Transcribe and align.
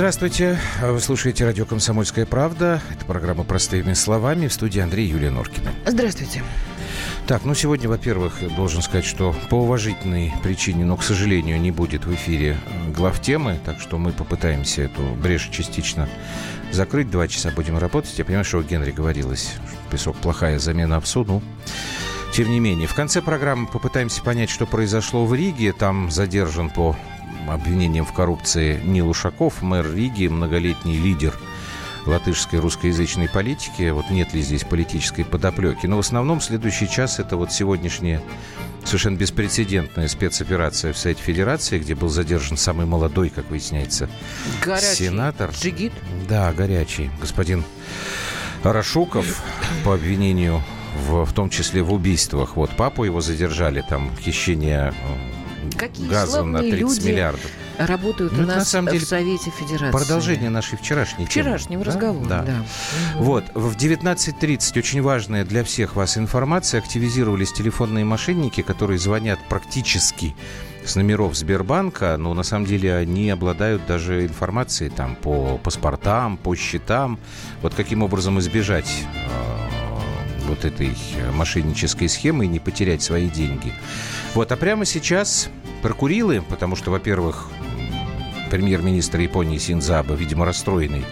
Здравствуйте. 0.00 0.58
Вы 0.80 0.98
слушаете 0.98 1.44
радио 1.44 1.66
«Комсомольская 1.66 2.24
правда». 2.24 2.80
Это 2.90 3.04
программа 3.04 3.44
«Простыми 3.44 3.92
словами». 3.92 4.48
В 4.48 4.52
студии 4.54 4.80
Андрей 4.80 5.06
Юлия 5.06 5.28
Норкина. 5.28 5.74
Здравствуйте. 5.84 6.42
Так, 7.26 7.44
ну 7.44 7.52
сегодня, 7.52 7.86
во-первых, 7.86 8.38
должен 8.56 8.80
сказать, 8.80 9.04
что 9.04 9.36
по 9.50 9.56
уважительной 9.56 10.32
причине, 10.42 10.86
но, 10.86 10.96
к 10.96 11.02
сожалению, 11.02 11.60
не 11.60 11.70
будет 11.70 12.06
в 12.06 12.14
эфире 12.14 12.56
э, 12.56 12.92
глав 12.92 13.20
темы, 13.20 13.58
так 13.66 13.78
что 13.78 13.98
мы 13.98 14.12
попытаемся 14.12 14.84
эту 14.84 15.02
брешь 15.02 15.50
частично 15.52 16.08
закрыть. 16.72 17.10
Два 17.10 17.28
часа 17.28 17.50
будем 17.50 17.76
работать. 17.76 18.18
Я 18.18 18.24
понимаю, 18.24 18.46
что 18.46 18.56
у 18.56 18.62
Генри 18.62 18.92
говорилось, 18.92 19.50
что 19.52 19.90
песок 19.90 20.16
плохая 20.16 20.58
замена 20.58 20.96
ОПСУ, 20.96 21.26
ну, 21.26 21.42
тем 22.32 22.50
не 22.50 22.58
менее. 22.58 22.88
В 22.88 22.94
конце 22.94 23.20
программы 23.20 23.66
попытаемся 23.66 24.22
понять, 24.22 24.48
что 24.48 24.64
произошло 24.64 25.26
в 25.26 25.34
Риге. 25.34 25.74
Там 25.74 26.10
задержан 26.10 26.70
по 26.70 26.96
обвинениям 27.48 28.04
в 28.04 28.12
коррупции 28.12 28.80
Нил 28.84 29.08
Ушаков, 29.08 29.62
мэр 29.62 29.92
Риги, 29.94 30.26
многолетний 30.26 30.98
лидер 30.98 31.38
латышской 32.06 32.58
русскоязычной 32.58 33.28
политики. 33.28 33.90
Вот 33.90 34.10
нет 34.10 34.32
ли 34.34 34.42
здесь 34.42 34.64
политической 34.64 35.24
подоплеки. 35.24 35.86
Но 35.86 35.96
в 35.96 36.00
основном 36.00 36.40
следующий 36.40 36.88
час 36.88 37.18
это 37.18 37.36
вот 37.36 37.52
сегодняшняя 37.52 38.22
совершенно 38.84 39.16
беспрецедентная 39.16 40.08
спецоперация 40.08 40.92
в 40.92 40.98
Совете 40.98 41.22
Федерации, 41.22 41.78
где 41.78 41.94
был 41.94 42.08
задержан 42.08 42.56
самый 42.56 42.86
молодой, 42.86 43.28
как 43.28 43.50
выясняется, 43.50 44.08
горячий. 44.64 45.06
сенатор. 45.06 45.50
Джигит? 45.50 45.92
Да, 46.28 46.52
горячий. 46.52 47.10
Господин 47.20 47.64
Рашуков 48.62 49.42
по 49.84 49.94
обвинению 49.94 50.62
в, 51.06 51.24
в 51.24 51.32
том 51.32 51.50
числе 51.50 51.82
в 51.82 51.92
убийствах. 51.92 52.56
Вот 52.56 52.70
папу 52.76 53.04
его 53.04 53.20
задержали, 53.20 53.84
там 53.86 54.10
хищение 54.20 54.92
Какие 55.76 56.08
газа 56.08 56.42
на 56.42 56.60
30 56.60 56.80
люди 56.80 57.06
миллиардов. 57.06 57.50
Работают 57.78 58.32
ну, 58.32 58.42
у 58.42 58.46
нас 58.46 58.56
на 58.56 58.64
самом 58.64 58.92
деле, 58.92 59.04
в 59.04 59.08
Совете 59.08 59.50
Федерации. 59.50 59.90
Продолжение 59.90 60.50
нашей 60.50 60.76
вчерашней 60.76 61.24
Вчерашнего 61.24 61.82
темы. 61.82 61.84
разговора, 61.84 62.28
да. 62.28 62.42
да. 62.42 62.64
Вот, 63.16 63.44
в 63.54 63.74
19.30 63.76 64.78
очень 64.78 65.00
важная 65.00 65.44
для 65.44 65.64
всех 65.64 65.96
вас 65.96 66.18
информация. 66.18 66.80
Активизировались 66.80 67.52
телефонные 67.52 68.04
мошенники, 68.04 68.60
которые 68.60 68.98
звонят 68.98 69.38
практически 69.48 70.34
с 70.84 70.96
номеров 70.96 71.34
Сбербанка, 71.34 72.16
но 72.18 72.34
на 72.34 72.42
самом 72.42 72.66
деле 72.66 72.94
они 72.94 73.30
обладают 73.30 73.86
даже 73.86 74.24
информацией 74.26 74.90
там 74.90 75.16
по 75.16 75.58
паспортам, 75.58 76.36
по 76.36 76.54
счетам. 76.54 77.18
Вот 77.62 77.74
каким 77.74 78.02
образом 78.02 78.38
избежать 78.40 78.90
э, 79.14 79.59
вот 80.50 80.64
этой 80.64 80.94
мошеннической 81.32 82.08
схемы 82.08 82.44
и 82.44 82.48
не 82.48 82.60
потерять 82.60 83.02
свои 83.02 83.28
деньги. 83.28 83.72
Вот, 84.34 84.52
а 84.52 84.56
прямо 84.56 84.84
сейчас 84.84 85.48
про 85.82 85.94
Курилы, 85.94 86.42
потому 86.48 86.76
что, 86.76 86.90
во-первых, 86.90 87.48
премьер-министр 88.50 89.20
Японии 89.20 89.58
Синзаба, 89.58 90.14
видимо, 90.14 90.44
расстроенный 90.44 91.04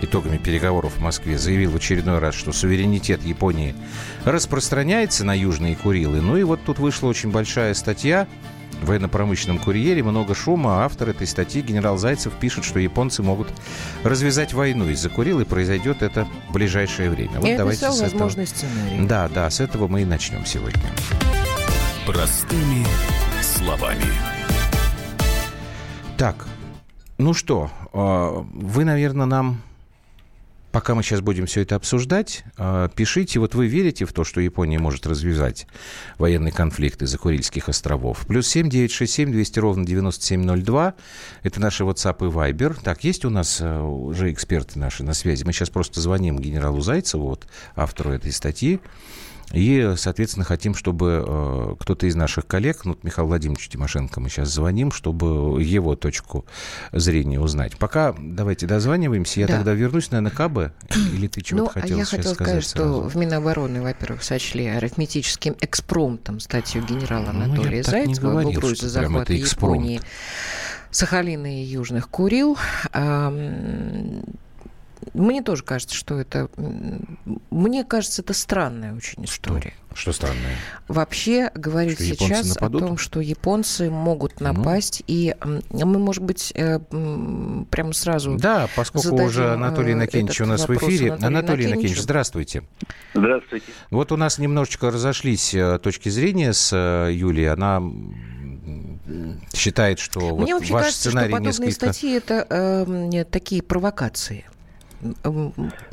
итогами 0.00 0.38
переговоров 0.38 0.96
в 0.96 1.00
Москве, 1.00 1.38
заявил 1.38 1.70
в 1.70 1.76
очередной 1.76 2.18
раз, 2.18 2.34
что 2.34 2.52
суверенитет 2.52 3.22
Японии 3.22 3.74
распространяется 4.24 5.24
на 5.24 5.36
Южные 5.36 5.76
Курилы. 5.76 6.20
Ну 6.20 6.36
и 6.36 6.42
вот 6.42 6.60
тут 6.64 6.78
вышла 6.78 7.08
очень 7.08 7.30
большая 7.30 7.74
статья 7.74 8.26
военно-промышленном 8.82 9.58
курьере, 9.58 10.02
много 10.02 10.34
шума. 10.34 10.84
Автор 10.84 11.10
этой 11.10 11.26
статьи, 11.26 11.62
генерал 11.62 11.96
Зайцев, 11.96 12.32
пишет, 12.34 12.64
что 12.64 12.78
японцы 12.78 13.22
могут 13.22 13.48
развязать 14.02 14.52
войну 14.52 14.88
из-за 14.90 15.08
Курил, 15.08 15.40
и 15.40 15.44
произойдет 15.44 16.02
это 16.02 16.26
в 16.48 16.52
ближайшее 16.52 17.10
время. 17.10 17.40
Вот 17.40 17.46
Я 17.46 17.58
давайте 17.58 17.90
с 17.90 18.00
этого... 18.00 18.28
сценарий. 18.28 19.06
Да, 19.06 19.28
да, 19.28 19.48
с 19.50 19.60
этого 19.60 19.88
мы 19.88 20.02
и 20.02 20.04
начнем 20.04 20.44
сегодня. 20.44 20.82
Простыми 22.06 22.84
словами. 23.40 24.04
Так, 26.16 26.46
ну 27.18 27.34
что, 27.34 27.70
а, 27.92 28.44
вы, 28.52 28.84
наверное, 28.84 29.26
нам, 29.26 29.62
пока 30.74 30.96
мы 30.96 31.04
сейчас 31.04 31.20
будем 31.20 31.46
все 31.46 31.60
это 31.60 31.76
обсуждать, 31.76 32.42
а, 32.56 32.88
пишите, 32.88 33.38
вот 33.38 33.54
вы 33.54 33.68
верите 33.68 34.06
в 34.06 34.12
то, 34.12 34.24
что 34.24 34.40
Япония 34.40 34.80
может 34.80 35.06
развязать 35.06 35.68
военный 36.18 36.50
конфликт 36.50 37.00
из-за 37.00 37.16
Курильских 37.16 37.68
островов? 37.68 38.26
Плюс 38.26 38.48
семь 38.48 38.68
девять 38.68 38.90
шесть 38.90 39.12
семь 39.12 39.30
двести 39.30 39.60
ровно 39.60 39.86
девяносто 39.86 40.24
семь 40.24 40.42
ноль 40.42 40.62
два. 40.62 40.94
Это 41.44 41.60
наши 41.60 41.84
WhatsApp 41.84 42.26
и 42.26 42.30
Viber. 42.30 42.76
Так, 42.82 43.04
есть 43.04 43.24
у 43.24 43.30
нас 43.30 43.60
а, 43.60 43.84
уже 43.84 44.32
эксперты 44.32 44.80
наши 44.80 45.04
на 45.04 45.14
связи. 45.14 45.44
Мы 45.44 45.52
сейчас 45.52 45.70
просто 45.70 46.00
звоним 46.00 46.40
генералу 46.40 46.80
Зайцеву, 46.80 47.28
вот, 47.28 47.46
автору 47.76 48.10
этой 48.10 48.32
статьи. 48.32 48.80
И, 49.52 49.94
соответственно, 49.96 50.44
хотим, 50.44 50.74
чтобы 50.74 51.24
э, 51.26 51.74
кто-то 51.78 52.06
из 52.06 52.14
наших 52.14 52.46
коллег, 52.46 52.84
ну, 52.84 52.98
Михаил 53.02 53.28
Владимирович 53.28 53.68
Тимошенко, 53.68 54.20
мы 54.20 54.28
сейчас 54.28 54.48
звоним, 54.48 54.90
чтобы 54.90 55.62
его 55.62 55.96
точку 55.96 56.44
зрения 56.92 57.40
узнать. 57.40 57.76
Пока 57.78 58.14
давайте 58.18 58.66
дозваниваемся. 58.66 59.40
Я 59.40 59.46
да. 59.46 59.56
тогда 59.56 59.72
вернусь, 59.74 60.10
наверное, 60.10 60.30
к 60.30 60.36
КБ. 60.36 60.72
Или 61.14 61.28
ты 61.28 61.40
чего-то 61.42 61.64
ну, 61.64 61.80
хотела 61.80 61.98
я 61.98 62.04
хотела 62.04 62.34
сказать, 62.34 62.64
сказать, 62.64 62.66
сразу? 62.66 63.00
что 63.00 63.08
в 63.08 63.16
Минобороны, 63.16 63.82
во-первых, 63.82 64.22
сочли 64.22 64.66
арифметическим 64.66 65.56
экспромтом 65.60 66.40
статью 66.40 66.82
генерала 66.84 67.30
ну, 67.32 67.44
Анатолия 67.44 67.82
ну, 67.84 67.90
Зайцева 67.90 68.40
об 68.40 68.46
угрозе 68.46 68.88
захвата 68.88 69.32
Японии. 69.32 70.00
Сахалина 70.90 71.60
и 71.60 71.64
Южных 71.64 72.08
Курил. 72.08 72.56
Мне 75.12 75.42
тоже 75.42 75.62
кажется, 75.62 75.94
что 75.94 76.18
это... 76.18 76.48
Мне 77.50 77.84
кажется, 77.84 78.22
это 78.22 78.32
странная 78.32 78.94
очень 78.94 79.24
история. 79.24 79.74
Что, 79.90 80.12
что 80.12 80.12
странное? 80.12 80.56
Вообще 80.88 81.50
говорить 81.54 81.94
что 81.94 82.04
сейчас 82.04 82.56
о 82.56 82.70
том, 82.70 82.96
что 82.96 83.20
японцы 83.20 83.90
могут 83.90 84.40
ну. 84.40 84.52
напасть, 84.52 85.04
ну. 85.06 85.14
и 85.14 85.34
мы, 85.72 85.98
может 85.98 86.22
быть, 86.22 86.52
э, 86.54 86.78
прямо 87.70 87.92
сразу 87.92 88.36
Да, 88.36 88.68
поскольку 88.74 89.22
уже 89.22 89.52
Анатолий 89.52 89.90
э, 89.90 89.94
Иннокентьевич 89.94 90.40
у 90.40 90.46
нас 90.46 90.66
в 90.66 90.76
эфире. 90.76 91.12
Анатолий, 91.12 91.26
Анатолий 91.26 91.64
Иннокентьевич, 91.66 92.00
здравствуйте. 92.00 92.64
Здравствуйте. 93.14 93.66
Вот 93.90 94.10
у 94.12 94.16
нас 94.16 94.38
немножечко 94.38 94.90
разошлись 94.90 95.54
э, 95.54 95.78
точки 95.78 96.08
зрения 96.08 96.52
с 96.52 96.74
Юлией. 96.74 97.52
Она 97.52 97.82
считает, 99.54 99.98
что 99.98 100.36
Мне 100.36 100.54
вот 100.54 100.60
вообще 100.60 100.72
ваш 100.72 100.82
кажется, 100.84 101.08
сценарий 101.08 101.28
что 101.28 101.36
подобные 101.36 101.66
несколько... 101.68 101.92
статьи 101.92 102.12
это 102.16 102.46
э, 102.48 103.24
такие 103.24 103.62
провокации. 103.62 104.44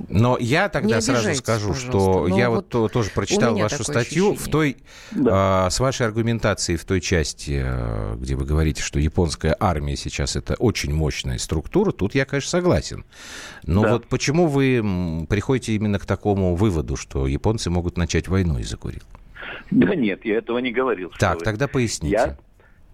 Но 0.10 0.38
я 0.40 0.70
тогда 0.70 1.02
сразу 1.02 1.34
скажу, 1.36 1.74
что 1.74 2.28
я 2.28 2.50
вот, 2.50 2.74
вот 2.74 2.92
тоже 2.92 3.10
прочитал 3.12 3.56
вашу 3.58 3.84
статью 3.84 4.32
ощущение. 4.32 4.38
в 4.38 4.52
той, 4.52 4.78
да. 5.12 5.66
а, 5.66 5.70
с 5.70 5.80
вашей 5.80 6.06
аргументацией 6.06 6.78
в 6.78 6.86
той 6.86 7.02
части, 7.02 7.62
а, 7.64 8.16
где 8.16 8.36
вы 8.36 8.46
говорите, 8.46 8.82
что 8.82 9.00
японская 9.00 9.56
армия 9.60 9.96
сейчас 9.96 10.36
это 10.36 10.56
очень 10.56 10.94
мощная 10.94 11.38
структура, 11.38 11.92
тут 11.92 12.16
я, 12.16 12.26
конечно, 12.26 12.50
согласен. 12.50 13.06
Но 13.64 13.84
да. 13.84 13.94
вот 13.94 14.08
почему 14.08 14.48
вы 14.48 15.26
приходите 15.30 15.74
именно 15.74 16.00
к 16.00 16.06
такому 16.06 16.56
выводу, 16.56 16.96
что 16.96 17.28
японцы 17.28 17.70
могут 17.70 17.98
начать 17.98 18.28
войну 18.28 18.60
из-за 18.60 18.78
Курил? 18.78 19.02
Да 19.72 19.96
нет, 19.96 20.26
я 20.26 20.38
этого 20.38 20.60
не 20.60 20.72
говорил. 20.72 21.12
Так, 21.18 21.44
тогда 21.44 21.68
поясните. 21.68 22.14
Я 22.14 22.38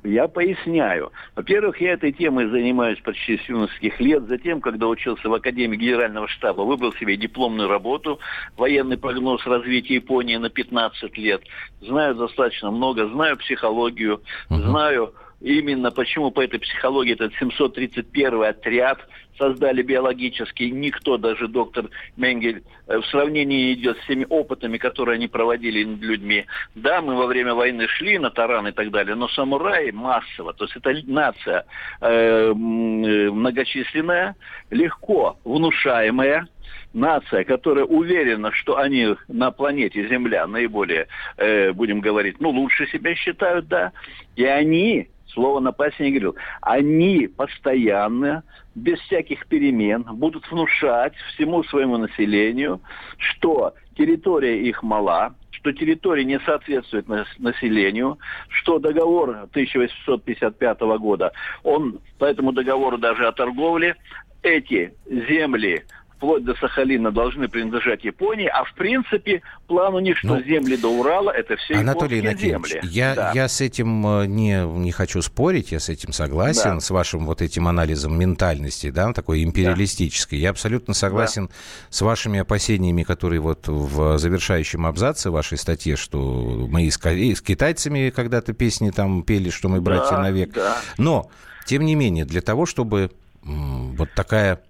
я 0.04 0.28
поясняю. 0.28 1.12
Во-первых, 1.36 1.82
я 1.82 1.94
этой 1.94 2.12
темой 2.12 2.48
занимаюсь 2.48 3.00
почти 3.02 3.38
с 3.38 3.50
юношеских 3.50 4.00
лет. 4.00 4.24
Затем, 4.28 4.62
когда 4.62 4.88
учился 4.88 5.28
в 5.28 5.34
Академии 5.34 5.78
Генерального 5.78 6.28
штаба, 6.28 6.62
выбрал 6.62 6.94
себе 6.94 7.18
дипломную 7.18 7.68
работу 7.68 8.20
«Военный 8.56 8.98
прогноз 8.98 9.46
развития 9.46 9.96
Японии 9.96 10.38
на 10.38 10.50
15 10.50 11.18
лет». 11.18 11.44
Знаю 11.82 12.16
достаточно 12.16 12.72
много, 12.72 13.08
знаю 13.08 13.38
психологию, 13.38 14.22
uh-huh. 14.50 14.58
знаю 14.58 15.14
именно 15.42 15.92
почему 15.92 16.32
по 16.32 16.42
этой 16.42 16.60
психологии 16.60 17.14
этот 17.14 17.34
731 17.36 18.44
отряд 18.44 19.00
создали 19.38 19.82
биологический. 19.82 20.72
Никто, 20.72 21.18
даже 21.18 21.48
доктор 21.48 21.90
Менгель, 22.16 22.64
э, 22.88 22.98
в 22.98 23.06
сравнении 23.08 23.74
идет 23.74 23.98
с 24.00 24.08
теми 24.08 24.26
опытами, 24.28 24.78
которые 24.78 25.16
они 25.16 25.28
проводили 25.28 25.84
над 25.84 26.00
людьми. 26.00 26.46
Да, 26.76 27.02
мы 27.02 27.16
во 27.16 27.28
время 27.28 27.54
войны 27.54 27.88
шли 27.88 28.18
на 28.18 28.30
таран 28.30 28.68
и 28.68 28.72
так 28.72 28.92
далее, 28.92 29.16
но 29.16 29.28
самураи 29.28 29.92
массово, 29.92 30.54
то 30.54 30.66
есть 30.66 30.76
это 30.76 30.94
нация 31.06 31.66
э, 32.02 32.08
э 32.08 32.54
многочисленная, 32.54 34.36
легко 34.72 35.38
внушаемая, 35.44 36.48
нация, 36.94 37.44
которая 37.44 37.86
уверена, 37.86 38.52
что 38.52 38.78
они 38.78 39.16
на 39.28 39.52
планете 39.52 40.08
Земля 40.08 40.48
наиболее, 40.48 41.08
э, 41.38 41.72
будем 41.72 42.02
говорить, 42.02 42.40
ну, 42.40 42.50
лучше 42.50 42.88
себя 42.88 43.16
считают, 43.16 43.68
да, 43.68 43.92
и 44.36 44.46
они 44.46 45.10
слово 45.34 45.60
напасть 45.60 46.00
не 46.00 46.12
говорил. 46.12 46.36
Они 46.62 47.28
постоянно, 47.28 48.44
без 48.76 49.00
всяких 49.02 49.48
перемен, 49.48 50.04
будут 50.04 50.50
внушать 50.52 51.14
всему 51.34 51.64
своему 51.64 51.98
населению, 51.98 52.82
что 53.18 53.74
территория 53.96 54.62
их 54.62 54.84
мала, 54.84 55.36
что 55.52 55.72
территория 55.72 56.24
не 56.24 56.40
соответствует 56.40 57.08
населению, 57.40 58.18
что 58.50 58.80
договор 58.80 59.30
1855 59.52 60.80
года, 61.00 61.32
он 61.64 62.00
по 62.20 62.26
этому 62.26 62.52
договору 62.52 62.98
даже 62.98 63.28
о 63.28 63.32
торговле, 63.32 63.96
эти 64.44 64.94
земли 65.06 65.84
вплоть 66.18 66.44
до 66.44 66.56
Сахалина, 66.56 67.12
должны 67.12 67.48
принадлежать 67.48 68.04
Японии, 68.04 68.48
а 68.48 68.64
в 68.64 68.74
принципе 68.74 69.44
план 69.68 69.94
у 69.94 70.00
них, 70.00 70.18
что 70.18 70.36
ну, 70.36 70.42
земли 70.42 70.76
до 70.76 70.90
Урала, 70.90 71.30
это 71.30 71.56
все 71.58 71.76
Анатолий 71.76 72.22
земли. 72.36 72.80
Я, 72.84 73.16
да. 73.16 73.32
я 73.34 73.48
с 73.48 73.62
этим 73.62 74.06
э, 74.22 74.26
не, 74.26 74.66
не 74.66 74.92
хочу 74.92 75.22
спорить, 75.22 75.72
я 75.72 75.80
с 75.80 75.90
этим 75.90 76.12
согласен, 76.14 76.76
да. 76.76 76.80
с 76.80 76.90
вашим 76.90 77.26
вот 77.26 77.42
этим 77.42 77.68
анализом 77.68 78.18
ментальности, 78.18 78.90
да, 78.90 79.14
такой 79.14 79.44
империалистической. 79.44 80.40
Да. 80.40 80.44
Я 80.44 80.50
абсолютно 80.50 80.96
согласен 80.96 81.48
да. 81.48 81.54
с 81.90 82.02
вашими 82.02 82.40
опасениями, 82.40 83.04
которые 83.04 83.40
вот 83.40 83.68
в 83.68 84.18
завершающем 84.18 84.88
абзаце 84.88 85.30
вашей 85.30 85.60
статьи, 85.60 85.96
что 85.96 86.68
мы 86.68 86.84
и 86.84 86.92
с, 86.92 87.00
и 87.06 87.36
с 87.36 87.42
китайцами 87.42 88.10
когда-то 88.10 88.54
песни 88.54 88.90
там 88.90 89.22
пели, 89.22 89.52
что 89.52 89.70
мы 89.70 89.82
братья 89.82 90.16
да, 90.16 90.24
навек. 90.24 90.52
Да. 90.54 90.78
Но, 90.98 91.30
тем 91.66 91.86
не 91.86 91.94
менее, 91.94 92.26
для 92.26 92.42
того, 92.42 92.66
чтобы 92.66 93.12
вот 93.44 94.10
такая 94.16 94.62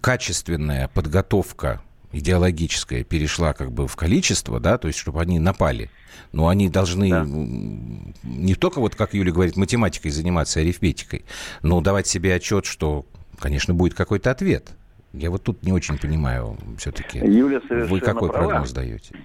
качественная 0.00 0.88
подготовка 0.88 1.80
идеологическая 2.12 3.04
перешла 3.04 3.52
как 3.52 3.72
бы 3.72 3.86
в 3.86 3.96
количество, 3.96 4.60
да, 4.60 4.78
то 4.78 4.88
есть 4.88 4.98
чтобы 4.98 5.20
они 5.20 5.38
напали. 5.38 5.90
Но 6.32 6.48
они 6.48 6.68
должны 6.68 7.10
да. 7.10 7.24
не 7.26 8.54
только, 8.54 8.80
вот 8.80 8.94
как 8.94 9.14
Юля 9.14 9.32
говорит, 9.32 9.56
математикой 9.56 10.10
заниматься, 10.10 10.60
арифметикой, 10.60 11.24
но 11.62 11.80
давать 11.80 12.06
себе 12.06 12.34
отчет, 12.34 12.66
что, 12.66 13.06
конечно, 13.38 13.74
будет 13.74 13.94
какой-то 13.94 14.30
ответ. 14.30 14.70
Я 15.18 15.30
вот 15.30 15.42
тут 15.42 15.64
не 15.64 15.72
очень 15.72 15.98
понимаю 15.98 16.56
все-таки. 16.78 17.18
Юля 17.18 17.60
Вы 17.68 17.98
какой 18.00 18.28
права. 18.28 18.46
прогноз 18.46 18.72
даете? 18.72 19.16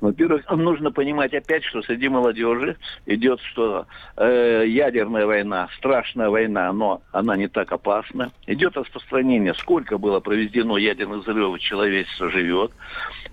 Во-первых, 0.00 0.50
нужно 0.50 0.92
понимать 0.92 1.32
опять, 1.32 1.64
что 1.64 1.82
среди 1.82 2.08
молодежи 2.08 2.76
идет, 3.06 3.40
что 3.40 3.86
э, 4.16 4.64
ядерная 4.66 5.24
война, 5.24 5.68
страшная 5.78 6.28
война, 6.28 6.70
но 6.74 7.02
она 7.10 7.36
не 7.36 7.48
так 7.48 7.72
опасна. 7.72 8.32
Идет 8.46 8.76
распространение, 8.76 9.54
сколько 9.54 9.96
было 9.96 10.20
проведено 10.20 10.76
ядерных 10.76 11.22
взрывов, 11.22 11.58
человечество 11.60 12.30
живет. 12.30 12.72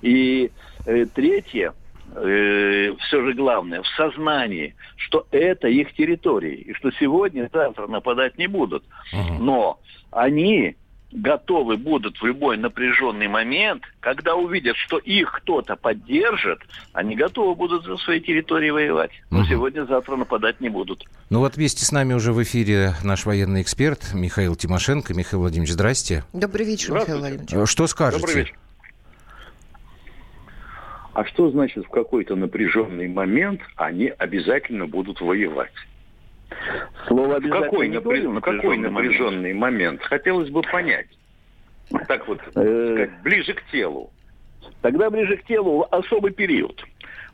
И 0.02 0.52
э, 0.86 1.06
третье, 1.14 1.74
э, 2.16 2.94
все 3.00 3.22
же 3.22 3.34
главное, 3.34 3.82
в 3.82 3.88
сознании, 3.98 4.76
что 4.96 5.28
это 5.32 5.68
их 5.68 5.94
территория, 5.94 6.56
и 6.56 6.74
что 6.74 6.90
сегодня, 6.92 7.50
завтра 7.52 7.88
нападать 7.88 8.38
не 8.38 8.48
будут. 8.48 8.86
Но 9.40 9.80
они 10.12 10.78
готовы 11.12 11.78
будут 11.78 12.18
в 12.18 12.26
любой 12.26 12.58
напряженный 12.58 13.28
момент, 13.28 13.84
когда 14.00 14.36
увидят, 14.36 14.76
что 14.76 14.98
их 14.98 15.32
кто-то 15.32 15.76
поддержит, 15.76 16.60
они 16.94 17.16
готовы 17.16 17.56
будут 17.56 17.86
за 17.86 17.98
свои 17.98 18.20
территории 18.20 18.70
воевать. 18.70 19.12
Но 19.32 19.40
угу. 19.40 19.48
сегодня-завтра 19.48 20.16
нападать 20.16 20.60
не 20.62 20.70
будут. 20.70 21.06
Ну 21.30 21.40
вот 21.40 21.56
вместе 21.56 21.86
с 21.86 21.92
нами 21.92 22.14
уже 22.14 22.34
в 22.34 22.44
эфире 22.44 22.94
наш 23.04 23.26
военный 23.26 23.62
эксперт 23.62 24.14
Михаил 24.14 24.56
Тимошенко. 24.56 25.14
Михаил 25.14 25.42
Владимирович, 25.42 25.74
здрасте. 25.74 26.24
Добрый 26.34 26.66
вечер, 26.66 26.94
Михаил 26.94 27.20
Владимирович. 27.20 27.54
Э, 27.54 27.66
что 27.66 27.88
скажете? 27.88 28.22
Добрый 28.22 28.44
вечер. 28.44 28.56
А 31.14 31.26
что 31.26 31.50
значит 31.50 31.84
в 31.86 31.90
какой-то 31.90 32.36
напряженный 32.36 33.08
момент 33.08 33.62
они 33.76 34.14
обязательно 34.20 34.86
будут 34.86 35.20
воевать? 35.20 35.74
Слово 37.08 37.40
в 37.40 37.50
какой, 37.50 37.90
напряж... 37.90 38.24
в 38.24 38.40
какой 38.42 38.78
напряженный 38.78 39.54
момент? 39.54 40.02
Хотелось 40.04 40.50
бы 40.50 40.62
понять. 40.62 41.08
Так 42.08 42.28
вот, 42.28 42.40
э, 42.42 42.52
сказать, 42.52 43.22
ближе 43.24 43.54
к 43.54 43.64
телу. 43.72 44.12
Тогда 44.82 45.10
ближе 45.10 45.38
к 45.38 45.44
телу 45.46 45.88
особый 45.92 46.32
период. 46.32 46.84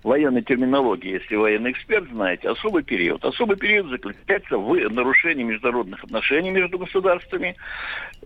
Военной 0.04 0.42
терминологии, 0.42 1.14
если 1.14 1.36
военный 1.36 1.72
эксперт 1.72 2.10
знаете, 2.10 2.50
особый 2.50 2.84
период. 2.84 3.24
Особый 3.24 3.56
период 3.56 3.88
заключается 3.88 4.58
в 4.58 4.74
нарушении 4.90 5.44
международных 5.44 6.04
отношений 6.04 6.52
между 6.52 6.78
государствами. 6.78 7.56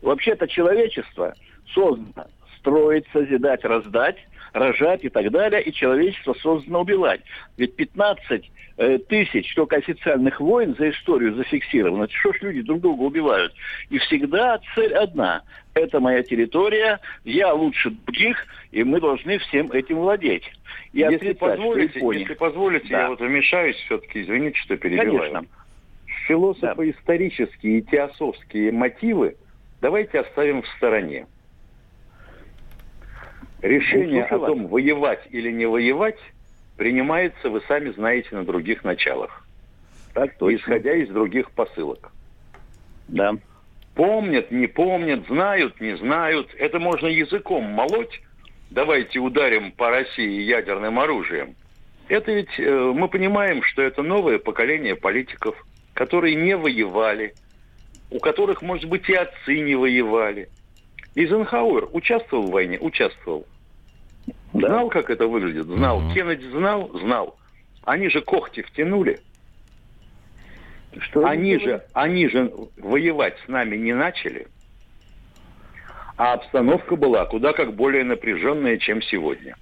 Вообще-то 0.01 0.48
человечество 0.48 1.36
создано 1.74 2.25
строить, 2.59 3.06
созидать, 3.13 3.63
раздать, 3.63 4.18
рожать 4.54 5.04
и 5.04 5.09
так 5.09 5.31
далее, 5.31 5.62
и 5.62 5.74
человечество 5.74 6.33
создано 6.33 6.81
убивать. 6.81 7.21
Ведь 7.57 7.75
15 7.75 8.51
э, 8.77 8.98
тысяч 9.00 9.54
только 9.56 9.77
официальных 9.77 10.39
войн 10.39 10.75
за 10.77 10.89
историю 10.89 11.36
зафиксировано. 11.36 12.07
Что 12.09 12.33
ж 12.33 12.42
люди 12.42 12.62
друг 12.62 12.81
друга 12.81 13.01
убивают? 13.01 13.54
И 13.89 13.98
всегда 14.00 14.59
цель 14.75 14.94
одна. 14.94 15.44
Это 15.74 16.00
моя 16.00 16.24
территория, 16.24 17.00
я 17.24 17.54
лучше 17.54 17.92
других, 17.92 18.45
и 18.71 18.83
мы 18.83 19.00
должны 19.00 19.38
всем 19.39 19.71
этим 19.71 19.98
владеть. 19.98 20.44
И 20.94 21.00
если 21.00 21.33
позволите, 21.33 22.00
если 22.00 22.33
позволите, 22.33 22.88
да. 22.89 23.01
я 23.01 23.09
вот 23.09 23.19
вмешаюсь 23.19 23.75
все-таки, 23.75 24.21
извините, 24.21 24.57
что 24.59 24.77
перебиваю. 24.77 25.19
Конечно. 25.19 25.45
Философо-исторические 26.27 27.80
и 27.80 27.81
теософские 27.83 28.71
мотивы 28.71 29.36
давайте 29.81 30.19
оставим 30.19 30.62
в 30.62 30.68
стороне. 30.77 31.27
Решение 33.68 34.24
о 34.24 34.40
том, 34.40 34.68
воевать 34.68 35.28
или 35.30 35.52
не 35.52 35.66
воевать, 35.66 36.19
принимается, 36.78 37.50
вы 37.50 37.62
сами 37.68 37.90
знаете, 37.90 38.30
на 38.31 38.46
других 38.46 38.86
началах. 38.86 39.46
Так 40.14 40.38
точно. 40.38 40.56
Исходя 40.56 40.94
из 40.94 41.10
других 41.10 41.52
посылок. 41.52 42.12
Да. 43.10 43.36
Помнят, 43.94 44.52
не 44.52 44.68
помнят, 44.68 45.28
знают, 45.28 45.81
не 45.81 45.98
знают. 45.98 46.50
Это 46.58 46.80
можно 46.80 47.08
языком 47.08 47.66
молоть. 47.66 48.22
Давайте 48.69 49.19
ударим 49.19 49.72
по 49.74 49.90
России 49.90 50.44
ядерным 50.44 51.00
оружием. 51.00 51.56
Это 52.08 52.31
ведь 52.31 52.58
э, 52.58 52.92
мы 52.96 53.10
понимаем, 53.10 53.64
что 53.64 53.81
это 53.81 54.02
новое 54.02 54.40
поколение 54.40 54.96
политиков, 54.96 55.62
которые 55.94 56.36
не 56.36 56.56
воевали, 56.56 57.34
у 58.12 58.19
которых, 58.19 58.62
может 58.62 58.86
быть, 58.86 59.10
и 59.10 59.14
отцы 59.14 59.60
не 59.60 59.75
воевали. 59.75 60.48
Эйзенхауэр 61.16 61.90
участвовал 61.92 62.44
в 62.44 62.52
войне? 62.52 62.78
Участвовал. 62.80 63.46
Да. 64.53 64.68
Знал, 64.68 64.89
как 64.89 65.09
это 65.09 65.27
выглядит? 65.27 65.65
Знал. 65.65 66.00
Угу. 66.00 66.13
Кеннеди 66.13 66.45
знал? 66.50 66.89
Знал. 67.00 67.38
Они 67.83 68.09
же 68.09 68.21
когти 68.21 68.62
втянули. 68.62 69.19
Что 71.00 71.25
они 71.25 71.59
же, 71.59 71.83
они 71.94 72.27
же 72.27 72.51
воевать 72.77 73.38
с 73.45 73.47
нами 73.47 73.75
не 73.75 73.94
начали. 73.94 74.47
А 76.18 76.33
обстановка 76.33 76.95
была 76.95 77.25
куда 77.25 77.53
как 77.53 77.75
более 77.75 78.03
напряженная, 78.03 78.77
чем 78.77 79.01
сегодня. 79.03 79.56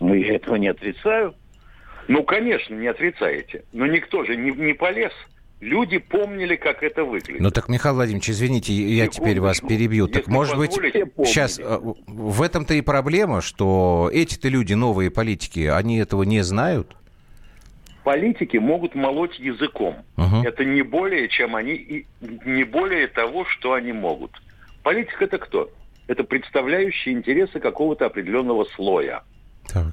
Ну, 0.00 0.14
я 0.14 0.34
этого 0.34 0.56
не 0.56 0.68
отрицаю. 0.68 1.34
Ну, 2.08 2.24
конечно, 2.24 2.74
не 2.74 2.88
отрицаете. 2.88 3.64
Но 3.72 3.86
никто 3.86 4.24
же 4.24 4.36
не, 4.36 4.50
не 4.50 4.72
полез 4.72 5.12
Люди 5.60 5.96
помнили, 5.98 6.56
как 6.56 6.82
это 6.82 7.04
выглядит. 7.04 7.40
Ну 7.40 7.50
так, 7.50 7.68
Михаил 7.68 7.94
Владимирович, 7.94 8.28
извините, 8.28 8.74
я 8.74 9.08
теперь 9.08 9.40
вас 9.40 9.60
перебью. 9.60 10.06
Так 10.06 10.26
может 10.26 10.56
быть, 10.56 10.72
сейчас 10.72 11.58
э, 11.58 11.78
в 12.06 12.42
этом-то 12.42 12.74
и 12.74 12.82
проблема, 12.82 13.40
что 13.40 14.10
эти-то 14.12 14.48
люди, 14.48 14.74
новые 14.74 15.10
политики, 15.10 15.60
они 15.60 15.98
этого 15.98 16.24
не 16.24 16.42
знают? 16.42 16.94
Политики 18.04 18.58
могут 18.58 18.94
молоть 18.94 19.38
языком. 19.38 19.96
Угу. 20.18 20.42
Это 20.44 20.64
не 20.64 20.82
более, 20.82 21.28
чем 21.28 21.56
они, 21.56 21.72
и 21.72 22.06
не 22.20 22.64
более 22.64 23.08
того, 23.08 23.46
что 23.46 23.72
они 23.72 23.92
могут. 23.92 24.30
Политик 24.82 25.22
это 25.22 25.38
кто? 25.38 25.70
Это 26.06 26.22
представляющий 26.22 27.12
интересы 27.12 27.60
какого-то 27.60 28.06
определенного 28.06 28.64
слоя. 28.76 29.24
Так. 29.72 29.86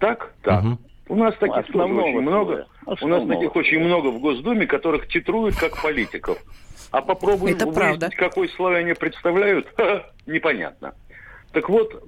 Так? 0.00 0.34
Так. 0.42 0.64
Угу. 0.64 0.78
У 1.10 1.14
нас 1.16 1.34
таких 1.38 1.66
тоже 1.66 1.92
очень 1.92 2.20
много. 2.22 2.66
У 2.86 3.06
нас 3.06 3.26
таких 3.26 3.54
очень 3.56 3.80
много 3.80 4.08
в 4.08 4.20
Госдуме, 4.20 4.66
которых 4.66 5.08
титруют 5.08 5.56
как 5.56 5.80
политиков. 5.80 6.38
А 6.90 7.00
попробуй 7.00 7.52
Это 7.52 7.66
выяснить, 7.66 8.16
какой 8.16 8.48
слой 8.50 8.80
они 8.80 8.92
представляют, 8.92 9.66
непонятно. 10.26 10.94
Так 11.52 11.68
вот, 11.68 12.04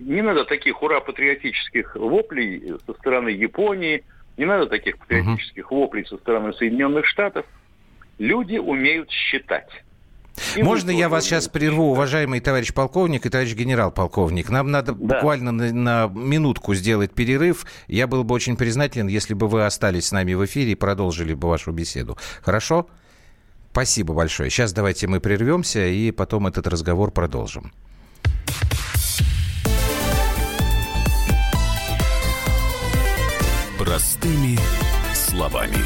не 0.00 0.22
надо 0.22 0.44
таких 0.44 0.82
ура-патриотических 0.82 1.96
воплей 1.96 2.74
со 2.86 2.94
стороны 2.94 3.30
Японии, 3.30 4.04
не 4.36 4.44
надо 4.44 4.66
таких 4.66 4.98
патриотических 4.98 5.70
угу. 5.70 5.82
воплей 5.82 6.06
со 6.06 6.16
стороны 6.18 6.52
Соединенных 6.52 7.06
Штатов. 7.06 7.46
Люди 8.18 8.58
умеют 8.58 9.10
считать. 9.10 9.68
И 10.56 10.62
Можно 10.62 10.90
я 10.90 11.08
вас 11.08 11.24
сейчас 11.24 11.48
прерву, 11.48 11.90
уважаемый 11.90 12.40
товарищ 12.40 12.72
полковник 12.72 13.26
и 13.26 13.28
товарищ 13.28 13.54
генерал-полковник? 13.54 14.50
Нам 14.50 14.70
надо 14.70 14.92
да. 14.92 15.14
буквально 15.14 15.52
на, 15.52 15.72
на 15.72 16.06
минутку 16.08 16.74
сделать 16.74 17.12
перерыв. 17.12 17.66
Я 17.86 18.06
был 18.06 18.24
бы 18.24 18.34
очень 18.34 18.56
признателен, 18.56 19.06
если 19.08 19.34
бы 19.34 19.48
вы 19.48 19.64
остались 19.64 20.06
с 20.06 20.12
нами 20.12 20.34
в 20.34 20.44
эфире 20.44 20.72
и 20.72 20.74
продолжили 20.74 21.34
бы 21.34 21.48
вашу 21.48 21.72
беседу. 21.72 22.18
Хорошо? 22.42 22.88
Спасибо 23.70 24.14
большое. 24.14 24.50
Сейчас 24.50 24.72
давайте 24.72 25.06
мы 25.06 25.20
прервемся 25.20 25.84
и 25.86 26.10
потом 26.10 26.46
этот 26.46 26.66
разговор 26.66 27.10
продолжим. 27.10 27.72
Простыми 33.78 34.58
словами. 35.12 35.76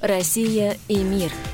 Россия 0.00 0.76
и 0.88 0.98
мир– 0.98 1.30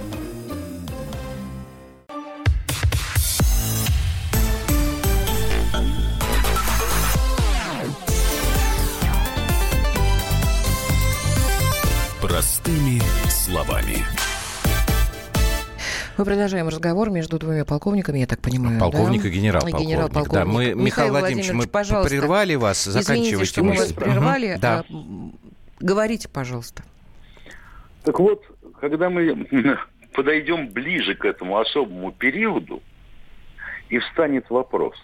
Мы 16.21 16.25
продолжаем 16.25 16.67
разговор 16.67 17.09
между 17.09 17.39
двумя 17.39 17.65
полковниками, 17.65 18.19
я 18.19 18.27
так 18.27 18.39
понимаю. 18.41 18.79
Полковник 18.79 19.23
да? 19.23 19.27
и 19.27 19.31
генерал-полковник. 19.31 19.87
генерал-полковник. 19.87 20.33
Да, 20.33 20.45
мы, 20.45 20.65
Михаил, 20.65 20.83
Михаил 20.83 21.09
Владимирович, 21.13 21.51
мы 21.51 21.65
пожалуйста, 21.65 22.09
прервали 22.11 22.53
вас, 22.53 22.83
заканчивайте 22.83 23.29
Извините, 23.29 23.45
что 23.45 23.63
мы 23.63 23.73
вас 23.73 23.91
прервали. 23.91 24.51
Угу. 24.51 24.61
Да. 24.61 24.85
А, 24.87 24.93
говорите, 25.79 26.29
пожалуйста. 26.29 26.83
Так 28.03 28.19
вот, 28.19 28.43
когда 28.79 29.09
мы 29.09 29.47
подойдем 30.13 30.69
ближе 30.69 31.15
к 31.15 31.25
этому 31.25 31.57
особому 31.57 32.11
периоду, 32.11 32.83
и 33.89 33.97
встанет 33.97 34.47
вопрос, 34.51 34.97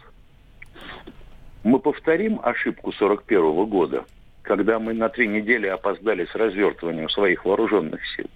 мы 1.64 1.80
повторим 1.80 2.40
ошибку 2.44 2.92
41 2.92 3.66
года, 3.66 4.06
когда 4.44 4.78
мы 4.78 4.94
на 4.94 5.10
три 5.10 5.28
недели 5.28 5.66
опоздали 5.66 6.28
с 6.28 6.36
развертыванием 6.36 7.10
своих 7.10 7.44
вооруженных 7.44 8.02
сил, 8.16 8.30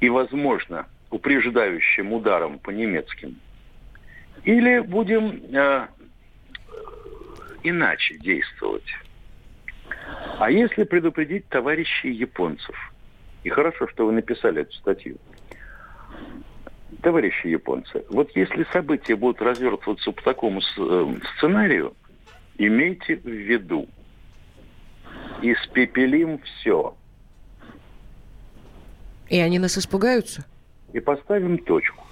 и, 0.00 0.08
возможно, 0.08 0.86
упреждающим 1.10 2.12
ударом 2.12 2.58
по 2.58 2.70
немецким. 2.70 3.36
Или 4.44 4.78
будем 4.80 5.42
э, 5.54 5.88
иначе 7.62 8.16
действовать. 8.18 8.86
А 10.38 10.50
если 10.50 10.84
предупредить 10.84 11.46
товарищей 11.48 12.10
японцев, 12.10 12.74
и 13.44 13.50
хорошо, 13.50 13.88
что 13.88 14.06
вы 14.06 14.12
написали 14.12 14.62
эту 14.62 14.72
статью, 14.74 15.16
товарищи 17.02 17.48
японцы, 17.48 18.04
вот 18.08 18.30
если 18.34 18.66
события 18.72 19.16
будут 19.16 19.42
развертываться 19.42 20.12
по 20.12 20.22
такому 20.22 20.60
э, 20.60 21.14
сценарию, 21.36 21.94
имейте 22.56 23.16
в 23.16 23.26
виду, 23.26 23.88
испепелим 25.42 26.38
все. 26.38 26.94
И 29.28 29.38
они 29.38 29.58
нас 29.58 29.78
испугаются? 29.78 30.44
И 30.92 31.00
поставим 31.00 31.58
точку. 31.58 32.04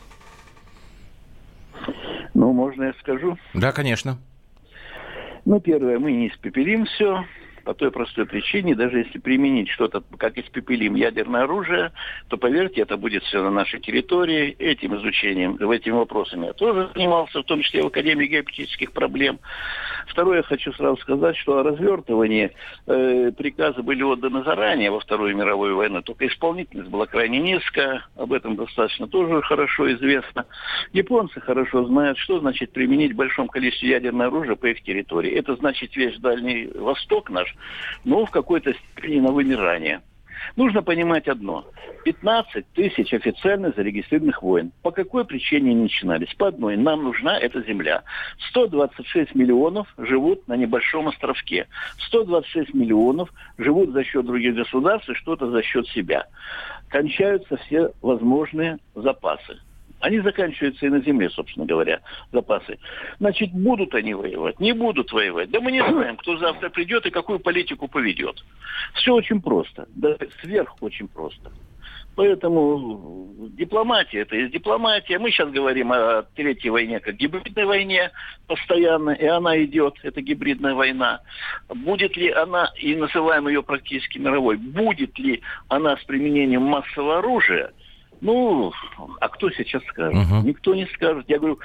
Ну, 2.35 2.52
можно 2.52 2.85
я 2.85 2.92
скажу? 3.00 3.37
Да, 3.54 3.73
конечно. 3.73 4.18
Ну, 5.44 5.61
первое, 5.61 5.99
мы 5.99 6.12
не 6.12 6.28
испепелим 6.28 6.85
все 6.85 7.25
по 7.68 7.75
той 7.75 7.90
простой 7.90 8.25
причине, 8.25 8.75
даже 8.75 9.00
если 9.00 9.18
применить 9.18 9.68
что-то, 9.68 10.02
как 10.16 10.38
испепелим 10.38 10.94
ядерное 10.94 11.42
оружие, 11.42 11.92
то, 12.28 12.38
поверьте, 12.38 12.80
это 12.80 12.96
будет 12.96 13.22
все 13.25 13.42
на 13.42 13.50
нашей 13.50 13.78
территории. 13.78 14.56
Этим 14.58 14.96
изучением, 14.96 15.56
этими 15.56 15.92
вопросами 15.92 16.46
я 16.46 16.54
тоже 16.54 16.88
занимался, 16.94 17.42
в 17.42 17.44
том 17.44 17.60
числе 17.60 17.82
в 17.82 17.88
Академии 17.88 18.26
геополитических 18.26 18.92
проблем. 18.92 19.38
Второе, 20.06 20.42
хочу 20.42 20.72
сразу 20.72 20.96
сказать, 21.02 21.37
что 21.37 21.58
о 21.58 21.62
развертывании 21.62 22.52
э, 22.87 23.32
приказы 23.32 23.82
были 23.82 24.02
отданы 24.02 24.44
заранее 24.44 24.90
во 24.90 25.00
Вторую 25.00 25.37
мировую 25.37 25.76
войну, 25.76 26.00
только 26.00 26.26
исполнительность 26.26 26.88
была 26.88 27.04
крайне 27.04 27.38
низкая, 27.38 28.02
об 28.16 28.32
этом 28.32 28.56
достаточно 28.56 29.08
тоже 29.08 29.42
хорошо 29.42 29.92
известно. 29.92 30.46
Японцы 30.94 31.38
хорошо 31.38 31.84
знают, 31.84 32.16
что 32.16 32.40
значит 32.40 32.72
применить 32.72 33.12
в 33.12 33.16
большом 33.16 33.46
количестве 33.46 33.90
ядерное 33.90 34.28
оружие 34.28 34.56
по 34.56 34.64
их 34.64 34.82
территории. 34.82 35.32
Это 35.32 35.54
значит 35.56 35.94
весь 35.96 36.18
Дальний 36.18 36.68
Восток 36.75 37.28
наш 37.28 37.54
но 38.05 38.25
в 38.25 38.31
какой-то 38.31 38.75
степени 38.75 39.21
на 39.21 39.33
вымирание. 39.33 40.00
Нужно 40.57 40.83
понимать 40.83 41.29
одно. 41.29 41.67
15 42.05 42.67
тысяч 42.73 43.12
официально 43.12 43.73
зарегистрированных 43.77 44.43
войн. 44.43 44.73
По 44.83 44.91
какой 44.91 45.25
причине 45.25 45.73
они 45.73 45.83
начинались? 45.83 46.33
По 46.35 46.49
одной. 46.49 46.77
Нам 46.77 47.05
нужна 47.05 47.38
эта 47.38 47.61
земля. 47.62 48.03
126 48.50 49.35
миллионов 49.35 49.93
живут 49.99 50.47
на 50.49 50.55
небольшом 50.55 51.09
островке. 51.09 51.67
126 52.07 52.75
миллионов 52.75 53.33
живут 53.59 53.91
за 53.91 54.05
счет 54.05 54.27
других 54.27 54.55
государств 54.55 55.09
и 55.11 55.15
что-то 55.15 55.50
за 55.50 55.62
счет 55.62 55.87
себя. 55.88 56.27
Кончаются 56.88 57.57
все 57.57 57.93
возможные 58.00 58.79
запасы. 58.95 59.59
Они 60.00 60.21
заканчиваются 60.21 60.87
и 60.87 60.90
на 60.90 61.00
земле, 61.00 61.28
собственно 61.31 61.67
говоря, 61.67 62.00
запасы. 62.33 62.78
Значит, 63.19 63.52
будут 63.52 63.95
они 63.95 64.14
воевать, 64.14 64.61
не 64.61 64.73
будут 64.73 65.12
воевать. 65.12 65.50
Да 65.50 65.61
мы 65.61 65.73
не 65.73 65.83
знаем, 65.83 66.17
кто 66.17 66.37
завтра 66.38 66.71
придет 66.71 67.07
и 67.07 67.11
какую 67.11 67.40
политику 67.40 67.88
поведет. 67.88 68.45
Все 68.95 69.12
очень 69.12 69.40
просто. 69.40 69.88
Да, 69.95 70.17
сверх 70.40 70.76
очень 70.81 71.09
просто. 71.09 71.50
Поэтому 72.14 73.49
дипломатия 73.50 74.21
это 74.21 74.35
есть 74.35 74.52
дипломатия. 74.52 75.19
Мы 75.19 75.31
сейчас 75.31 75.50
говорим 75.50 75.93
о 75.93 76.23
третьей 76.35 76.71
войне 76.71 76.99
как 76.99 77.14
гибридной 77.14 77.64
войне 77.64 78.11
постоянно, 78.49 79.11
и 79.11 79.25
она 79.25 79.62
идет, 79.64 79.95
это 80.02 80.21
гибридная 80.21 80.75
война. 80.75 81.21
Будет 81.69 82.17
ли 82.17 82.31
она, 82.31 82.73
и 82.76 82.97
называем 82.97 83.47
ее 83.47 83.62
практически 83.62 84.19
мировой, 84.19 84.57
будет 84.57 85.17
ли 85.19 85.43
она 85.69 85.97
с 85.97 86.05
применением 86.05 86.62
массового 86.62 87.19
оружия– 87.19 87.73
ну, 88.20 88.72
а 89.20 89.28
кто 89.28 89.50
сейчас 89.50 89.82
скажет? 89.84 90.26
Угу. 90.26 90.46
Никто 90.46 90.75
не 90.75 90.87
скажет. 90.87 91.25
Я 91.28 91.38
говорю, 91.38 91.58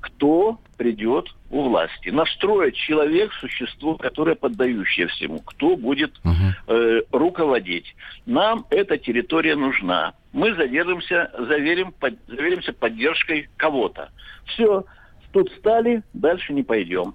кто 0.00 0.58
придет 0.76 1.34
у 1.50 1.62
власти. 1.62 2.10
Настроить 2.10 2.76
человек, 2.76 3.32
существо, 3.34 3.96
которое 3.96 4.34
поддающее 4.34 5.06
всему. 5.08 5.38
Кто 5.38 5.76
будет 5.76 6.18
угу. 6.24 6.34
э, 6.74 7.02
руководить. 7.10 7.94
Нам 8.26 8.66
эта 8.70 8.98
территория 8.98 9.56
нужна. 9.56 10.14
Мы 10.32 10.54
задержимся, 10.54 11.30
заверим, 11.38 11.92
под, 11.92 12.14
заверимся 12.26 12.72
поддержкой 12.72 13.48
кого-то. 13.56 14.10
Все, 14.46 14.84
тут 15.32 15.50
стали, 15.52 16.02
дальше 16.12 16.52
не 16.52 16.62
пойдем. 16.62 17.14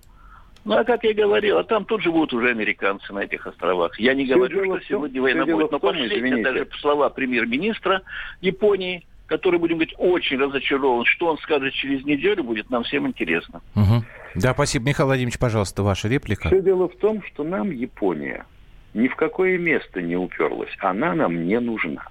Ну, 0.65 0.77
а 0.77 0.83
как 0.83 1.03
я 1.03 1.13
говорил, 1.13 1.57
а 1.57 1.63
там 1.63 1.85
тут 1.85 2.01
живут 2.01 2.33
уже 2.33 2.49
американцы 2.49 3.13
на 3.13 3.19
этих 3.19 3.47
островах. 3.47 3.97
Я 3.99 4.13
не 4.13 4.25
все 4.25 4.35
говорю, 4.35 4.77
что 4.77 4.85
сегодня 4.87 5.21
война 5.21 5.45
будет. 5.45 5.71
Но 5.71 5.79
последние 5.79 6.43
даже 6.43 6.67
слова 6.79 7.09
премьер-министра 7.09 8.01
Японии, 8.41 9.05
который, 9.27 9.59
будем 9.59 9.75
говорить, 9.77 9.95
очень 9.97 10.37
разочарован. 10.37 11.05
Что 11.05 11.27
он 11.27 11.37
скажет 11.39 11.73
через 11.73 12.03
неделю, 12.05 12.43
будет 12.43 12.69
нам 12.69 12.83
всем 12.83 13.07
интересно. 13.07 13.61
Угу. 13.75 14.03
Да, 14.35 14.53
спасибо. 14.53 14.85
Михаил 14.85 15.07
Владимирович, 15.07 15.39
пожалуйста, 15.39 15.81
ваша 15.81 16.07
реплика. 16.07 16.49
Все 16.49 16.61
дело 16.61 16.89
в 16.89 16.95
том, 16.97 17.23
что 17.23 17.43
нам 17.43 17.71
Япония 17.71 18.45
ни 18.93 19.07
в 19.07 19.15
какое 19.15 19.57
место 19.57 20.01
не 20.01 20.15
уперлась. 20.15 20.75
Она 20.79 21.13
нам 21.13 21.45
не 21.45 21.59
нужна. 21.59 22.07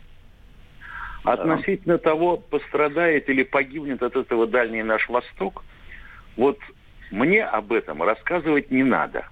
Относительно 1.24 1.98
того, 1.98 2.38
пострадает 2.38 3.28
или 3.28 3.42
погибнет 3.42 4.02
от 4.02 4.16
этого 4.16 4.46
дальний 4.46 4.82
наш 4.82 5.08
Восток, 5.08 5.64
вот 6.36 6.58
мне 7.10 7.44
об 7.44 7.72
этом 7.72 8.02
рассказывать 8.02 8.70
не 8.70 8.82
надо. 8.82 9.26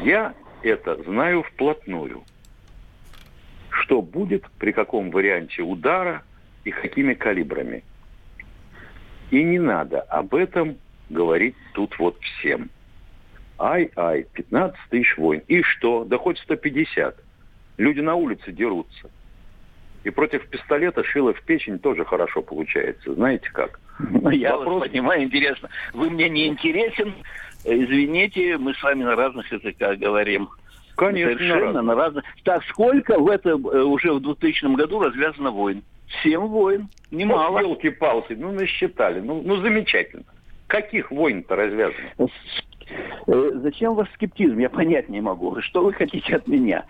Я 0.00 0.34
это 0.62 1.02
знаю 1.04 1.42
вплотную. 1.42 2.22
Что 3.70 4.02
будет, 4.02 4.48
при 4.58 4.72
каком 4.72 5.10
варианте 5.10 5.62
удара 5.62 6.22
и 6.64 6.70
какими 6.70 7.14
калибрами. 7.14 7.82
И 9.30 9.42
не 9.42 9.58
надо 9.58 10.00
об 10.02 10.34
этом 10.34 10.76
говорить 11.08 11.56
тут 11.72 11.98
вот 11.98 12.18
всем. 12.20 12.70
Ай-ай, 13.58 14.26
15 14.32 14.78
тысяч 14.90 15.16
войн. 15.16 15.42
И 15.48 15.62
что? 15.62 16.04
Да 16.04 16.18
хоть 16.18 16.38
150. 16.38 17.16
Люди 17.78 18.00
на 18.00 18.14
улице 18.14 18.52
дерутся. 18.52 19.10
И 20.04 20.10
против 20.10 20.46
пистолета 20.48 21.02
шило 21.02 21.32
в 21.32 21.42
печень 21.42 21.78
тоже 21.78 22.04
хорошо 22.04 22.42
получается. 22.42 23.14
Знаете 23.14 23.50
как? 23.50 23.80
Ну, 23.98 24.30
я 24.30 24.56
Вопрос... 24.56 24.80
вас 24.80 24.90
понимаю, 24.90 25.22
интересно. 25.22 25.70
Вы 25.94 26.10
мне 26.10 26.28
не 26.28 26.46
интересен. 26.46 27.14
Извините, 27.64 28.58
мы 28.58 28.74
с 28.74 28.82
вами 28.82 29.02
на 29.02 29.16
разных 29.16 29.50
языках 29.50 29.98
говорим. 29.98 30.50
Конечно, 30.96 31.38
Совершенно 31.38 31.82
на 31.82 31.94
разных. 31.94 32.24
Так, 32.44 32.62
сколько 32.64 33.18
в 33.18 33.28
этом 33.28 33.66
э, 33.66 33.82
уже 33.82 34.12
в 34.12 34.20
2000 34.20 34.76
году 34.76 35.00
развязано 35.00 35.50
войн? 35.50 35.82
Семь 36.22 36.40
войн. 36.40 36.88
Немало. 37.10 37.60
Ну, 37.60 37.70
елки-палки, 37.70 38.34
ну 38.34 38.52
насчитали. 38.52 39.20
Ну, 39.20 39.42
ну 39.42 39.56
замечательно. 39.56 40.24
Каких 40.66 41.10
войн-то 41.10 41.56
развязано? 41.56 42.28
Э, 43.26 43.50
зачем 43.54 43.94
ваш 43.94 44.12
скептизм? 44.12 44.58
Я 44.58 44.68
понять 44.68 45.08
не 45.08 45.20
могу. 45.20 45.60
Что 45.62 45.82
вы 45.82 45.92
хотите 45.94 46.36
от 46.36 46.46
меня? 46.46 46.84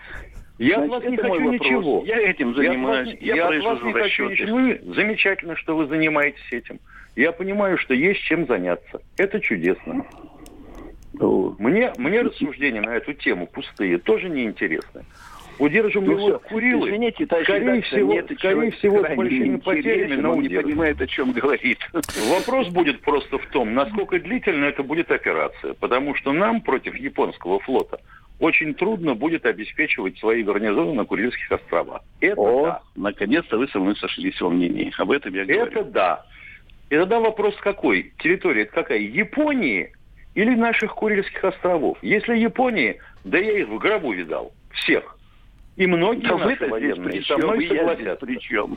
Я 0.58 0.84
Значит, 0.84 0.92
от 0.92 1.02
вас 1.02 1.10
не 1.10 1.16
хочу 1.16 1.50
ничего. 1.50 2.02
Я 2.06 2.18
этим 2.18 2.54
занимаюсь. 2.54 3.16
Я, 3.20 3.34
я, 3.34 3.36
я 3.36 3.58
от 3.58 3.64
вас 3.64 3.82
не 3.82 3.92
хочу 3.92 4.30
ничего. 4.30 4.58
Ну, 4.58 4.94
замечательно, 4.94 5.56
что 5.56 5.76
вы 5.76 5.86
занимаетесь 5.86 6.52
этим. 6.52 6.78
Я 7.16 7.32
понимаю, 7.32 7.76
что 7.78 7.94
есть 7.94 8.20
чем 8.20 8.46
заняться. 8.46 9.00
Это 9.16 9.40
чудесно. 9.40 10.04
Мне, 11.58 11.92
мне 11.96 12.22
рассуждения 12.22 12.80
на 12.80 12.96
эту 12.96 13.12
тему 13.14 13.46
пустые 13.46 13.98
тоже 13.98 14.28
неинтересны. 14.28 15.04
Удержим 15.58 16.04
ну, 16.04 16.12
его 16.12 16.38
Курилы. 16.40 16.88
Извините, 16.88 17.26
скорее 17.26 17.82
всего, 17.82 18.12
нет, 18.12 18.30
скорее 18.36 18.70
всего 18.72 19.04
с 19.04 19.14
большими 19.14 19.56
потерями, 19.58 20.16
но 20.16 20.32
он 20.32 20.40
не 20.40 20.48
понимает, 20.48 21.00
о 21.00 21.06
чем 21.06 21.32
говорит. 21.32 21.78
Вопрос 21.92 22.68
будет 22.68 23.00
просто 23.02 23.38
в 23.38 23.46
том, 23.46 23.72
насколько 23.74 24.18
длительно 24.18 24.64
это 24.64 24.82
будет 24.82 25.12
операция. 25.12 25.74
Потому 25.74 26.16
что 26.16 26.32
нам 26.32 26.60
против 26.60 26.96
японского 26.96 27.60
флота 27.60 28.00
очень 28.38 28.74
трудно 28.74 29.14
будет 29.14 29.46
обеспечивать 29.46 30.18
свои 30.18 30.42
гарнизоны 30.42 30.92
на 30.94 31.04
Курильских 31.04 31.50
островах. 31.52 32.02
Это 32.20 32.40
О, 32.40 32.66
да. 32.66 32.82
наконец-то 32.96 33.58
вы 33.58 33.68
со 33.68 33.78
мной 33.78 33.96
сошлись 33.96 34.40
во 34.40 34.50
мнении. 34.50 34.92
Об 34.98 35.10
этом 35.10 35.34
я 35.34 35.44
говорю. 35.44 35.66
Это 35.66 35.84
да. 35.84 36.26
И 36.90 36.96
тогда 36.96 37.20
вопрос 37.20 37.54
какой? 37.56 38.12
Территория 38.18 38.62
это 38.62 38.72
какая? 38.72 38.98
Японии 38.98 39.92
или 40.34 40.54
наших 40.54 40.94
Курильских 40.94 41.44
островов? 41.44 41.98
Если 42.02 42.36
Японии, 42.36 43.00
да 43.24 43.38
я 43.38 43.60
их 43.60 43.68
в 43.68 43.78
гробу 43.78 44.12
видал. 44.12 44.52
Всех. 44.72 45.16
И 45.76 45.86
многие 45.86 46.28
да 46.28 46.36
наши 46.36 46.66
военные 46.68 47.22
со 47.22 47.36
мной 47.36 47.66
согласятся. 47.66 48.26
Причем. 48.26 48.76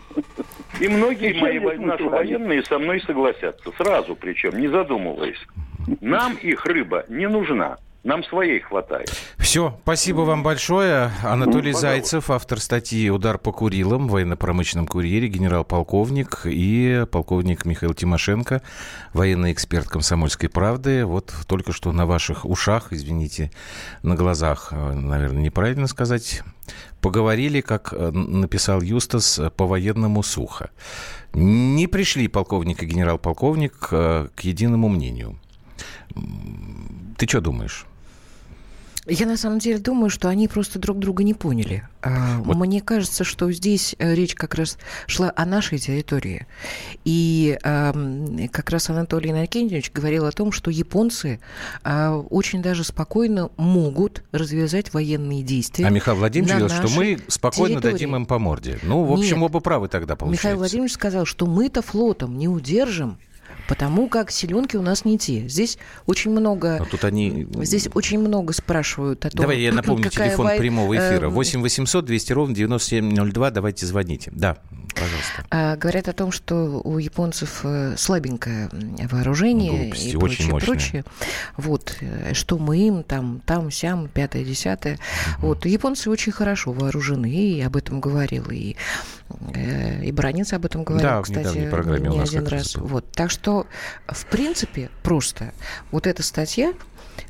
И 0.80 0.88
многие 0.88 1.34
мои 1.40 1.60
наши 1.60 2.04
военные 2.04 2.64
со 2.64 2.80
мной 2.80 3.02
согласятся. 3.02 3.72
Сразу 3.78 4.16
причем, 4.16 4.60
не 4.60 4.68
задумываясь. 4.68 5.40
Нам 6.02 6.36
их 6.38 6.66
рыба 6.66 7.06
не 7.08 7.28
нужна. 7.28 7.78
Нам 8.04 8.24
своей 8.24 8.60
хватает. 8.60 9.12
Все, 9.38 9.78
спасибо 9.82 10.22
вам 10.22 10.44
большое. 10.44 11.12
Анатолий 11.24 11.72
ну, 11.72 11.78
Зайцев, 11.78 12.30
автор 12.30 12.60
статьи 12.60 13.10
«Удар 13.10 13.38
по 13.38 13.52
Курилам», 13.52 14.08
военно-промышленном 14.08 14.88
курьере, 14.88 15.28
генерал-полковник 15.28 16.42
и 16.46 17.06
полковник 17.12 17.66
Михаил 17.66 17.94
Тимошенко, 17.94 18.62
военный 19.14 19.52
эксперт 19.52 19.88
«Комсомольской 19.88 20.48
правды». 20.48 21.06
Вот 21.06 21.34
только 21.48 21.74
что 21.74 21.92
на 21.92 22.06
ваших 22.06 22.46
ушах, 22.46 22.94
извините, 22.94 23.52
на 24.04 24.16
глазах, 24.16 24.72
наверное, 24.72 25.42
неправильно 25.42 25.88
сказать, 25.88 26.44
поговорили, 27.02 27.62
как 27.62 27.94
э, 27.94 28.12
написал 28.12 28.82
Юстас, 28.82 29.40
по-военному 29.56 30.24
сухо. 30.24 30.70
Не 31.34 31.88
пришли 31.88 32.28
полковник 32.28 32.84
и 32.84 32.86
генерал-полковник 32.86 33.88
э, 33.92 34.28
к 34.36 34.40
единому 34.42 34.88
мнению. 34.88 35.40
Ты 37.18 37.28
что 37.28 37.42
думаешь? 37.42 37.86
Я 39.10 39.26
на 39.26 39.38
самом 39.38 39.60
деле 39.60 39.80
думаю, 39.80 40.10
что 40.10 40.28
они 40.28 40.50
просто 40.50 40.80
друг 40.80 41.00
друга 41.00 41.24
не 41.24 41.34
поняли. 41.34 41.88
А, 42.02 42.40
вот. 42.40 42.58
Мне 42.58 42.82
кажется, 42.82 43.24
что 43.24 43.50
здесь 43.54 43.96
э, 44.00 44.14
речь 44.14 44.36
как 44.36 44.56
раз 44.56 44.78
шла 45.08 45.32
о 45.34 45.46
нашей 45.46 45.78
территории. 45.78 46.46
И 47.06 47.58
э, 47.64 48.48
как 48.52 48.70
раз 48.70 48.90
Анатолий 48.90 49.32
Иннокентьевич 49.32 49.92
говорил 49.94 50.26
о 50.26 50.32
том, 50.34 50.52
что 50.52 50.70
японцы 50.72 51.40
э, 51.86 52.10
очень 52.30 52.62
даже 52.62 52.84
спокойно 52.84 53.50
могут 53.56 54.24
развязать 54.34 54.94
военные 54.94 55.42
действия. 55.42 55.86
А 55.86 55.90
Михаил 55.90 56.18
Владимирович 56.18 56.58
говорил, 56.58 56.88
что 56.88 56.94
мы 56.94 57.20
спокойно 57.30 57.76
территории. 57.76 57.94
дадим 57.94 58.16
им 58.18 58.26
по 58.26 58.40
морде. 58.40 58.78
Ну, 58.84 59.04
в 59.06 59.14
общем, 59.14 59.38
Нет. 59.38 59.46
оба 59.46 59.62
правы 59.62 59.88
тогда 59.88 60.18
получается. 60.18 60.48
Михаил 60.48 60.58
Владимирович 60.58 60.94
сказал, 60.94 61.24
что 61.26 61.46
мы-то 61.46 61.82
флотом 61.82 62.38
не 62.38 62.50
удержим 62.50 63.18
потому 63.68 64.08
как 64.08 64.32
селенки 64.32 64.78
у 64.78 64.82
нас 64.82 65.06
не 65.06 65.18
те. 65.18 65.48
Здесь 65.48 65.78
очень 66.06 66.32
много... 66.32 66.78
Но 66.80 66.86
тут 66.86 67.04
они... 67.04 67.48
Здесь 67.62 67.88
очень 67.94 68.20
много 68.20 68.54
спрашивают 68.54 69.26
о 69.26 69.30
том, 69.30 69.42
Давай 69.42 69.60
я 69.60 69.72
напомню 69.72 70.10
телефон 70.10 70.48
вой... 70.48 70.58
прямого 70.58 70.96
эфира. 70.96 71.30
8 71.30 71.62
800 71.62 72.06
200 72.06 72.34
ровно 72.34 72.56
9702. 72.56 73.52
Давайте 73.52 73.86
звоните. 73.86 74.32
Да, 74.34 74.58
пожалуйста. 74.94 75.46
А, 75.50 75.76
говорят 75.76 76.08
о 76.08 76.14
том, 76.14 76.32
что 76.32 76.82
у 76.84 76.98
японцев 76.98 77.62
э, 77.64 77.96
слабенькое 77.98 78.70
вооружение 79.10 79.84
Глупости, 79.84 80.08
и 80.08 80.18
прочее, 80.18 80.54
очень 80.54 80.66
прочее. 80.66 81.06
Вот, 81.58 81.98
э, 82.02 82.34
что 82.34 82.58
мы 82.58 82.78
им 82.78 83.04
там, 83.04 83.42
там, 83.46 83.72
сям, 83.72 84.08
пятое, 84.08 84.44
десятое. 84.44 84.96
Угу. 85.40 85.48
Вот, 85.48 85.66
японцы 85.66 86.10
очень 86.10 86.32
хорошо 86.32 86.72
вооружены, 86.72 87.32
и 87.32 87.62
об 87.62 87.76
этом 87.76 88.00
говорил 88.00 88.46
и 88.50 88.68
Э, 88.68 89.17
и 90.04 90.12
Бранец 90.12 90.54
об 90.54 90.66
этом 90.66 90.84
говорил, 90.84 91.08
да, 91.08 91.22
кстати, 91.22 91.58
не 91.58 92.20
один 92.20 92.48
раз. 92.48 92.76
Вот. 92.76 93.12
Так 93.12 93.32
что, 93.32 93.68
в 94.08 94.26
принципе, 94.28 94.90
просто 95.04 95.54
вот 95.92 96.08
эта 96.08 96.24
статья, 96.24 96.74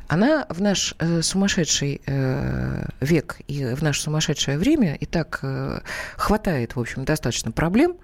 она 0.07 0.45
в 0.49 0.61
наш 0.61 0.95
э, 0.99 1.21
сумасшедший 1.21 2.01
э, 2.05 2.85
век 3.01 3.37
и 3.47 3.65
в 3.73 3.83
наше 3.83 4.01
сумасшедшее 4.01 4.57
время 4.57 4.95
и 4.95 5.05
так 5.05 5.39
э, 5.41 5.81
хватает, 6.15 6.75
в 6.75 6.79
общем, 6.79 7.05
достаточно 7.05 7.51
проблем, 7.51 7.97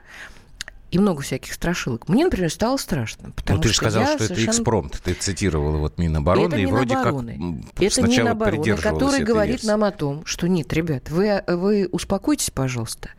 и 0.93 0.99
много 0.99 1.23
всяких 1.23 1.53
страшилок. 1.53 2.08
Мне, 2.08 2.25
например, 2.25 2.51
стало 2.51 2.77
страшно. 2.77 3.32
Потому 3.32 3.58
ну, 3.58 3.63
ты 3.63 3.69
же 3.69 3.75
сказал, 3.75 4.06
что 4.06 4.17
совершенно... 4.19 4.43
это 4.43 4.51
экспромт. 4.51 5.01
Ты 5.03 5.13
цитировала 5.15 5.77
вот 5.77 5.97
Минобороны, 5.97 6.53
это 6.53 6.58
и 6.58 6.67
вроде 6.67 6.93
Минобороны. 6.93 7.63
как 7.73 7.82
это 7.82 7.95
сначала 7.95 8.27
Минобороны, 8.27 8.77
который 8.77 9.23
говорит 9.23 9.56
версии. 9.56 9.65
нам 9.65 9.84
о 9.84 9.89
том, 9.89 10.23
что 10.25 10.47
нет, 10.47 10.71
ребят, 10.71 11.10
вы, 11.10 11.41
вы 11.47 11.89
успокойтесь, 11.91 12.51
пожалуйста, 12.51 13.10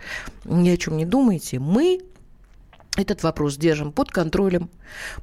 ни 0.44 0.70
о 0.70 0.76
чем 0.76 0.96
не 0.96 1.04
думайте. 1.04 1.58
Мы 1.58 2.00
этот 2.96 3.22
вопрос 3.22 3.56
держим 3.56 3.92
под 3.92 4.10
контролем. 4.10 4.70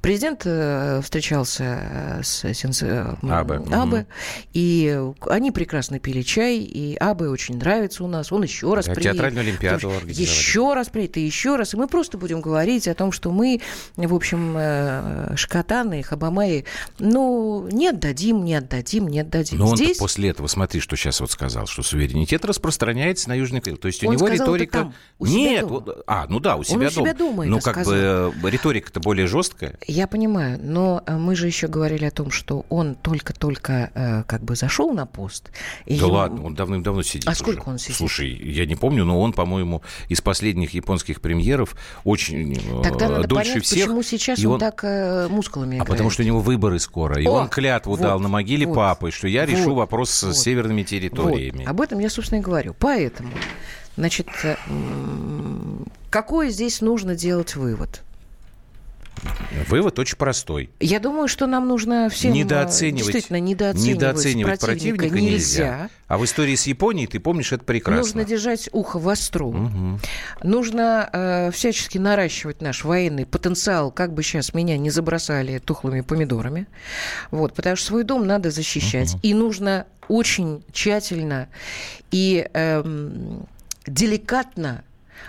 Президент 0.01 0.41
э, 0.45 0.99
встречался 1.01 1.63
э, 1.63 2.23
с 2.23 2.53
Сенс... 2.53 2.83
Э, 2.83 3.15
Абе. 3.21 3.61
Абе, 3.71 3.99
угу. 3.99 4.05
и 4.53 5.01
они 5.29 5.51
прекрасно 5.51 5.99
пили 5.99 6.21
чай, 6.21 6.57
и 6.57 6.95
Абе 6.97 7.29
очень 7.29 7.57
нравится 7.57 8.03
у 8.03 8.07
нас. 8.07 8.31
Он 8.31 8.43
еще 8.43 8.73
раз 8.73 8.85
приедет. 8.85 9.13
Театральную 9.13 9.43
Олимпиаду 9.45 9.91
Еще 10.07 10.73
раз 10.73 10.89
приедет, 10.89 11.17
и 11.17 11.21
еще 11.21 11.55
раз. 11.55 11.73
И 11.73 11.77
мы 11.77 11.87
просто 11.87 12.17
будем 12.17 12.41
говорить 12.41 12.87
о 12.87 12.93
том, 12.93 13.11
что 13.11 13.31
мы, 13.31 13.61
в 13.95 14.13
общем, 14.13 15.37
шкатаны, 15.37 16.03
хабамаи, 16.03 16.65
ну, 16.99 17.67
не 17.71 17.89
отдадим, 17.89 18.43
не 18.43 18.55
отдадим, 18.55 19.07
не 19.07 19.21
отдадим. 19.21 19.59
Но 19.59 19.75
Здесь... 19.75 19.99
он 19.99 20.05
после 20.05 20.29
этого, 20.29 20.47
смотри, 20.47 20.81
что 20.81 20.97
сейчас 20.97 21.21
вот 21.21 21.31
сказал, 21.31 21.67
что 21.67 21.83
суверенитет 21.83 22.43
распространяется 22.43 23.29
на 23.29 23.35
Южный 23.35 23.61
Крым. 23.61 23.77
То 23.77 23.87
есть 23.87 24.03
у 24.03 24.09
он 24.09 24.15
него 24.15 24.27
риторика... 24.27 24.79
Там, 24.79 24.93
у 25.19 25.25
Нет, 25.25 25.67
дома. 25.67 25.95
а, 26.07 26.25
ну 26.27 26.39
да, 26.39 26.57
у 26.57 26.63
себя 26.63 26.87
он 26.87 26.93
дома. 26.93 27.01
У 27.01 27.05
себя 27.05 27.13
дома 27.13 27.45
ну, 27.45 27.60
как 27.61 27.83
сказал. 27.83 28.31
бы 28.31 28.51
риторика-то 28.51 28.99
более 28.99 29.27
жесткая. 29.27 29.75
Я 29.87 30.07
понимаю, 30.07 30.59
но 30.61 31.03
э, 31.05 31.17
мы 31.17 31.35
же 31.35 31.47
еще 31.47 31.67
говорили 31.67 32.05
о 32.05 32.11
том, 32.11 32.31
что 32.31 32.65
он 32.69 32.95
только-только 32.95 33.91
э, 33.93 34.23
как 34.23 34.43
бы 34.43 34.55
зашел 34.55 34.93
на 34.93 35.05
пост. 35.05 35.51
И 35.85 35.99
да 35.99 36.05
ему... 36.05 36.15
ладно, 36.15 36.45
он 36.45 36.55
давным-давно 36.55 37.03
сидит. 37.03 37.27
А 37.27 37.31
уже. 37.31 37.39
сколько 37.39 37.69
он 37.69 37.77
сидит? 37.77 37.97
Слушай, 37.97 38.29
я 38.29 38.65
не 38.65 38.75
помню, 38.75 39.05
но 39.05 39.19
он, 39.21 39.33
по-моему, 39.33 39.81
из 40.09 40.21
последних 40.21 40.73
японских 40.73 41.21
премьеров 41.21 41.75
очень 42.03 42.53
э, 42.53 42.83
Тогда 42.83 43.09
надо 43.09 43.27
дольше 43.27 43.51
понять, 43.51 43.65
всех. 43.65 43.85
Почему 43.85 44.03
сейчас 44.03 44.39
и 44.39 44.45
он, 44.45 44.53
он 44.53 44.59
так 44.59 44.83
э, 44.83 45.27
мускулами 45.29 45.75
играет? 45.75 45.89
А 45.89 45.91
потому 45.91 46.09
что 46.09 46.23
у 46.23 46.25
него 46.25 46.39
выборы 46.39 46.79
скоро. 46.79 47.21
И 47.21 47.25
О, 47.25 47.31
он 47.31 47.49
клятву 47.49 47.91
вот, 47.91 48.01
дал 48.01 48.19
на 48.19 48.27
могиле 48.27 48.65
вот, 48.65 48.75
папы, 48.75 49.11
что 49.11 49.27
я 49.27 49.41
вот, 49.41 49.49
решу 49.49 49.75
вопрос 49.75 50.23
вот, 50.23 50.35
с 50.35 50.39
северными 50.39 50.83
территориями. 50.83 51.59
Вот. 51.59 51.67
Об 51.67 51.81
этом 51.81 51.99
я, 51.99 52.09
собственно, 52.09 52.39
и 52.39 52.41
говорю. 52.41 52.75
Поэтому, 52.77 53.31
значит, 53.95 54.27
какой 56.09 56.49
здесь 56.49 56.81
нужно 56.81 57.15
делать 57.15 57.55
вывод? 57.55 58.03
Вывод 59.67 59.99
очень 59.99 60.17
простой. 60.17 60.71
Я 60.79 60.99
думаю, 60.99 61.27
что 61.27 61.45
нам 61.45 61.67
нужно 61.67 62.09
всем 62.09 62.33
недооценивать, 62.33 63.03
действительно 63.03 63.39
недооценивать, 63.39 63.95
недооценивать 63.97 64.59
противника, 64.59 64.97
противника 64.97 65.15
нельзя. 65.15 65.31
нельзя. 65.31 65.89
А 66.07 66.17
в 66.17 66.25
истории 66.25 66.55
с 66.55 66.65
Японией, 66.65 67.07
ты 67.07 67.19
помнишь, 67.19 67.51
это 67.51 67.63
прекрасно. 67.63 68.01
Нужно 68.01 68.25
держать 68.25 68.69
ухо 68.71 68.97
востро. 68.97 69.45
Угу. 69.45 69.99
Нужно 70.43 71.09
э, 71.11 71.51
всячески 71.51 71.97
наращивать 71.97 72.61
наш 72.61 72.83
военный 72.83 73.25
потенциал, 73.25 73.91
как 73.91 74.13
бы 74.13 74.23
сейчас 74.23 74.53
меня 74.53 74.77
не 74.77 74.89
забросали 74.89 75.59
тухлыми 75.59 76.01
помидорами. 76.01 76.67
Вот, 77.29 77.53
потому 77.53 77.75
что 77.75 77.87
свой 77.87 78.03
дом 78.03 78.25
надо 78.25 78.49
защищать. 78.49 79.13
Угу. 79.13 79.19
И 79.23 79.33
нужно 79.33 79.85
очень 80.07 80.63
тщательно 80.73 81.47
и 82.11 82.47
э, 82.53 82.83
деликатно 83.87 84.83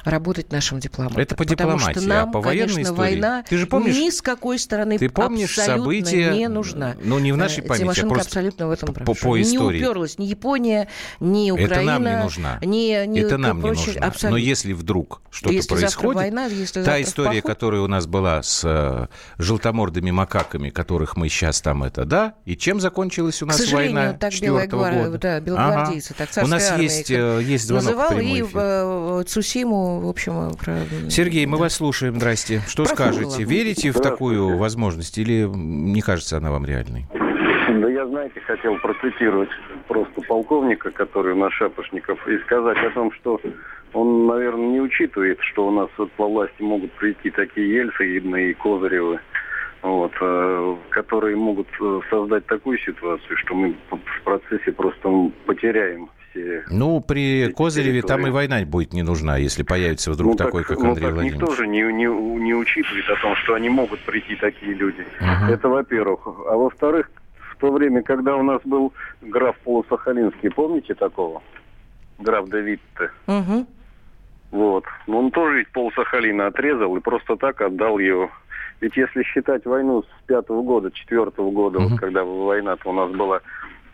работать 0.04 0.52
нашим 0.52 0.80
дипломатам. 0.80 1.20
Это 1.20 1.34
по 1.34 1.44
дипломатии, 1.44 2.00
что 2.00 2.08
нам, 2.08 2.28
а 2.28 2.32
по 2.32 2.40
военной 2.40 2.74
конечно, 2.74 2.92
истории... 2.92 2.98
война 2.98 3.44
ты 3.48 3.56
же 3.56 3.66
помнишь, 3.66 3.96
ни 3.96 4.10
с 4.10 4.22
какой 4.22 4.58
стороны 4.58 4.98
ты 4.98 5.08
помнишь 5.08 5.58
абсолютно 5.58 5.84
события, 5.84 6.30
не 6.32 6.48
нужна. 6.48 6.96
Ну, 7.02 7.18
не 7.18 7.32
в 7.32 7.36
нашей 7.36 7.62
э, 7.64 7.66
памяти, 7.66 7.82
а 7.82 7.84
Тимошенко 7.84 8.06
а 8.06 8.14
просто 8.14 8.28
абсолютно 8.28 8.68
в 8.68 8.70
этом 8.70 8.94
по, 8.94 9.14
по 9.14 9.40
истории. 9.40 9.78
Не 9.78 9.84
уперлась 9.84 10.18
ни 10.18 10.24
Япония, 10.24 10.88
ни 11.20 11.50
Украина. 11.50 11.72
Это 11.72 11.84
нам 11.84 12.04
не 12.04 12.22
нужна. 12.22 12.58
Ни, 12.62 13.06
ни 13.06 13.20
Это 13.20 13.38
нам 13.38 13.60
прочее, 13.60 13.86
не 13.86 13.92
нужна. 13.92 14.06
Абсолютно. 14.06 14.30
Но 14.30 14.36
если 14.36 14.72
вдруг 14.72 15.22
что-то 15.30 15.54
если 15.54 15.68
происходит, 15.68 16.16
война, 16.16 16.46
если 16.46 16.82
та 16.82 17.00
история, 17.00 17.42
поход... 17.42 17.56
которая 17.56 17.80
у 17.82 17.86
нас 17.86 18.06
была 18.06 18.42
с 18.42 18.62
э, 18.64 19.06
желтомордыми 19.38 20.10
макаками, 20.10 20.70
которых 20.70 21.16
мы 21.16 21.28
сейчас 21.28 21.60
там 21.60 21.84
это, 21.84 22.04
да, 22.04 22.34
и 22.44 22.56
чем 22.56 22.80
закончилась 22.80 23.42
у 23.42 23.46
нас 23.46 23.70
война 23.70 24.14
так 24.14 24.32
белая 24.40 24.68
года? 24.68 25.18
Да, 25.18 25.40
белогвардейцы, 25.40 26.14
ага. 26.18 26.28
так 26.32 26.44
У 26.44 26.48
нас 26.48 26.78
есть, 26.78 27.10
э, 27.10 27.40
есть 27.42 27.66
звонок 27.66 27.96
называл, 27.96 28.18
и 28.18 28.42
в 28.42 29.24
Цусиму, 29.24 29.81
в 30.00 30.08
общем, 30.08 30.32
Сергей, 31.10 31.46
мы 31.46 31.56
да. 31.56 31.64
вас 31.64 31.74
слушаем. 31.74 32.14
Здрасте. 32.14 32.60
Что 32.66 32.84
Про 32.84 32.94
скажете? 32.94 33.44
Верите 33.44 33.90
в 33.90 34.00
такую 34.00 34.56
возможность 34.56 35.18
или 35.18 35.46
не 35.46 36.00
кажется 36.00 36.36
она 36.36 36.50
вам 36.50 36.64
реальной? 36.64 37.06
Да 37.12 37.88
я, 37.88 38.06
знаете, 38.06 38.40
хотел 38.40 38.76
процитировать 38.78 39.48
просто 39.88 40.20
полковника, 40.22 40.90
который 40.90 41.32
у 41.32 41.36
нас 41.36 41.52
Шапошников, 41.52 42.26
и 42.28 42.38
сказать 42.38 42.78
о 42.78 42.90
том, 42.90 43.12
что 43.12 43.40
он, 43.92 44.26
наверное, 44.26 44.68
не 44.68 44.80
учитывает, 44.80 45.38
что 45.40 45.68
у 45.68 45.70
нас 45.70 45.88
вот 45.96 46.10
по 46.12 46.26
власти 46.26 46.62
могут 46.62 46.92
прийти 46.92 47.30
такие 47.30 47.74
Ельцины 47.74 48.50
и 48.50 48.54
Козыревы, 48.54 49.20
вот, 49.82 50.12
э, 50.20 50.76
которые 50.90 51.36
могут 51.36 51.68
э, 51.80 52.00
создать 52.10 52.46
такую 52.46 52.78
ситуацию, 52.78 53.36
что 53.38 53.54
мы 53.54 53.74
в 53.90 54.22
процессе 54.24 54.72
просто 54.72 55.30
потеряем 55.46 56.08
области. 56.34 56.64
Ну, 56.70 57.00
при 57.00 57.52
Козыреве 57.52 58.02
там 58.02 58.26
и 58.26 58.30
война 58.30 58.60
будет 58.64 58.92
не 58.92 59.02
нужна, 59.02 59.36
если 59.36 59.62
появится 59.62 60.10
вдруг 60.10 60.32
ну, 60.32 60.36
такой, 60.36 60.64
так, 60.64 60.76
как 60.76 60.86
Андрей 60.86 61.06
ну, 61.06 61.08
так 61.08 61.14
Владимирович. 61.14 61.40
Никто 61.40 61.54
же 61.54 61.66
не, 61.66 61.80
не, 61.80 62.06
не 62.42 62.54
учитывает 62.54 63.08
о 63.10 63.16
том, 63.20 63.36
что 63.36 63.54
они 63.54 63.68
могут 63.68 64.00
прийти 64.00 64.36
такие 64.36 64.74
люди. 64.74 65.06
Угу. 65.20 65.52
Это 65.52 65.68
во-первых. 65.68 66.20
А 66.26 66.56
во-вторых, 66.56 67.10
в 67.52 67.56
то 67.56 67.72
время, 67.72 68.02
когда 68.02 68.36
у 68.36 68.42
нас 68.42 68.60
был 68.64 68.92
граф 69.20 69.56
Полусахалинский, 69.64 70.50
помните 70.50 70.94
такого? 70.94 71.42
Граф 72.18 72.48
Давид-то. 72.48 73.10
Угу. 73.26 73.66
Вот. 74.52 74.84
Но 75.06 75.20
он 75.20 75.30
тоже 75.30 75.58
ведь 75.58 75.68
полсахалина 75.68 76.48
отрезал 76.48 76.94
и 76.96 77.00
просто 77.00 77.36
так 77.36 77.60
отдал 77.60 77.98
его. 77.98 78.30
Ведь 78.80 78.96
если 78.96 79.22
считать 79.22 79.64
войну 79.64 80.02
с 80.02 80.26
пятого 80.26 80.62
года, 80.62 80.90
четвертого 80.90 81.50
года, 81.50 81.78
угу. 81.78 81.88
вот 81.88 82.00
когда 82.00 82.24
война-то 82.24 82.90
у 82.90 82.92
нас 82.92 83.10
была, 83.12 83.40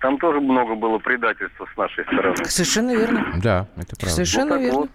там 0.00 0.18
тоже 0.18 0.40
много 0.40 0.74
было 0.74 0.98
предательства 0.98 1.66
с 1.72 1.76
нашей 1.76 2.04
стороны. 2.04 2.44
Совершенно 2.44 2.94
верно. 2.94 3.34
Да, 3.42 3.68
это 3.76 3.96
правда. 3.96 4.14
Совершенно 4.14 4.56
ну, 4.56 4.60
верно. 4.60 4.78
Вот, 4.80 4.90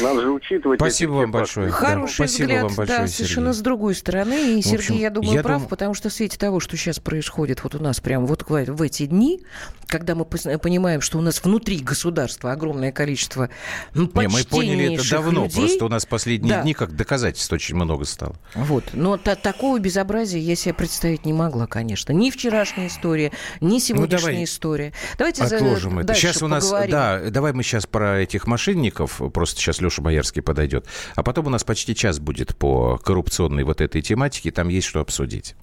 надо 0.00 0.20
же 0.22 0.30
учитывать. 0.30 0.78
Спасибо 0.80 1.12
вам 1.12 1.30
большое. 1.30 1.70
Хороший 1.70 2.18
да, 2.18 2.28
спасибо 2.28 2.46
взгляд, 2.46 2.62
вам 2.64 2.74
большое, 2.74 2.98
да, 2.98 3.06
совершенно 3.08 3.46
Сергей. 3.46 3.58
с 3.58 3.62
другой 3.62 3.94
стороны. 3.94 4.58
И 4.58 4.62
Сергей, 4.62 4.78
общем, 4.78 4.94
я 4.96 5.10
думаю, 5.10 5.34
я 5.34 5.42
прав, 5.42 5.60
дум... 5.60 5.68
потому 5.68 5.94
что 5.94 6.08
в 6.08 6.12
свете 6.12 6.38
того, 6.38 6.60
что 6.60 6.76
сейчас 6.76 6.98
происходит 6.98 7.62
вот 7.64 7.74
у 7.74 7.82
нас 7.82 8.00
прямо 8.00 8.26
вот 8.26 8.44
в 8.48 8.82
эти 8.82 9.06
дни, 9.06 9.42
когда 9.86 10.14
мы 10.14 10.24
понимаем, 10.24 11.00
что 11.00 11.18
у 11.18 11.20
нас 11.20 11.42
внутри 11.42 11.78
государства 11.78 12.52
огромное 12.52 12.92
количество 12.92 13.50
ну, 13.94 14.10
Не, 14.14 14.28
мы 14.28 14.44
поняли 14.44 14.94
это 14.94 15.08
давно, 15.10 15.44
людей, 15.44 15.60
просто 15.60 15.84
у 15.84 15.88
нас 15.88 16.06
последние 16.06 16.56
да. 16.56 16.62
дни 16.62 16.74
как 16.74 16.94
доказательств 16.94 17.52
очень 17.52 17.76
много 17.76 18.04
стало. 18.04 18.36
Вот, 18.54 18.84
но 18.92 19.16
та 19.16 19.34
такого 19.34 19.78
безобразия 19.78 20.40
я 20.40 20.56
себе 20.56 20.74
представить 20.74 21.24
не 21.24 21.32
могла, 21.32 21.66
конечно. 21.66 22.12
Ни 22.12 22.30
вчерашняя 22.30 22.88
история, 22.88 23.32
ни 23.60 23.78
сегодняшняя 23.78 24.16
ну, 24.16 24.22
давай 24.22 24.44
история. 24.44 24.92
Давайте 25.18 25.44
отложим 25.44 25.94
за... 25.94 26.00
это. 26.00 26.14
Сейчас 26.14 26.42
у 26.42 26.48
нас, 26.48 26.64
поговорим. 26.64 26.90
да, 26.90 27.20
давай 27.30 27.52
мы 27.52 27.62
сейчас 27.62 27.86
про 27.86 28.20
этих 28.20 28.46
мошенников, 28.46 29.20
просто 29.32 29.60
сейчас 29.60 29.73
Леша 29.80 30.02
Боярский 30.02 30.42
подойдет, 30.42 30.86
а 31.14 31.22
потом 31.22 31.46
у 31.46 31.50
нас 31.50 31.64
почти 31.64 31.94
час 31.94 32.18
будет 32.18 32.56
по 32.56 32.98
коррупционной 32.98 33.64
вот 33.64 33.80
этой 33.80 34.02
тематике, 34.02 34.50
там 34.50 34.68
есть 34.68 34.86
что 34.86 35.00
обсудить. 35.00 35.54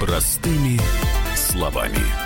Простыми 0.00 0.78
словами. 1.34 2.25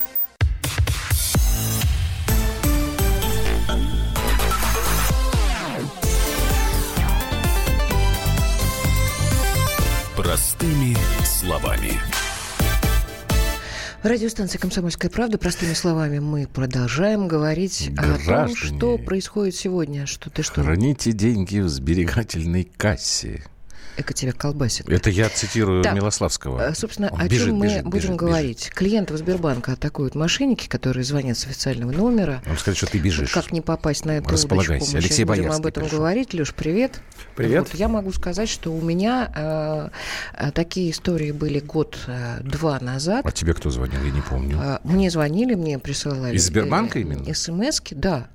Радиостанция 14.03 14.57
«Комсомольская 14.57 15.11
правда». 15.11 15.37
Простыми 15.37 15.73
словами 15.73 16.17
мы 16.17 16.47
продолжаем 16.47 17.27
говорить 17.27 17.93
Граждане, 17.93 18.43
о 18.43 18.47
том, 18.47 18.55
что 18.55 18.97
происходит 18.97 19.55
сегодня. 19.55 20.07
Что 20.07 20.31
ты 20.31 20.41
что? 20.41 20.63
Храните 20.63 21.11
деньги 21.11 21.59
в 21.59 21.69
сберегательной 21.69 22.63
кассе. 22.63 23.43
Эко 23.97 24.13
тебя 24.13 24.31
колбасит. 24.31 24.89
Это 24.89 25.09
я 25.09 25.29
цитирую 25.29 25.83
так, 25.83 25.93
Милославского. 25.93 26.61
Э, 26.61 26.73
собственно, 26.73 27.09
Он 27.11 27.21
о 27.21 27.27
бежит, 27.27 27.47
чем 27.47 27.55
мы 27.57 27.65
бежит, 27.67 27.83
будем 27.83 27.99
бежит, 27.99 28.15
говорить. 28.15 28.59
Бежит. 28.59 28.73
Клиентов 28.73 29.17
Сбербанка 29.17 29.73
атакуют 29.73 30.15
мошенники, 30.15 30.67
которые 30.67 31.03
звонят 31.03 31.37
с 31.37 31.45
официального 31.45 31.91
номера. 31.91 32.41
Он 32.49 32.57
сказать, 32.57 32.77
что 32.77 32.87
ты 32.87 32.99
бежишь. 32.99 33.31
Как 33.31 33.51
не 33.51 33.61
попасть 33.61 34.05
на 34.05 34.11
эту 34.17 34.29
Располагайся. 34.29 34.83
удочку? 34.83 34.93
Мы 34.93 34.99
Алексей 34.99 35.23
будем 35.25 35.51
об 35.51 35.65
этом 35.65 35.83
пришел. 35.83 35.99
говорить. 35.99 36.33
Леш, 36.33 36.53
привет. 36.53 37.01
Привет. 37.35 37.67
Вот, 37.69 37.75
я 37.75 37.87
могу 37.87 38.11
сказать, 38.13 38.49
что 38.49 38.73
у 38.73 38.81
меня 38.81 39.91
э, 40.37 40.51
такие 40.51 40.91
истории 40.91 41.31
были 41.31 41.59
год-два 41.59 42.77
э, 42.79 42.83
назад. 42.83 43.25
А 43.25 43.31
тебе 43.31 43.53
кто 43.53 43.69
звонил? 43.69 44.01
Я 44.03 44.11
не 44.11 44.21
помню. 44.21 44.57
Э, 44.61 44.79
мне 44.83 45.09
звонили, 45.09 45.55
мне 45.55 45.79
присылали. 45.79 46.35
Из 46.35 46.45
Сбербанка 46.45 46.99
именно? 46.99 47.31
СМСки, 47.33 47.93
да. 47.95 48.27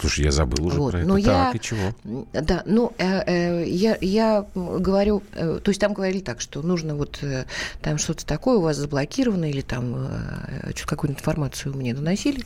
Слушай, 0.00 0.26
я 0.26 0.30
забыл 0.30 0.66
уже 0.66 0.78
вот, 0.78 0.92
про 0.92 0.98
это. 1.00 1.08
Но 1.08 1.14
так, 1.16 1.26
я, 1.26 1.52
и 1.52 1.60
чего? 1.60 1.94
Да, 2.32 2.62
ну, 2.66 2.92
э, 2.98 3.22
э, 3.26 3.68
я, 3.68 3.98
я 4.00 4.46
говорю, 4.54 5.22
э, 5.34 5.58
то 5.62 5.70
есть 5.70 5.80
там 5.80 5.92
говорили 5.92 6.20
так, 6.20 6.40
что 6.40 6.62
нужно 6.62 6.94
вот 6.94 7.18
э, 7.22 7.46
там 7.80 7.98
что-то 7.98 8.24
такое 8.24 8.58
у 8.58 8.60
вас 8.60 8.76
заблокировано, 8.76 9.50
или 9.50 9.60
там 9.60 9.96
э, 9.96 10.72
какую-то 10.86 11.18
информацию 11.18 11.74
мне 11.74 11.94
доносили. 11.94 12.44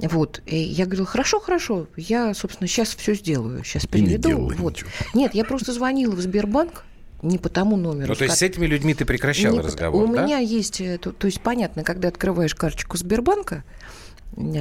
Вот. 0.00 0.42
И 0.46 0.56
я 0.56 0.86
говорила, 0.86 1.06
хорошо, 1.06 1.38
хорошо, 1.38 1.86
я, 1.96 2.34
собственно, 2.34 2.66
сейчас 2.66 2.94
все 2.94 3.14
сделаю, 3.14 3.62
сейчас 3.62 3.86
переведу. 3.86 4.28
Не 4.28 4.34
вот. 4.56 4.74
Ничего. 4.74 4.90
Нет, 5.14 5.34
я 5.34 5.44
просто 5.44 5.72
звонила 5.72 6.14
в 6.16 6.20
Сбербанк, 6.20 6.84
не 7.22 7.38
по 7.38 7.48
тому 7.48 7.76
номеру. 7.76 8.08
Ну, 8.08 8.14
то 8.16 8.24
есть 8.24 8.36
с 8.36 8.42
этими 8.42 8.66
людьми 8.66 8.94
ты 8.94 9.04
прекращала 9.04 9.54
не 9.54 9.60
разговор, 9.60 10.10
У 10.10 10.12
да? 10.12 10.24
меня 10.24 10.38
есть, 10.38 10.80
э, 10.80 10.98
то, 10.98 11.12
то 11.12 11.26
есть 11.26 11.40
понятно, 11.40 11.84
когда 11.84 12.08
открываешь 12.08 12.54
карточку 12.54 12.96
Сбербанка, 12.96 13.62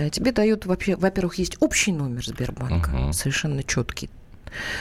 тебе 0.09 0.31
дают 0.31 0.65
вообще, 0.65 0.95
во-первых, 0.95 1.35
есть 1.35 1.57
общий 1.61 1.91
номер 1.91 2.25
Сбербанка, 2.25 2.89
угу. 2.89 3.13
совершенно 3.13 3.63
четкий. 3.63 4.09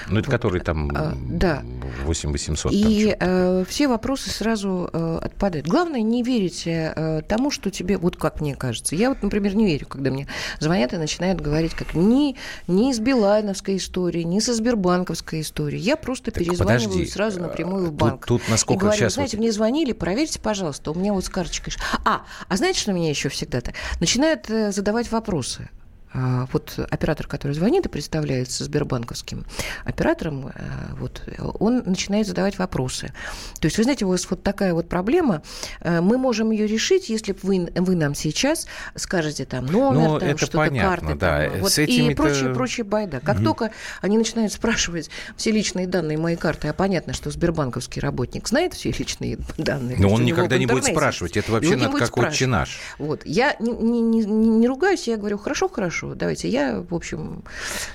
Ну, 0.09 0.19
это 0.19 0.29
вот. 0.29 0.37
который 0.37 0.61
там 0.61 0.91
а, 0.95 1.15
да. 1.17 1.63
8800. 2.05 2.73
И 2.73 3.17
э, 3.19 3.65
все 3.69 3.89
вопросы 3.89 4.31
сразу 4.31 4.91
э, 4.93 5.19
отпадают. 5.23 5.67
Главное, 5.67 6.03
не 6.03 6.23
верить 6.23 6.65
э, 6.67 7.23
тому, 7.29 7.51
что 7.51 7.71
тебе, 7.71 7.97
вот 7.97 8.17
как 8.17 8.41
мне 8.41 8.55
кажется. 8.55 8.97
Я 8.97 9.09
вот, 9.11 9.23
например, 9.23 9.55
не 9.55 9.67
верю, 9.67 9.87
когда 9.87 10.11
мне 10.11 10.27
звонят 10.59 10.93
и 10.93 10.97
начинают 10.97 11.41
говорить, 11.41 11.75
как 11.75 11.95
ни, 11.95 12.37
ни 12.67 12.91
из 12.91 12.99
Билайновской 12.99 13.77
истории, 13.77 14.23
ни 14.23 14.41
со 14.41 14.55
Сбербанковской 14.55 15.41
истории. 15.41 15.79
Я 15.79 15.97
просто 15.97 16.31
так 16.31 16.45
перезваниваю 16.45 16.91
подожди. 16.91 17.11
сразу 17.11 17.41
напрямую 17.41 17.87
в 17.87 17.93
банк. 17.93 18.27
Тут, 18.27 18.43
тут 18.43 18.51
насколько 18.51 18.79
и 18.79 18.81
говорю, 18.81 18.99
сейчас... 18.99 19.15
знаете, 19.15 19.37
мне 19.37 19.53
звонили, 19.53 19.93
проверьте, 19.93 20.41
пожалуйста, 20.41 20.91
у 20.91 20.95
меня 20.95 21.13
вот 21.13 21.25
с 21.25 21.29
карточкой... 21.29 21.73
А, 22.05 22.23
а 22.49 22.57
знаете, 22.57 22.81
что 22.81 22.93
меня 22.93 23.11
еще 23.11 23.29
всегда-то? 23.29 23.73
Начинают 24.01 24.47
задавать 24.47 25.11
вопросы. 25.11 25.69
А, 26.13 26.47
вот 26.53 26.79
оператор, 26.91 27.29
который 27.29 27.53
звонит 27.53 27.87
и 27.87 27.89
представляется 27.89 28.65
Сбербанковским 28.65 29.45
оператором, 29.85 30.49
э, 30.49 30.53
вот, 30.99 31.23
он 31.61 31.85
начинает 31.87 32.27
задавать 32.27 32.59
вопросы. 32.59 33.13
То 33.61 33.67
есть, 33.67 33.79
вы 33.79 33.85
знаете, 33.85 34.07
у 34.07 34.09
вас 34.09 34.29
вот 34.29 34.43
такая 34.43 34.75
вот 34.75 34.89
проблема, 34.89 35.43
э, 35.81 36.01
мы 36.01 36.19
можем 36.19 36.51
ее 36.51 36.67
решить, 36.67 37.09
если 37.11 37.37
вы, 37.43 37.71
вы 37.77 37.95
нам 37.95 38.17
сейчас 38.17 38.67
скажете 38.97 39.45
там 39.45 39.67
номер, 39.67 40.09
ну, 40.09 40.19
там, 40.19 40.37
что-то, 40.37 40.69
карты, 40.71 41.15
да. 41.15 41.49
там, 41.49 41.61
вот, 41.61 41.79
и 41.79 42.15
прочее, 42.15 42.55
прочее 42.55 42.85
байда. 42.85 43.21
Как 43.21 43.39
mm 43.39 43.51
только 43.51 43.73
они 44.01 44.19
начинают 44.19 44.53
спрашивать 44.53 45.11
все 45.37 45.51
личные 45.51 45.87
данные 45.87 46.19
моей 46.19 46.37
карты, 46.37 46.69
а 46.69 46.73
понятно, 46.73 47.15
что 47.15 47.31
сбербанковский 47.31 48.01
работник 48.01 48.47
знает 48.47 48.75
все 48.75 48.93
личные 48.93 49.39
данные. 49.57 49.97
Но 49.99 50.09
он 50.09 50.25
никогда 50.25 50.59
не 50.59 50.67
будет 50.67 50.85
спрашивать, 50.85 51.37
это 51.37 51.53
вообще 51.53 51.77
надо 51.77 51.99
как 51.99 52.17
отче 52.17 52.47
наш. 52.47 52.79
Вот, 52.99 53.23
я 53.25 53.57
не, 53.59 53.73
не, 53.73 54.01
не, 54.01 54.25
не 54.25 54.69
ругаюсь, 54.69 55.09
я 55.09 55.17
говорю, 55.17 55.39
хорошо, 55.39 55.69
хорошо, 55.69 56.00
хорошо, 56.01 56.15
давайте 56.15 56.49
я, 56.49 56.85
в 56.89 56.95
общем, 56.95 57.45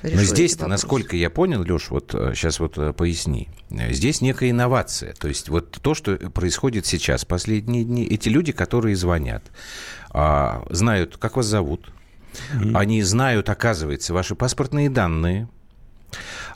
решу 0.01 0.17
Но 0.17 0.23
здесь, 0.23 0.59
насколько 0.59 1.15
я 1.15 1.29
понял, 1.29 1.61
Леш, 1.61 1.89
вот 1.89 2.11
сейчас 2.11 2.59
э, 2.59 2.63
вот 2.63 2.77
э, 2.77 2.93
поясни. 2.93 3.49
Здесь 3.69 4.21
некая 4.21 4.51
инновация. 4.51 5.13
То 5.13 5.27
есть 5.27 5.49
вот 5.49 5.71
то, 5.81 5.93
что 5.93 6.15
происходит 6.17 6.85
сейчас, 6.85 7.25
последние 7.25 7.83
дни, 7.83 8.05
эти 8.05 8.29
люди, 8.29 8.51
которые 8.51 8.95
звонят, 8.95 9.43
а, 10.11 10.65
знают, 10.69 11.17
как 11.17 11.35
вас 11.37 11.45
зовут, 11.45 11.91
mm-hmm. 12.53 12.77
они 12.77 13.01
знают, 13.01 13.49
оказывается, 13.49 14.13
ваши 14.13 14.35
паспортные 14.35 14.89
данные, 14.89 15.49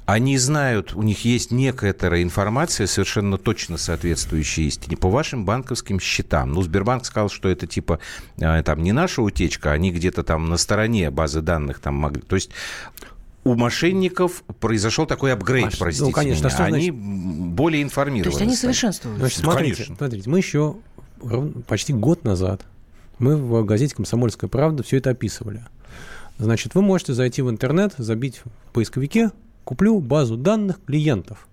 они 0.06 0.38
знают, 0.38 0.94
у 0.96 1.02
них 1.02 1.26
есть 1.26 1.52
некоторая 1.52 2.24
информация, 2.24 2.88
совершенно 2.88 3.38
точно 3.38 3.78
соответствующая 3.78 4.64
истине, 4.64 4.98
по 4.98 5.10
вашим 5.10 5.46
банковским 5.46 6.00
счетам. 6.00 6.52
Ну, 6.54 6.62
Сбербанк 6.62 7.06
сказал, 7.06 7.30
что 7.30 7.50
это 7.50 7.68
типа 7.68 8.00
э, 8.38 8.64
там 8.64 8.82
не 8.84 8.92
наша 8.92 9.22
утечка, 9.22 9.72
они 9.72 9.92
где-то 9.92 10.24
там 10.24 10.50
на 10.50 10.58
стороне 10.58 11.12
базы 11.12 11.42
данных 11.42 11.80
там 11.80 11.96
могли. 11.96 12.22
То 12.22 12.36
есть 12.36 12.52
у 13.44 13.56
мошенников 13.56 14.44
произошел 14.60 15.06
такой 15.06 15.34
апгрейд, 15.34 15.66
Маш, 15.66 15.78
простите 15.78 16.06
ну, 16.06 16.12
конечно, 16.12 16.48
меня. 16.48 16.58
Они 16.66 16.92
значит... 16.92 17.54
более 17.54 17.84
информированы. 17.84 18.24
То 18.24 18.30
есть 18.30 18.42
они 18.42 18.56
совершенствуются. 18.56 19.20
Значит, 19.20 19.40
смотрите, 19.40 19.76
конечно. 19.76 19.96
смотрите, 19.96 20.30
мы 20.30 20.38
еще 20.40 20.76
почти 21.68 21.94
год 21.94 22.24
назад 22.24 22.66
мы 23.20 23.36
в 23.36 23.64
газете 23.66 23.96
«Комсомольская 23.96 24.50
правда» 24.50 24.82
все 24.82 24.98
это 24.98 25.12
описывали. 25.12 25.62
Значит, 26.38 26.74
вы 26.74 26.82
можете 26.82 27.14
зайти 27.14 27.42
в 27.42 27.50
интернет, 27.50 27.94
забить 27.98 28.42
в 28.46 28.72
поисковике 28.72 29.32
куплю 29.64 30.00
базу 30.00 30.38
данных 30.38 30.84
клиентов. 30.86 31.48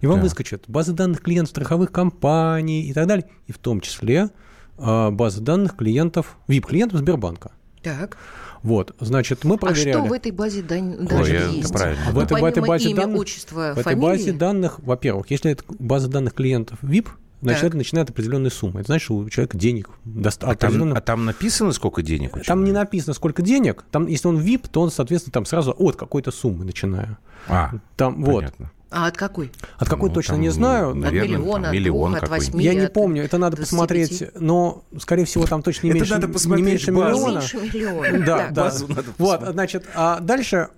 и 0.00 0.06
вам 0.06 0.16
да. 0.16 0.22
выскочат 0.22 0.64
базы 0.68 0.92
данных 0.92 1.22
клиентов 1.22 1.50
страховых 1.50 1.92
компаний 1.92 2.82
и 2.88 2.92
так 2.92 3.06
далее, 3.06 3.28
и 3.46 3.52
в 3.52 3.58
том 3.58 3.80
числе 3.80 4.30
э, 4.78 5.10
базы 5.10 5.40
данных 5.40 5.76
клиентов, 5.76 6.36
VIP-клиентов 6.48 6.98
Сбербанка. 6.98 7.52
Так. 7.82 8.16
Вот, 8.62 8.94
значит, 8.98 9.44
мы 9.44 9.56
проверяли. 9.56 9.90
А 9.90 10.00
что 10.00 10.08
в 10.08 10.12
этой 10.12 10.32
базе 10.32 10.62
данных 10.62 11.12
Ой, 11.12 11.30
есть? 11.30 11.72
Правильно. 11.72 12.10
В, 12.10 12.14
ну, 12.14 12.20
этой, 12.22 12.40
в 12.40 12.44
этой 12.44 12.66
базе 12.66 12.90
имя, 12.90 13.02
данных, 13.02 13.20
отчество, 13.20 13.72
в 13.74 13.78
этой 13.78 13.94
базе 13.94 14.32
данных, 14.32 14.80
во-первых, 14.80 15.30
если 15.30 15.52
это 15.52 15.64
база 15.78 16.08
данных 16.08 16.34
клиентов 16.34 16.78
VIP, 16.82 17.08
это 17.42 17.76
начинает 17.76 18.10
определенной 18.10 18.50
суммы. 18.50 18.80
Это 18.80 18.88
значит, 18.88 19.04
что 19.04 19.16
у 19.16 19.28
человека 19.28 19.56
денег 19.56 19.90
достаточно. 20.04 20.68
А, 20.68 20.70
там, 20.70 20.92
а 20.94 21.00
там 21.00 21.24
написано, 21.24 21.72
сколько 21.72 22.02
денег 22.02 22.36
у 22.36 22.40
Там 22.40 22.64
не 22.64 22.72
написано, 22.72 23.14
сколько 23.14 23.42
денег. 23.42 23.84
Там, 23.90 24.06
если 24.06 24.28
он 24.28 24.38
VIP, 24.38 24.68
то 24.70 24.80
он, 24.80 24.90
соответственно, 24.90 25.32
там 25.32 25.44
сразу 25.44 25.74
от 25.76 25.96
какой-то 25.96 26.30
суммы 26.30 26.64
начиная. 26.64 27.18
А, 27.48 27.72
там, 27.96 28.22
понятно. 28.22 28.66
Вот. 28.66 28.72
А 28.90 29.06
от 29.06 29.16
какой? 29.16 29.52
От 29.76 29.88
какой 29.88 30.08
ну, 30.08 30.14
точно 30.14 30.34
там, 30.34 30.40
не 30.40 30.48
знаю. 30.48 30.94
Наверное, 30.94 31.36
от 31.36 31.40
миллиона, 31.40 31.64
там, 31.64 31.74
миллион 31.74 32.14
от, 32.14 32.20
двух, 32.20 32.32
от 32.32 32.44
8, 32.46 32.62
Я 32.62 32.74
не 32.74 32.88
помню, 32.88 33.22
это 33.22 33.36
надо 33.36 33.56
25. 33.56 33.70
посмотреть, 33.70 34.30
но, 34.40 34.84
скорее 34.98 35.26
всего, 35.26 35.46
там 35.46 35.62
точно 35.62 35.88
не 35.88 35.92
меньше, 35.92 36.14
надо 36.14 36.26
не 36.26 36.62
меньше 36.62 36.90
миллиона. 36.90 37.34
Меньше 37.34 37.56
миллиона. 37.58 38.24
Да, 38.24 38.48
да. 38.50 38.72
Вот, 39.18 39.42
значит, 39.52 39.84
а 39.94 40.20
дальше 40.20 40.68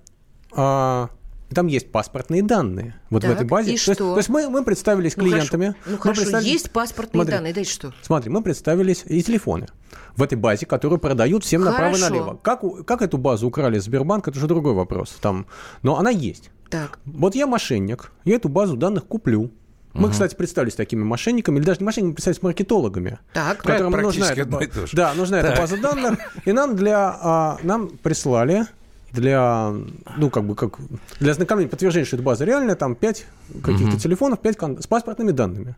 там 1.53 1.67
есть 1.67 1.91
паспортные 1.91 2.43
данные 2.43 2.99
вот 3.09 3.21
так, 3.21 3.31
в 3.31 3.33
этой 3.35 3.47
базе. 3.47 3.73
И 3.73 3.75
то, 3.75 3.81
что? 3.81 3.91
Есть, 3.91 3.99
то 3.99 4.17
есть 4.17 4.29
мы, 4.29 4.49
мы 4.49 4.63
представились 4.63 5.17
ну, 5.17 5.23
клиентами. 5.23 5.67
Хорошо. 5.67 5.79
Ну 5.85 5.97
хорошо, 5.97 6.21
представили... 6.21 6.49
есть 6.49 6.71
паспортные 6.71 7.21
смотри, 7.21 7.33
данные, 7.33 7.53
дальше 7.53 7.71
что? 7.73 7.93
Смотри, 8.01 8.29
мы 8.29 8.41
представились 8.41 9.03
и 9.05 9.21
телефоны 9.21 9.67
в 10.15 10.23
этой 10.23 10.37
базе, 10.37 10.65
которую 10.65 10.99
продают 10.99 11.43
всем 11.43 11.63
направо 11.63 11.95
и 11.95 11.99
налево. 11.99 12.39
Как, 12.41 12.61
как 12.85 13.01
эту 13.01 13.17
базу 13.17 13.47
украли 13.47 13.79
Сбербанк, 13.79 14.27
это 14.27 14.37
уже 14.37 14.47
другой 14.47 14.73
вопрос. 14.73 15.17
Там, 15.21 15.45
но 15.83 15.97
она 15.97 16.09
есть. 16.09 16.51
Так. 16.69 16.99
Вот 17.05 17.35
я 17.35 17.47
мошенник, 17.47 18.11
я 18.23 18.35
эту 18.35 18.49
базу 18.49 18.77
данных 18.77 19.05
куплю. 19.05 19.51
Мы, 19.93 20.05
угу. 20.05 20.11
кстати, 20.11 20.35
представились 20.35 20.75
такими 20.75 21.03
мошенниками, 21.03 21.57
или 21.57 21.65
даже 21.65 21.81
не 21.81 21.85
мошенниками, 21.85 22.13
представились 22.13 22.41
маркетологами, 22.41 23.19
так, 23.33 23.57
которым 23.57 23.91
нужна, 23.91 24.31
эта, 24.31 24.69
да, 24.93 25.13
нужна 25.15 25.41
эта 25.41 25.59
база 25.59 25.75
данных. 25.75 26.17
И 26.45 26.53
нам 26.53 26.77
для 26.77 27.09
а, 27.21 27.57
нам 27.61 27.89
прислали 27.89 28.67
для, 29.13 29.73
ну, 30.17 30.29
как 30.29 30.43
бы, 30.43 30.55
как, 30.55 30.79
для 31.19 31.31
ознакомления, 31.31 31.69
подтверждения, 31.69 32.05
что 32.05 32.15
эта 32.15 32.23
база 32.23 32.45
реальная, 32.45 32.75
там 32.75 32.95
5 32.95 33.25
каких-то 33.63 33.93
угу. 33.93 33.97
телефонов, 33.97 34.39
5 34.39 34.81
с 34.81 34.87
паспортными 34.87 35.31
данными. 35.31 35.75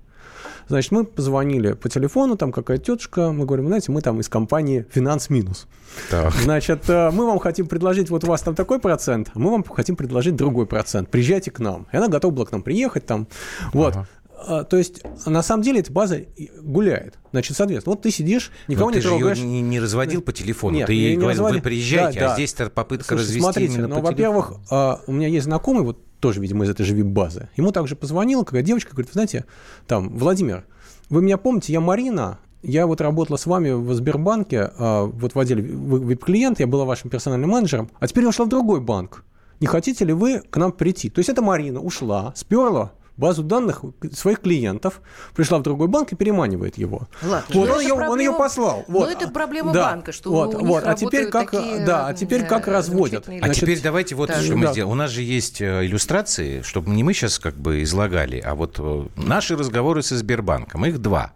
Значит, 0.67 0.91
мы 0.91 1.03
позвонили 1.03 1.73
по 1.73 1.89
телефону, 1.89 2.37
там 2.37 2.51
какая-то 2.51 2.83
тетушка, 2.83 3.31
мы 3.31 3.45
говорим, 3.45 3.67
знаете, 3.67 3.91
мы 3.91 4.01
там 4.01 4.19
из 4.19 4.29
компании 4.29 4.85
«Финанс 4.91 5.29
Минус». 5.29 5.67
Так. 6.09 6.33
Значит, 6.33 6.89
э, 6.89 7.11
мы 7.11 7.25
вам 7.25 7.39
хотим 7.39 7.67
предложить, 7.67 8.09
вот 8.09 8.23
у 8.23 8.27
вас 8.27 8.41
там 8.41 8.55
такой 8.55 8.79
процент, 8.79 9.29
а 9.33 9.39
мы 9.39 9.51
вам 9.51 9.63
хотим 9.63 9.95
предложить 9.95 10.35
другой 10.35 10.65
процент. 10.65 11.09
Приезжайте 11.09 11.51
к 11.51 11.59
нам. 11.59 11.87
И 11.91 11.97
она 11.97 12.07
готова 12.07 12.33
была 12.33 12.45
к 12.45 12.51
нам 12.51 12.61
приехать 12.61 13.05
там. 13.05 13.27
Вот. 13.73 13.95
Ага. 13.95 14.07
А, 14.45 14.63
то 14.63 14.77
есть, 14.77 15.01
на 15.25 15.41
самом 15.41 15.63
деле, 15.63 15.79
эта 15.79 15.91
база 15.91 16.21
гуляет. 16.61 17.19
Значит, 17.31 17.57
соответственно, 17.57 17.95
вот 17.95 18.01
ты 18.01 18.11
сидишь, 18.11 18.51
никого 18.67 18.89
Но 18.89 18.95
не 18.95 19.01
ты 19.01 19.07
трогаешь. 19.07 19.37
Ее 19.37 19.45
не, 19.45 19.61
не 19.61 19.79
разводил 19.79 20.21
по 20.21 20.33
телефону. 20.33 20.77
Нет, 20.77 20.87
ты 20.87 20.93
ей 20.93 21.15
говорил, 21.15 21.43
вы 21.47 21.61
приезжайте, 21.61 22.19
да, 22.19 22.25
а 22.25 22.29
да. 22.29 22.35
здесь 22.35 22.53
попытка 22.73 23.07
Слушай, 23.09 23.21
развести 23.21 23.41
смотрите, 23.41 23.73
именно 23.75 23.87
ну, 23.87 24.01
во-первых, 24.01 24.53
а, 24.69 25.01
у 25.07 25.11
меня 25.11 25.27
есть 25.27 25.45
знакомый, 25.45 25.83
вот 25.83 25.99
тоже, 26.19 26.39
видимо, 26.39 26.65
из 26.65 26.69
этой 26.69 26.85
же 26.85 26.93
вип-базы. 26.95 27.49
Ему 27.57 27.71
также 27.71 27.95
позвонила 27.95 28.43
какая 28.43 28.63
девочка, 28.63 28.91
говорит, 28.91 29.11
знаете, 29.11 29.45
там, 29.87 30.17
Владимир, 30.17 30.65
вы 31.09 31.21
меня 31.21 31.37
помните, 31.37 31.73
я 31.73 31.81
Марина, 31.81 32.39
я 32.61 32.87
вот 32.87 33.01
работала 33.01 33.37
с 33.37 33.45
вами 33.45 33.71
в 33.71 33.93
Сбербанке, 33.93 34.71
а, 34.77 35.05
вот 35.05 35.35
в 35.35 35.39
отделе 35.39 35.61
вип-клиент, 35.61 36.59
я 36.59 36.67
была 36.67 36.85
вашим 36.85 37.09
персональным 37.09 37.49
менеджером, 37.49 37.89
а 37.99 38.07
теперь 38.07 38.23
я 38.23 38.29
ушла 38.29 38.45
в 38.45 38.49
другой 38.49 38.79
банк. 38.79 39.25
Не 39.59 39.67
хотите 39.67 40.05
ли 40.05 40.13
вы 40.13 40.41
к 40.41 40.57
нам 40.57 40.71
прийти? 40.71 41.09
То 41.09 41.19
есть 41.19 41.29
это 41.29 41.41
Марина 41.41 41.79
ушла, 41.79 42.33
сперла 42.35 42.93
базу 43.17 43.43
данных 43.43 43.83
своих 44.11 44.41
клиентов, 44.41 45.01
пришла 45.35 45.59
в 45.59 45.61
другой 45.61 45.87
банк 45.87 46.11
и 46.11 46.15
переманивает 46.15 46.77
его. 46.77 47.07
Ладно, 47.21 47.45
вот 47.53 47.69
он, 47.69 47.79
ее, 47.81 47.89
проблема, 47.89 48.11
он 48.11 48.19
ее 48.19 48.33
послал. 48.33 48.85
Вот. 48.87 49.05
Но 49.05 49.11
это 49.11 49.29
проблема 49.29 49.73
да. 49.73 49.91
банка, 49.91 50.11
что 50.11 50.31
вот, 50.31 50.55
у 50.55 50.65
вот. 50.65 50.83
А 50.85 50.95
теперь 50.95 51.29
как, 51.29 51.51
такие, 51.51 51.85
да, 51.85 52.07
а 52.07 52.13
теперь 52.13 52.45
как 52.45 52.67
разводят. 52.67 53.27
А 53.27 53.37
Значит, 53.37 53.61
теперь 53.61 53.81
давайте 53.81 54.15
вот 54.15 54.29
да. 54.29 54.41
что 54.41 54.55
мы 54.55 54.65
да. 54.65 54.71
сделаем. 54.71 54.91
У 54.91 54.95
нас 54.95 55.11
же 55.11 55.21
есть 55.21 55.61
э, 55.61 55.85
иллюстрации, 55.85 56.61
чтобы 56.61 56.89
не 56.91 57.03
мы 57.03 57.13
сейчас 57.13 57.39
как 57.39 57.55
бы 57.55 57.83
излагали, 57.83 58.39
а 58.39 58.55
вот 58.55 58.77
э, 58.79 59.07
наши 59.15 59.55
разговоры 59.55 60.01
со 60.01 60.17
Сбербанком. 60.17 60.85
Их 60.85 60.99
два. 60.99 61.33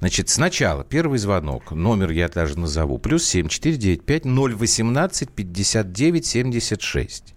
Значит, 0.00 0.28
сначала 0.28 0.84
первый 0.84 1.18
звонок, 1.18 1.70
номер 1.70 2.10
я 2.10 2.28
даже 2.28 2.58
назову, 2.58 2.98
плюс 2.98 3.24
7495 3.24 4.24
018 4.24 5.30
59 5.30 6.26
76. 6.26 7.34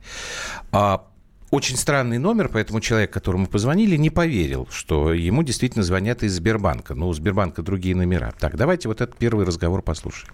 А 0.72 1.06
очень 1.52 1.76
странный 1.78 2.18
номер, 2.18 2.50
поэтому 2.52 2.82
человек, 2.82 3.12
которому 3.12 3.48
позвонили, 3.48 3.96
не 3.96 4.10
поверил, 4.10 4.68
что 4.72 5.14
ему 5.14 5.44
действительно 5.44 5.84
звонят 5.84 6.24
из 6.24 6.34
Сбербанка. 6.34 6.96
Ну, 6.96 7.08
у 7.08 7.14
Сбербанка 7.14 7.62
другие 7.62 7.96
номера. 7.96 8.34
Так, 8.40 8.58
давайте 8.58 8.88
вот 8.88 9.02
этот 9.02 9.18
первый 9.18 9.46
разговор 9.46 9.82
послушаем. 9.82 10.34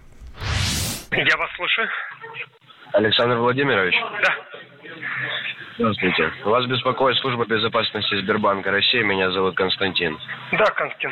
Я 1.11 1.37
вас 1.37 1.49
слушаю. 1.55 1.87
Александр 2.93 3.37
Владимирович? 3.37 3.95
Да. 4.23 4.33
Здравствуйте. 5.77 6.31
Вас 6.45 6.65
беспокоит 6.67 7.17
служба 7.17 7.45
безопасности 7.45 8.21
Сбербанка 8.21 8.71
России. 8.71 9.01
Меня 9.01 9.31
зовут 9.31 9.55
Константин. 9.55 10.17
Да, 10.51 10.65
Константин. 10.65 11.11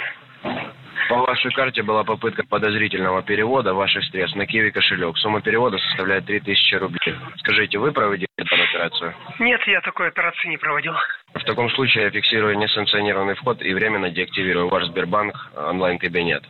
По 1.10 1.15
вашей 1.17 1.52
карте 1.52 1.82
была 1.82 2.04
попытка 2.04 2.43
подозрительного 2.43 3.23
перевода 3.23 3.73
ваших 3.73 4.04
средств 4.06 4.36
на 4.38 4.45
Киви 4.45 4.69
кошелек. 4.69 5.17
Сумма 5.17 5.41
перевода 5.41 5.78
составляет 5.78 6.25
3000 6.25 6.75
рублей. 6.75 7.15
Скажите, 7.38 7.80
вы 7.80 7.91
проводили 7.91 8.30
эту 8.38 8.56
операцию? 8.56 9.13
Нет, 9.39 9.62
я 9.67 9.82
такой 9.82 10.08
операции 10.08 10.49
не 10.49 10.58
проводил. 10.58 10.93
В 11.34 11.43
таком 11.43 11.69
случае 11.71 12.06
я 12.06 12.12
фиксирую 12.12 12.58
несанкционированный 12.58 13.36
вход 13.36 13.62
и 13.62 13.73
временно 13.73 14.10
деактивирую 14.10 14.69
ваш 14.69 14.86
Сбербанк 14.86 15.36
онлайн-кабинет. 15.56 16.43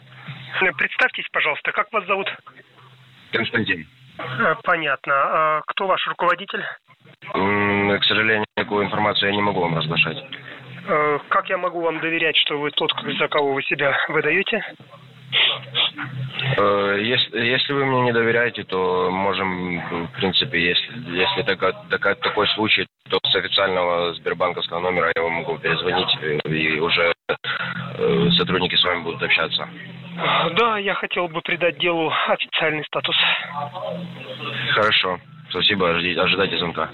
Представьтесь, 0.78 1.26
пожалуйста, 1.32 1.72
как 1.72 1.92
вас 1.94 2.06
зовут? 2.06 2.28
Константин. 3.32 3.88
Э, 4.18 4.56
понятно. 4.64 5.14
А 5.14 5.62
кто 5.68 5.88
ваш 5.88 6.06
руководитель? 6.08 6.64
К 7.32 8.04
сожалению, 8.04 8.46
такую 8.56 8.86
информацию 8.86 9.30
я 9.30 9.36
не 9.36 9.42
могу 9.42 9.62
вам 9.62 9.78
разглашать. 9.78 10.18
Э, 10.90 11.20
как 11.30 11.48
я 11.50 11.58
могу 11.58 11.82
вам 11.82 12.00
доверять, 12.00 12.36
что 12.38 12.58
вы 12.60 12.72
тот, 12.72 12.92
за 13.20 13.28
кого 13.28 13.54
вы 13.54 13.62
себя 13.64 13.96
выдаете? 14.10 14.64
Э, 16.58 16.98
если, 17.00 17.40
если 17.40 17.74
вы 17.74 17.86
мне 17.86 18.02
не 18.02 18.12
доверяете, 18.12 18.64
то 18.64 19.12
можем, 19.12 20.08
в 20.08 20.18
принципе, 20.18 20.60
если, 20.60 21.16
если 21.16 21.44
такой, 21.44 21.74
такой, 21.92 22.16
такой 22.16 22.48
случай, 22.50 22.88
то 23.08 23.20
с 23.24 23.36
официального 23.36 24.14
сбербанковского 24.16 24.80
номера 24.80 25.12
я 25.16 25.22
вам 25.22 25.34
могу 25.34 25.60
перезвонить, 25.60 26.18
э, 26.22 26.40
и 26.50 26.80
уже 26.80 27.14
сотрудники 28.38 28.76
с 28.76 28.84
вами 28.84 29.04
будут 29.04 29.22
общаться. 29.22 29.68
Да, 30.58 30.80
я 30.80 30.96
хотел 30.96 31.28
бы 31.28 31.42
придать 31.42 31.78
делу 31.78 32.12
официальный 32.28 32.84
статус. 32.86 33.16
Хорошо. 34.72 35.20
Спасибо, 35.50 35.90
ожидайте 35.92 36.58
звонка. 36.58 36.90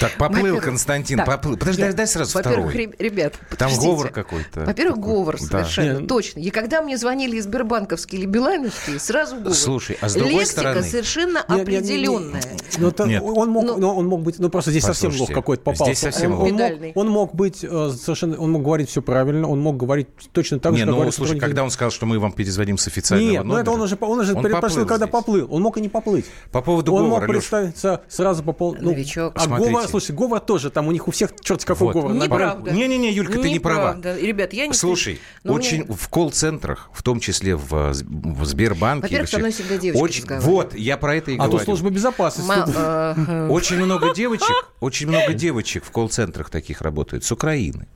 Так, 0.00 0.16
поплыл 0.16 0.60
Константин, 0.60 1.18
так, 1.18 1.26
поплыл. 1.26 1.58
Подожди, 1.58 1.82
дай, 1.82 1.92
дай 1.92 2.06
сразу 2.06 2.32
во-первых, 2.38 2.70
второй. 2.70 2.94
ребят, 2.98 3.34
Там 3.58 3.70
говор 3.76 4.08
какой-то. 4.08 4.60
Во-первых, 4.60 4.98
говор 4.98 5.38
совершенно, 5.38 6.00
да. 6.00 6.06
точно. 6.06 6.40
И 6.40 6.48
когда 6.50 6.80
мне 6.80 6.96
звонили 6.96 7.36
из 7.36 7.44
Сбербанковские 7.44 8.22
или 8.22 8.26
Билайновские, 8.26 8.98
сразу 8.98 9.36
говор. 9.36 9.54
Слушай, 9.54 9.98
а 10.00 10.08
с 10.08 10.14
другой 10.14 10.40
Лексика 10.40 10.60
стороны... 10.60 10.82
совершенно 10.82 11.44
нет, 11.48 11.60
определенная. 11.60 12.42
Нет, 12.42 12.98
нет, 12.98 13.06
нет. 13.06 13.22
Он, 13.22 13.50
мог, 13.50 13.78
но, 13.78 13.94
он 13.94 14.06
мог 14.06 14.22
быть, 14.22 14.38
ну 14.38 14.48
просто 14.48 14.70
здесь 14.70 14.84
совсем 14.84 15.12
лох 15.14 15.30
какой-то 15.30 15.62
попался. 15.62 15.92
Здесь 15.92 15.98
совсем 15.98 16.32
он, 16.32 16.52
он, 16.52 16.56
мог, 16.56 16.96
он 16.96 17.08
мог 17.08 17.34
быть 17.34 17.62
э, 17.62 17.90
совершенно, 17.90 18.38
он 18.38 18.52
мог 18.52 18.62
говорить 18.62 18.88
все 18.88 19.02
правильно, 19.02 19.48
он 19.48 19.60
мог 19.60 19.76
говорить 19.76 20.08
точно 20.32 20.60
так 20.60 20.72
же, 20.72 20.84
не, 20.84 20.90
ну, 20.90 21.12
слушай, 21.12 21.38
когда 21.38 21.62
он 21.62 21.70
сказал, 21.70 21.90
что 21.90 22.06
мы 22.06 22.18
вам 22.18 22.32
перезвоним 22.32 22.78
с 22.78 22.86
официального 22.86 23.30
Нет, 23.30 23.44
номера... 23.44 23.58
Нет, 23.58 23.66
ну 23.66 23.72
это 23.72 23.78
он 23.78 23.80
уже, 23.82 23.98
он 24.00 24.18
уже 24.20 24.34
он 24.34 24.42
предпочел, 24.42 24.86
когда 24.86 25.06
здесь. 25.06 25.12
поплыл. 25.12 25.46
Он 25.50 25.62
мог 25.62 25.76
и 25.76 25.80
не 25.80 25.88
поплыть. 25.88 26.24
По 26.52 26.62
поводу 26.62 26.94
он 26.94 27.04
говора, 27.04 27.14
Он 27.14 27.20
мог 27.20 27.28
представиться 27.28 28.02
сразу 28.08 28.42
по 28.42 28.52
пол... 28.52 28.76
Ну, 28.80 28.90
Новичок. 28.90 29.34
А 29.36 29.46
говор, 29.46 29.89
слушай, 29.90 30.14
говор 30.14 30.40
тоже, 30.40 30.70
там 30.70 30.88
у 30.88 30.92
них 30.92 31.08
у 31.08 31.10
всех 31.10 31.30
черт 31.40 31.64
какой 31.64 31.92
вот. 31.92 31.94
говор. 31.94 32.12
Неправда. 32.12 32.70
Не-не-не, 32.70 33.12
Юлька, 33.12 33.36
не 33.36 33.42
ты 33.42 33.50
не 33.50 33.58
права. 33.58 33.98
Ребят, 34.02 34.52
я 34.52 34.66
не... 34.66 34.74
Слушай, 34.74 35.20
очень 35.44 35.84
меня... 35.84 35.94
в 35.94 36.08
колл-центрах, 36.08 36.90
в 36.92 37.02
том 37.02 37.20
числе 37.20 37.56
в, 37.56 37.92
в 37.92 38.44
Сбербанке... 38.44 39.02
Во-первых, 39.02 39.28
со 39.28 39.38
мной 39.38 39.52
всегда 39.52 39.76
девочки 39.76 40.02
очень... 40.02 40.40
Вот, 40.40 40.74
я 40.74 40.96
про 40.96 41.16
это 41.16 41.30
и 41.30 41.34
а 41.34 41.38
говорю. 41.38 41.56
А 41.56 41.58
то 41.58 41.64
служба 41.64 41.90
безопасности. 41.90 42.72
Э, 42.74 43.48
очень 43.48 43.76
много 43.76 44.14
девочек, 44.14 44.48
очень 44.80 45.08
много 45.08 45.32
девочек 45.32 45.84
в 45.84 45.90
колл-центрах 45.90 46.50
таких 46.50 46.80
работают 46.80 47.24
с 47.24 47.32
Украины. 47.32 47.88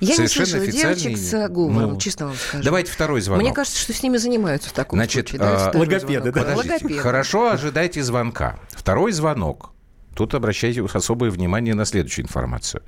Я 0.00 0.14
Совершенно 0.14 0.44
не 0.44 0.70
слышала 0.70 0.94
девочек 0.94 1.18
с 1.18 1.48
говором, 1.48 1.92
ну, 1.92 1.98
честно 1.98 2.26
вам 2.26 2.36
скажу. 2.36 2.64
Давайте 2.64 2.92
второй 2.92 3.20
звонок. 3.20 3.42
Мне 3.42 3.52
кажется, 3.52 3.80
что 3.80 3.92
с 3.92 4.02
ними 4.02 4.16
занимаются 4.16 4.68
в 4.68 4.72
таком 4.72 4.98
Значит, 4.98 5.28
случае. 5.28 5.46
А, 5.46 5.72
логопеды, 5.74 6.32
да? 6.32 6.54
Логопеды. 6.54 6.98
Хорошо, 6.98 7.50
ожидайте 7.50 8.02
звонка. 8.02 8.58
Второй 8.70 9.12
звонок. 9.12 9.72
Тут 10.16 10.34
обращайте 10.34 10.82
особое 10.82 11.30
внимание 11.30 11.74
на 11.74 11.84
следующую 11.84 12.24
информацию. 12.24 12.82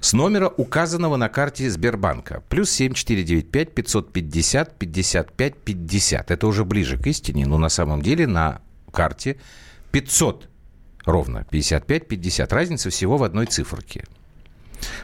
С 0.00 0.12
номера, 0.12 0.46
указанного 0.46 1.16
на 1.16 1.28
карте 1.28 1.68
Сбербанка. 1.68 2.44
Плюс 2.48 2.70
7495 2.70 3.74
550 3.74 4.78
55 4.78 5.56
50. 5.56 6.30
Это 6.30 6.46
уже 6.46 6.64
ближе 6.64 6.96
к 6.96 7.08
истине, 7.08 7.44
но 7.46 7.58
на 7.58 7.70
самом 7.70 8.02
деле 8.02 8.28
на 8.28 8.60
карте 8.92 9.40
500 9.90 10.48
ровно 11.04 11.44
55-50. 11.50 12.54
Разница 12.54 12.90
всего 12.90 13.16
в 13.16 13.24
одной 13.24 13.46
циферке. 13.46 14.04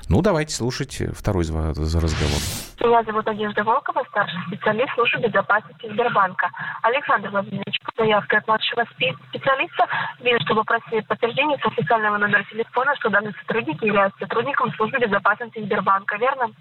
Ну, 0.08 0.22
давайте 0.22 0.54
слушать 0.54 1.02
второй 1.14 1.44
за 1.44 2.00
разговор. 2.00 2.40
Меня 2.80 3.02
зовут 3.02 3.26
Надежда 3.26 3.64
Волкова, 3.64 4.04
старший 4.10 4.38
специалист 4.46 4.92
службы 4.94 5.20
безопасности 5.20 5.88
Сбербанка. 5.90 6.50
Александр 6.82 7.30
Владимирович, 7.30 7.76
заявка 7.96 8.38
от 8.38 8.46
младшего 8.46 8.84
специалиста. 8.94 9.86
Вижу, 10.20 10.38
что 10.44 10.54
вы 10.54 10.64
просили 10.64 11.00
подтверждение 11.00 11.58
с 11.58 11.66
официального 11.66 12.18
номера 12.18 12.44
телефона, 12.44 12.94
что 12.96 13.08
данный 13.08 13.34
сотрудник 13.40 13.82
является 13.82 14.18
сотрудником 14.18 14.72
службы 14.74 14.98
безопасности 14.98 15.62
Сбербанка, 15.62 16.16
верно? 16.18 16.52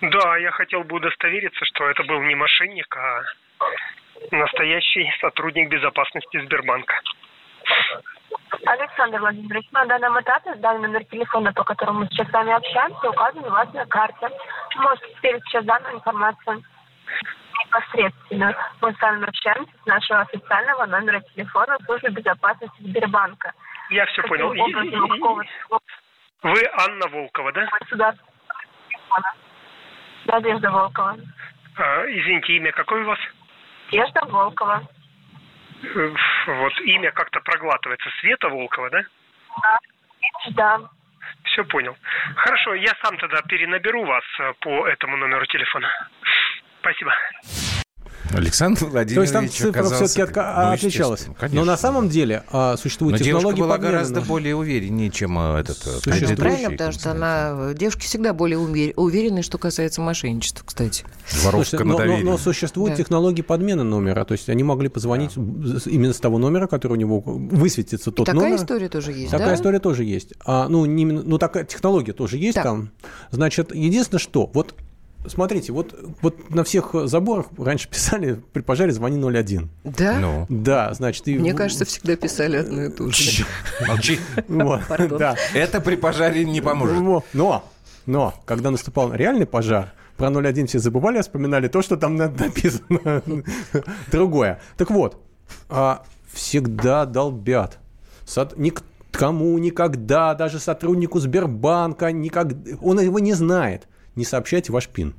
Да, 0.00 0.36
я 0.38 0.50
хотел 0.50 0.82
бы 0.84 0.96
удостовериться, 0.96 1.64
что 1.66 1.84
это 1.88 2.02
был 2.04 2.20
не 2.22 2.34
мошенник, 2.34 2.96
а 2.96 3.22
настоящий 4.30 5.10
сотрудник 5.20 5.68
безопасности 5.68 6.40
Сбербанка. 6.44 6.94
Александр 8.66 9.20
Владимирович, 9.20 9.70
на 9.72 9.84
данном 9.86 10.20
этапе 10.20 10.54
данный 10.56 10.88
номер 10.88 11.04
телефона, 11.04 11.52
по 11.52 11.64
которому 11.64 12.00
мы 12.00 12.06
сейчас 12.08 12.28
с 12.28 12.32
вами 12.32 12.52
общаемся, 12.52 13.10
указан 13.10 13.44
у 13.44 13.50
вас 13.50 13.72
на 13.72 13.86
карте. 13.86 14.28
Можете 14.76 15.06
теперь 15.14 15.40
сейчас 15.46 15.64
данную 15.64 15.94
информацию 15.94 16.62
непосредственно. 17.64 18.54
Мы 18.80 18.92
с 18.92 19.00
вами 19.00 19.28
общаемся 19.28 19.72
с 19.82 19.86
нашего 19.86 20.20
официального 20.20 20.86
номера 20.86 21.20
телефона 21.34 21.76
службы 21.84 22.10
безопасности 22.10 22.82
Сбербанка. 22.82 23.52
Я 23.90 24.06
все 24.06 24.22
Каким 24.22 24.36
понял. 24.36 24.50
Образом, 24.50 25.46
Вы 26.42 26.62
Анна 26.78 27.08
Волкова, 27.08 27.52
да? 27.52 28.14
Надежда 30.26 30.70
Волкова. 30.70 31.16
А, 31.76 32.04
извините, 32.06 32.56
имя 32.56 32.72
какое 32.72 33.02
у 33.02 33.06
вас? 33.06 33.18
Надежда 33.92 34.26
Волкова. 34.26 34.82
Вот 36.46 36.80
имя 36.82 37.10
как-то 37.12 37.40
проглатывается. 37.40 38.08
Света 38.20 38.48
Волкова, 38.48 38.90
да? 38.90 39.02
Да. 39.62 39.78
Да. 40.50 40.90
Все 41.44 41.64
понял. 41.64 41.96
Хорошо, 42.36 42.74
я 42.74 42.92
сам 43.02 43.16
тогда 43.18 43.42
перенаберу 43.42 44.04
вас 44.04 44.24
э, 44.40 44.52
по 44.60 44.86
этому 44.86 45.16
номеру 45.16 45.46
телефона. 45.46 45.88
Спасибо. 46.80 47.12
Александр 48.32 48.86
Владимирович 48.86 49.14
То 49.14 49.20
есть 49.20 49.32
там 49.32 49.72
цифра 49.72 50.06
все-таки 50.06 50.22
от, 50.22 50.36
ну, 50.36 50.72
отличалась. 50.72 51.26
Но 51.52 51.64
на 51.64 51.76
самом 51.76 52.08
деле 52.08 52.44
а, 52.50 52.76
существует 52.76 53.18
Но 53.18 53.24
технология 53.24 53.62
была 53.62 53.78
гораздо 53.78 54.20
более 54.20 54.56
увереннее, 54.56 55.10
чем 55.10 55.38
а, 55.38 55.58
этот 55.58 55.78
э, 55.86 55.90
Существует. 56.02 56.38
Правильно, 56.38 56.70
потому 56.70 56.92
что 56.92 57.10
она, 57.10 57.74
девушки 57.74 58.04
всегда 58.04 58.32
более 58.32 58.58
уверены, 58.58 59.42
что 59.42 59.58
касается 59.58 60.00
мошенничества, 60.00 60.64
кстати. 60.64 61.04
Слушайте, 61.26 61.84
но, 61.84 61.98
но, 61.98 62.16
но 62.18 62.38
существуют 62.38 62.96
да. 62.96 63.02
технологии 63.02 63.42
подмены 63.42 63.82
номера, 63.82 64.24
то 64.24 64.32
есть 64.32 64.48
они 64.48 64.62
могли 64.62 64.88
позвонить 64.88 65.32
да. 65.36 65.78
именно 65.86 66.12
с 66.12 66.18
того 66.18 66.38
номера, 66.38 66.66
который 66.66 66.92
у 66.92 66.96
него 66.96 67.20
высветится 67.20 68.10
тот 68.10 68.28
И 68.28 68.32
такая 68.32 68.42
номер. 68.42 68.58
Такая 68.58 68.64
история 68.64 68.88
тоже 68.88 69.12
есть, 69.12 69.30
Такая 69.30 69.48
да? 69.48 69.54
история 69.54 69.80
тоже 69.80 70.04
есть. 70.04 70.34
А, 70.44 70.68
ну, 70.68 70.84
не, 70.86 71.04
ну, 71.04 71.38
такая 71.38 71.64
технология 71.64 72.12
тоже 72.12 72.36
есть 72.36 72.54
так. 72.54 72.64
там. 72.64 72.90
Значит, 73.30 73.74
единственное, 73.74 74.20
что 74.20 74.50
вот 74.52 74.74
Смотрите, 75.26 75.72
вот, 75.72 75.94
вот 76.22 76.50
на 76.50 76.64
всех 76.64 76.94
заборах 77.04 77.46
раньше 77.58 77.88
писали 77.88 78.40
при 78.52 78.62
пожаре 78.62 78.90
звони 78.90 79.22
01. 79.22 79.68
Да? 79.84 80.18
Ну. 80.18 80.46
Да, 80.48 80.94
значит... 80.94 81.28
И... 81.28 81.38
Мне 81.38 81.52
кажется, 81.52 81.84
всегда 81.84 82.16
писали 82.16 82.56
одно 82.56 82.84
и 82.84 82.88
то 82.88 83.10
же. 83.10 83.44
Молчи. 83.86 84.18
Да. 84.48 85.36
Это 85.52 85.80
при 85.82 85.96
пожаре 85.96 86.44
не 86.44 86.62
поможет. 86.62 87.00
Но, 87.32 87.64
но, 88.06 88.34
когда 88.46 88.70
наступал 88.70 89.12
реальный 89.12 89.46
пожар, 89.46 89.92
про 90.16 90.30
01 90.30 90.66
все 90.66 90.78
забывали, 90.78 91.18
а 91.18 91.22
вспоминали 91.22 91.68
то, 91.68 91.82
что 91.82 91.96
там 91.96 92.16
написано 92.16 93.22
другое. 94.10 94.60
Так 94.78 94.90
вот, 94.90 95.18
а, 95.68 96.02
всегда 96.32 97.04
долбят. 97.04 97.78
Никому 98.56 99.58
никогда, 99.58 100.34
даже 100.34 100.58
сотруднику 100.60 101.20
Сбербанка, 101.20 102.10
никогда, 102.10 102.76
он 102.80 103.00
его 103.00 103.18
не 103.18 103.34
знает 103.34 103.86
не 104.16 104.24
сообщайте 104.24 104.72
ваш 104.72 104.88
ПИН. 104.88 105.14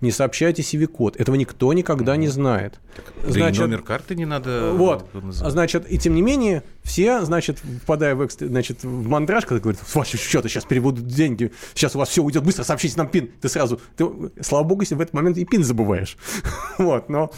Не 0.00 0.10
сообщайте 0.10 0.62
CV-код. 0.62 1.16
Этого 1.16 1.36
никто 1.36 1.72
никогда 1.72 2.16
не 2.16 2.28
знает. 2.28 2.80
Так, 2.96 3.12
значит, 3.24 3.58
да 3.58 3.64
и 3.64 3.68
номер 3.68 3.82
карты 3.82 4.14
не 4.14 4.24
надо 4.24 4.72
Вот. 4.74 5.08
Значит, 5.30 5.90
и 5.90 5.98
тем 5.98 6.14
не 6.14 6.22
менее, 6.22 6.62
все, 6.82 7.22
значит, 7.22 7.60
впадая 7.82 8.14
в, 8.14 8.28
значит, 8.30 8.82
в 8.82 9.08
мандраж, 9.08 9.46
когда 9.46 9.60
говорят, 9.60 9.80
с 9.86 9.94
вашего 9.94 10.18
счета 10.18 10.48
сейчас 10.48 10.64
переводят 10.64 11.06
деньги, 11.06 11.52
сейчас 11.74 11.94
у 11.96 11.98
вас 11.98 12.08
все 12.08 12.22
уйдет, 12.22 12.42
быстро 12.42 12.64
сообщите 12.64 12.96
нам 12.98 13.08
ПИН. 13.08 13.30
Ты 13.40 13.48
сразу, 13.48 13.80
ты, 13.96 14.06
слава 14.42 14.64
богу, 14.64 14.82
если 14.82 14.94
в 14.94 15.00
этот 15.00 15.14
момент 15.14 15.38
и 15.38 15.44
ПИН 15.44 15.64
забываешь. 15.64 16.16
вот, 16.78 17.08
но 17.08 17.30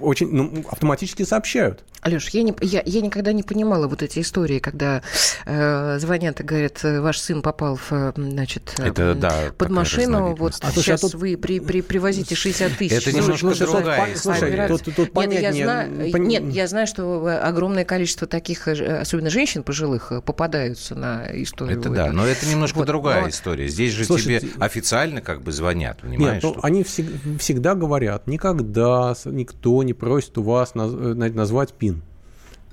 очень, 0.00 0.30
ну, 0.30 0.64
автоматически 0.70 1.24
сообщают. 1.24 1.84
Алеш, 2.02 2.28
я, 2.30 2.42
не, 2.42 2.54
я, 2.60 2.82
я 2.84 3.00
никогда 3.00 3.32
не 3.32 3.42
понимала 3.42 3.86
вот 3.86 4.02
эти 4.02 4.20
истории, 4.20 4.58
когда 4.58 5.02
э, 5.44 5.98
звонят 6.00 6.40
и 6.40 6.42
говорят, 6.44 6.82
ваш 6.82 7.18
сын 7.18 7.42
попал 7.42 7.76
в, 7.76 8.12
значит, 8.16 8.74
Это, 8.78 9.14
да, 9.14 9.52
под 9.56 9.70
машину, 9.70 10.34
вот 10.34 10.54
а, 10.62 10.72
сейчас 10.72 11.04
а 11.04 11.08
тут... 11.08 11.20
вы 11.20 11.36
при, 11.36 11.60
при, 11.60 11.80
привозите 11.80 12.34
60 12.34 12.72
тысяч. 12.76 12.92
Это 12.92 13.12
немножко 13.12 13.46
ну, 13.46 13.54
другая 13.54 14.16
Слушай, 14.16 14.68
тут, 14.68 14.94
тут 14.94 15.14
нет, 15.14 15.42
я 15.42 15.52
знаю, 15.52 16.12
пон... 16.12 16.22
нет, 16.24 16.42
я 16.52 16.66
знаю, 16.66 16.86
что 16.86 17.40
огромное 17.42 17.84
количество 17.84 18.26
таких, 18.26 18.66
э, 18.68 19.00
особенно 19.00 19.30
женщин 19.30 19.62
пожилых, 19.62 20.10
э, 20.10 20.20
попадаются 20.20 20.94
на 20.94 21.26
историю. 21.32 21.78
Это 21.80 21.90
да, 21.90 22.12
но 22.12 22.26
это 22.26 22.46
немножко 22.46 22.78
вот, 22.78 22.86
другая 22.86 23.22
но... 23.22 23.28
история. 23.28 23.68
Здесь 23.68 23.92
же 23.92 24.04
Слушай, 24.04 24.40
тебе 24.40 24.50
официально 24.58 25.20
как 25.20 25.42
бы 25.42 25.50
звонят, 25.52 26.00
понимаешь? 26.00 26.42
Нет, 26.42 26.54
ну, 26.56 26.60
они 26.62 26.82
всег... 26.82 27.06
всегда 27.38 27.74
говорят, 27.74 28.26
никогда 28.26 29.14
никто 29.24 29.71
не 29.82 29.94
просит 29.94 30.36
у 30.38 30.42
вас 30.42 30.74
наз... 30.74 30.92
Э, 30.92 31.14
назвать 31.14 31.72
ПИН. 31.72 32.02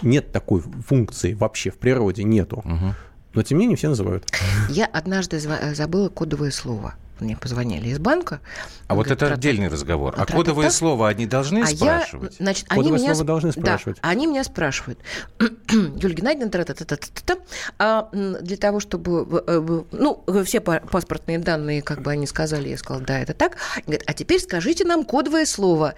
Нет 0.02 0.32
такой 0.32 0.62
функции 0.62 1.34
вообще 1.34 1.72
в 1.72 1.78
природе, 1.78 2.24
нету. 2.24 2.58
Угу. 2.58 2.96
Но 3.34 3.44
тем 3.44 3.58
не 3.58 3.64
менее 3.64 3.78
все 3.78 3.90
называют. 3.90 4.26
Я 4.70 4.86
однажды 4.86 5.40
забыла 5.40 6.10
кодовое 6.10 6.52
слово 6.52 6.96
мне 7.22 7.36
позвонили 7.36 7.90
из 7.90 8.00
банка. 8.00 8.40
А 8.88 8.96
вот 8.96 9.06
говорит, 9.06 9.24
это 9.24 9.34
отдельный 9.34 9.68
разговор. 9.68 10.14
А 10.18 10.26
кодовое 10.26 10.70
слово 10.70 11.10
они 11.10 11.26
должны 11.26 11.60
а 11.60 11.68
спрашивать? 11.68 12.36
Я, 12.40 12.44
значит, 12.44 12.68
кодовое 12.68 12.98
они 12.98 13.06
слово 13.06 13.14
меня, 13.14 13.24
должны 13.24 13.52
спрашивать. 13.52 14.00
Да, 14.02 14.10
они 14.10 14.28
меня 14.28 14.44
спрашивают. 14.44 15.00
Юлия 15.70 16.16
Геннадьевна, 16.16 16.50
та 16.50 16.60
-та 16.60 16.74
-та 16.74 16.98
-та 16.98 17.10
-та, 17.26 17.38
а 17.78 18.10
для 18.42 18.58
того, 18.58 18.80
чтобы... 18.80 19.44
Э, 19.48 19.84
ну, 19.92 20.24
все 20.44 20.60
паспортные 20.60 21.40
данные, 21.40 21.82
как 21.82 22.02
бы 22.02 22.12
они 22.12 22.28
сказали, 22.28 22.70
я 22.70 22.78
сказала, 22.78 23.06
да, 23.06 23.20
это 23.20 23.34
так. 23.34 23.58
Говорит, 23.86 24.04
а 24.08 24.14
теперь 24.14 24.40
скажите 24.40 24.86
нам 24.86 25.04
кодовое 25.04 25.46
слово. 25.46 25.94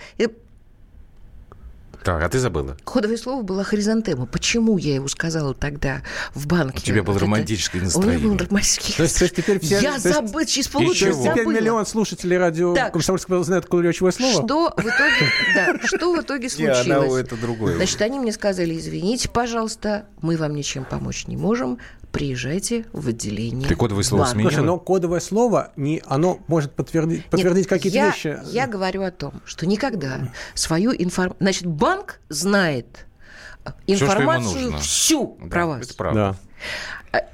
Так, 2.03 2.23
а 2.23 2.29
ты 2.29 2.39
забыла? 2.39 2.77
Кодовое 2.83 3.17
слово 3.17 3.43
было 3.43 3.63
хризантема. 3.63 4.25
Почему 4.25 4.77
я 4.77 4.95
его 4.95 5.07
сказала 5.07 5.53
тогда 5.53 6.01
в 6.33 6.47
банке? 6.47 6.79
У 6.79 6.81
тебя 6.81 7.03
было 7.03 7.13
вот 7.13 7.23
романтическое 7.23 7.81
это... 7.81 7.85
настроение. 7.85 8.17
У 8.17 8.29
меня 8.29 8.37
было 8.37 8.47
романтическое 8.47 8.97
то 8.97 9.03
есть, 9.03 9.17
то 9.19 9.23
есть 9.25 9.35
теперь 9.35 9.59
все... 9.59 9.79
Я 9.79 9.99
забыла, 9.99 10.45
через 10.45 10.67
полгода 10.67 10.95
Теперь 10.95 11.45
миллион 11.45 11.85
слушателей 11.85 12.37
радио 12.37 12.73
так, 12.73 12.93
Комсомольского 12.93 13.43
знают 13.43 13.67
ключевое 13.67 14.11
слово? 14.11 14.33
Что 14.33 14.73
в 14.75 14.81
итоге, 14.81 15.31
да, 15.55 15.75
что 15.83 16.13
в 16.13 16.21
итоге 16.21 16.49
случилось? 16.49 16.85
Не, 16.85 16.91
она, 16.93 17.19
это 17.19 17.35
другое. 17.37 17.75
Значит, 17.75 18.01
они 18.01 18.19
мне 18.19 18.31
сказали, 18.31 18.77
извините, 18.77 19.29
пожалуйста, 19.29 20.05
мы 20.21 20.37
вам 20.37 20.55
ничем 20.55 20.85
помочь 20.85 21.27
не 21.27 21.37
можем, 21.37 21.77
приезжайте 22.11 22.85
в 22.93 23.07
отделение. 23.07 23.67
Ты 23.67 23.75
кодовое 23.75 24.03
слово 24.03 24.23
банка. 24.23 24.33
сменила? 24.33 24.51
Слушай, 24.51 24.65
но 24.65 24.79
кодовое 24.79 25.19
слово, 25.19 25.71
не, 25.75 26.01
оно 26.05 26.39
может 26.47 26.73
подтвердить, 26.73 27.25
подтвердить 27.25 27.67
какие-то 27.67 27.97
я, 27.97 28.07
вещи. 28.07 28.39
Я 28.45 28.67
говорю 28.67 29.03
о 29.03 29.11
том, 29.11 29.41
что 29.45 29.65
никогда 29.65 30.19
свою 30.53 30.91
информацию... 30.91 31.37
Значит, 31.39 31.65
банк 31.65 32.19
знает 32.29 33.05
информацию 33.87 34.77
всю 34.79 35.37
да, 35.41 35.47
про 35.47 35.67
вас. 35.67 35.85
Это 35.85 35.93
правда. 35.95 36.19
Да. 36.19 36.35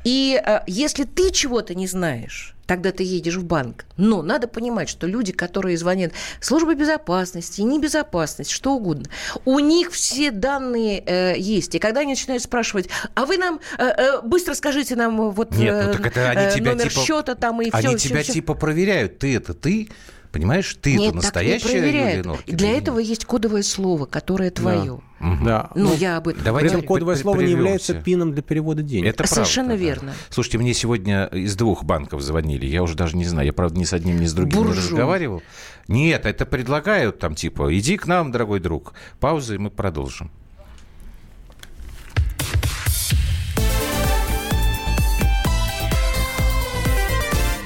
И 0.03 0.41
а, 0.43 0.63
если 0.67 1.03
ты 1.03 1.31
чего-то 1.31 1.75
не 1.75 1.87
знаешь, 1.87 2.55
тогда 2.67 2.91
ты 2.91 3.03
едешь 3.03 3.35
в 3.35 3.45
банк. 3.45 3.85
Но 3.95 4.21
надо 4.21 4.47
понимать, 4.47 4.89
что 4.89 5.07
люди, 5.07 5.31
которые 5.31 5.77
звонят 5.77 6.11
службы 6.41 6.75
безопасности, 6.75 7.61
небезопасность, 7.61 8.51
что 8.51 8.73
угодно, 8.73 9.09
у 9.45 9.59
них 9.59 9.91
все 9.91 10.31
данные 10.31 11.03
э, 11.05 11.35
есть. 11.37 11.73
И 11.75 11.79
когда 11.79 12.01
они 12.01 12.11
начинают 12.11 12.43
спрашивать, 12.43 12.89
а 13.15 13.25
вы 13.25 13.37
нам 13.37 13.59
э, 13.77 13.83
э, 13.83 14.21
быстро 14.21 14.53
скажите 14.53 14.95
нам 14.95 15.31
вот 15.31 15.55
Нет, 15.55 15.85
ну, 15.87 15.93
так 15.93 16.07
это 16.07 16.29
они 16.29 16.41
э, 16.41 16.55
тебя, 16.55 16.71
номер 16.71 16.89
типа, 16.89 17.01
счета 17.01 17.35
там 17.35 17.61
и 17.61 17.69
они 17.71 17.71
все. 17.71 17.89
Они 17.89 17.97
тебя 17.97 18.23
все, 18.23 18.33
типа 18.33 18.53
проверяют. 18.53 19.19
Ты 19.19 19.35
это 19.35 19.53
ты? 19.53 19.89
Понимаешь, 20.31 20.77
ты 20.81 20.93
Нет, 20.93 21.09
это 21.09 21.15
настоящая 21.15 21.77
Юлия 21.77 22.23
Норкина. 22.23 22.57
Для 22.57 22.77
этого 22.77 22.99
есть 22.99 23.25
кодовое 23.25 23.63
слово, 23.63 24.05
которое 24.05 24.51
твое. 24.51 24.99
Да. 25.19 25.27
Угу. 25.27 25.45
да. 25.45 25.69
Ну, 25.75 25.95
я 25.95 26.17
об 26.17 26.27
этом. 26.27 26.43
Давайте 26.43 26.69
При 26.69 26.77
этом 26.77 26.87
кодовое 26.87 27.15
слово 27.15 27.41
не 27.41 27.51
является 27.51 27.95
пином 27.95 28.33
для 28.33 28.43
перевода 28.43 28.83
денег. 28.83 29.07
Это 29.07 29.27
Совершенно 29.27 29.69
правда, 29.69 29.83
верно. 29.83 30.11
Да. 30.11 30.17
Слушайте, 30.29 30.57
мне 30.59 30.73
сегодня 30.73 31.25
из 31.25 31.55
двух 31.55 31.83
банков 31.83 32.21
звонили. 32.21 32.65
Я 32.65 32.83
уже 32.83 32.95
даже 32.95 33.17
не 33.17 33.25
знаю. 33.25 33.47
Я, 33.47 33.53
правда, 33.53 33.79
ни 33.79 33.83
с 33.83 33.93
одним, 33.93 34.19
ни 34.19 34.25
с 34.25 34.33
другим 34.33 34.57
Буржу. 34.57 34.73
не 34.73 34.77
разговаривал. 34.77 35.41
Нет, 35.87 36.25
это 36.25 36.45
предлагают 36.45 37.19
там 37.19 37.35
типа, 37.35 37.75
иди 37.77 37.97
к 37.97 38.07
нам, 38.07 38.31
дорогой 38.31 38.59
друг. 38.59 38.93
Пауза, 39.19 39.55
и 39.55 39.57
мы 39.57 39.69
продолжим. 39.69 40.31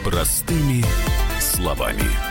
Простыми 0.03 0.83
словами. 1.39 2.30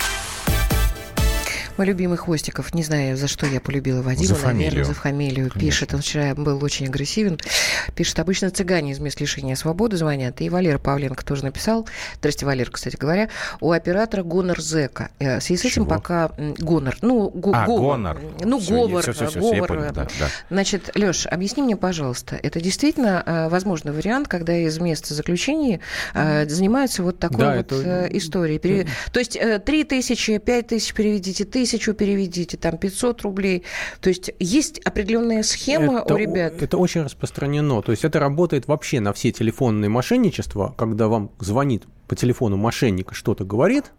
Мой 1.81 1.87
любимый 1.87 2.15
Хвостиков, 2.15 2.75
не 2.75 2.83
знаю, 2.83 3.17
за 3.17 3.27
что 3.27 3.47
я 3.47 3.59
полюбила 3.59 4.03
Вадима, 4.03 4.27
за 4.27 4.35
фамилию. 4.35 4.69
наверное, 4.69 4.83
за 4.83 4.93
фамилию. 4.93 5.49
Конечно. 5.49 5.59
Пишет, 5.59 5.93
он 5.95 6.01
вчера 6.01 6.35
был 6.35 6.63
очень 6.63 6.85
агрессивен. 6.85 7.39
Пишет, 7.95 8.19
обычно 8.19 8.51
цыгане 8.51 8.91
из 8.91 8.99
мест 8.99 9.19
лишения 9.19 9.55
свободы 9.55 9.97
звонят. 9.97 10.41
И 10.41 10.49
Валера 10.51 10.77
Павленко 10.77 11.25
тоже 11.25 11.43
написал. 11.43 11.87
Здрасте, 12.19 12.45
Валер, 12.45 12.69
кстати 12.69 12.97
говоря. 12.97 13.29
У 13.61 13.71
оператора 13.71 14.21
Гонор 14.21 14.61
Зека. 14.61 15.09
Э, 15.17 15.39
в 15.39 15.41
связи 15.41 15.59
с 15.59 15.65
этим 15.71 15.87
пока... 15.87 16.29
Гонор. 16.59 16.97
Ну, 17.01 17.31
го, 17.31 17.51
а, 17.51 17.65
говор. 17.65 17.81
Гонор. 17.81 18.21
Ну, 18.41 18.59
все, 18.59 18.87
говор. 18.87 19.01
Все, 19.01 19.13
все, 19.13 19.27
все, 19.29 19.39
говор. 19.39 19.67
Понял, 19.67 19.91
да, 19.91 20.07
да. 20.19 20.27
Значит, 20.51 20.91
Леш, 20.93 21.25
объясни 21.25 21.63
мне, 21.63 21.77
пожалуйста, 21.77 22.35
это 22.35 22.61
действительно 22.61 23.23
э, 23.25 23.49
возможный 23.49 23.91
вариант, 23.91 24.27
когда 24.27 24.55
из 24.55 24.77
места 24.77 25.15
заключения 25.15 25.79
э, 26.13 26.47
занимаются 26.47 27.01
вот 27.01 27.17
такой 27.17 27.39
да, 27.39 27.55
вот 27.55 27.71
это... 27.71 28.05
историей? 28.11 28.85
То 29.11 29.17
есть 29.17 29.35
3 29.65 29.83
тысячи, 29.85 30.37
5 30.37 30.67
тысяч 30.67 30.93
переведите, 30.93 31.43
тысяч 31.43 31.70
тысячу 31.71 31.93
переведите, 31.93 32.57
там 32.57 32.77
500 32.77 33.21
рублей. 33.21 33.63
То 34.01 34.09
есть 34.09 34.31
есть 34.39 34.79
определенная 34.79 35.43
схема 35.43 35.99
это, 35.99 36.13
у 36.13 36.17
ребят. 36.17 36.61
Это 36.61 36.77
очень 36.77 37.01
распространено. 37.01 37.81
То 37.81 37.91
есть 37.91 38.03
это 38.03 38.19
работает 38.19 38.67
вообще 38.67 38.99
на 38.99 39.13
все 39.13 39.31
телефонные 39.31 39.89
мошенничества, 39.89 40.73
когда 40.77 41.07
вам 41.07 41.31
звонит 41.39 41.83
по 42.07 42.15
телефону 42.15 42.57
мошенник 42.57 43.11
и 43.11 43.15
что-то 43.15 43.45
говорит, 43.45 43.91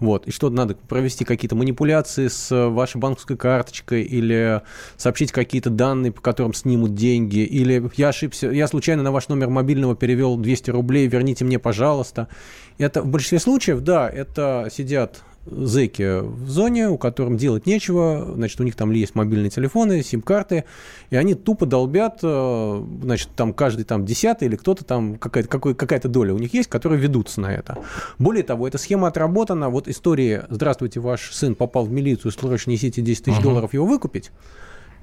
вот, 0.00 0.26
и 0.26 0.32
что 0.32 0.50
надо 0.50 0.74
провести 0.74 1.24
какие-то 1.24 1.54
манипуляции 1.54 2.28
с 2.28 2.68
вашей 2.68 2.98
банковской 2.98 3.36
карточкой 3.36 4.02
или 4.02 4.60
сообщить 4.96 5.32
какие-то 5.32 5.70
данные, 5.70 6.12
по 6.12 6.20
которым 6.20 6.52
снимут 6.52 6.94
деньги, 6.94 7.38
или 7.38 7.90
я 7.96 8.08
ошибся, 8.08 8.50
я 8.50 8.66
случайно 8.66 9.02
на 9.02 9.12
ваш 9.12 9.28
номер 9.28 9.50
мобильного 9.50 9.94
перевел 9.94 10.36
200 10.36 10.70
рублей, 10.72 11.06
верните 11.06 11.44
мне, 11.44 11.58
пожалуйста. 11.58 12.28
Это 12.76 13.02
в 13.02 13.06
большинстве 13.06 13.38
случаев, 13.38 13.80
да, 13.80 14.10
это 14.10 14.68
сидят 14.70 15.22
зэки 15.46 16.20
в 16.20 16.48
зоне, 16.48 16.88
у 16.88 16.98
которых 16.98 17.36
делать 17.36 17.66
нечего, 17.66 18.32
значит, 18.34 18.60
у 18.60 18.64
них 18.64 18.76
там 18.76 18.90
есть 18.92 19.14
мобильные 19.14 19.50
телефоны, 19.50 20.02
сим-карты, 20.02 20.64
и 21.10 21.16
они 21.16 21.34
тупо 21.34 21.66
долбят, 21.66 22.20
э, 22.22 22.84
значит, 23.02 23.28
там 23.36 23.52
каждый 23.52 23.84
там 23.84 24.04
десятый 24.04 24.48
или 24.48 24.56
кто-то 24.56 24.84
там, 24.84 25.16
какая-то, 25.16 25.48
какой, 25.48 25.74
какая-то 25.74 26.08
доля 26.08 26.34
у 26.34 26.38
них 26.38 26.54
есть, 26.54 26.68
которые 26.68 27.00
ведутся 27.00 27.40
на 27.40 27.52
это. 27.52 27.78
Более 28.18 28.42
того, 28.42 28.66
эта 28.66 28.78
схема 28.78 29.08
отработана, 29.08 29.68
вот 29.68 29.88
история 29.88 30.46
«Здравствуйте, 30.48 31.00
ваш 31.00 31.32
сын 31.32 31.54
попал 31.54 31.84
в 31.84 31.92
милицию, 31.92 32.32
срочно 32.32 32.70
несите 32.70 33.02
10 33.02 33.24
тысяч 33.24 33.38
uh-huh. 33.38 33.42
долларов 33.42 33.74
его 33.74 33.86
выкупить», 33.86 34.30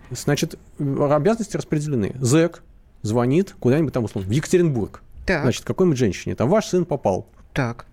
значит, 0.10 0.58
обязанности 0.80 1.58
распределены. 1.58 2.16
Зэк 2.20 2.64
звонит 3.02 3.56
куда-нибудь 3.60 3.94
там, 3.94 4.04
условно, 4.04 4.30
в 4.30 4.34
Екатеринбург. 4.34 5.02
Так. 5.26 5.44
Значит, 5.44 5.64
какой-нибудь 5.66 5.98
женщине, 5.98 6.36
там, 6.36 6.50
ваш 6.50 6.66
сын 6.66 6.86
попал. 6.86 7.28
Так. 7.54 7.86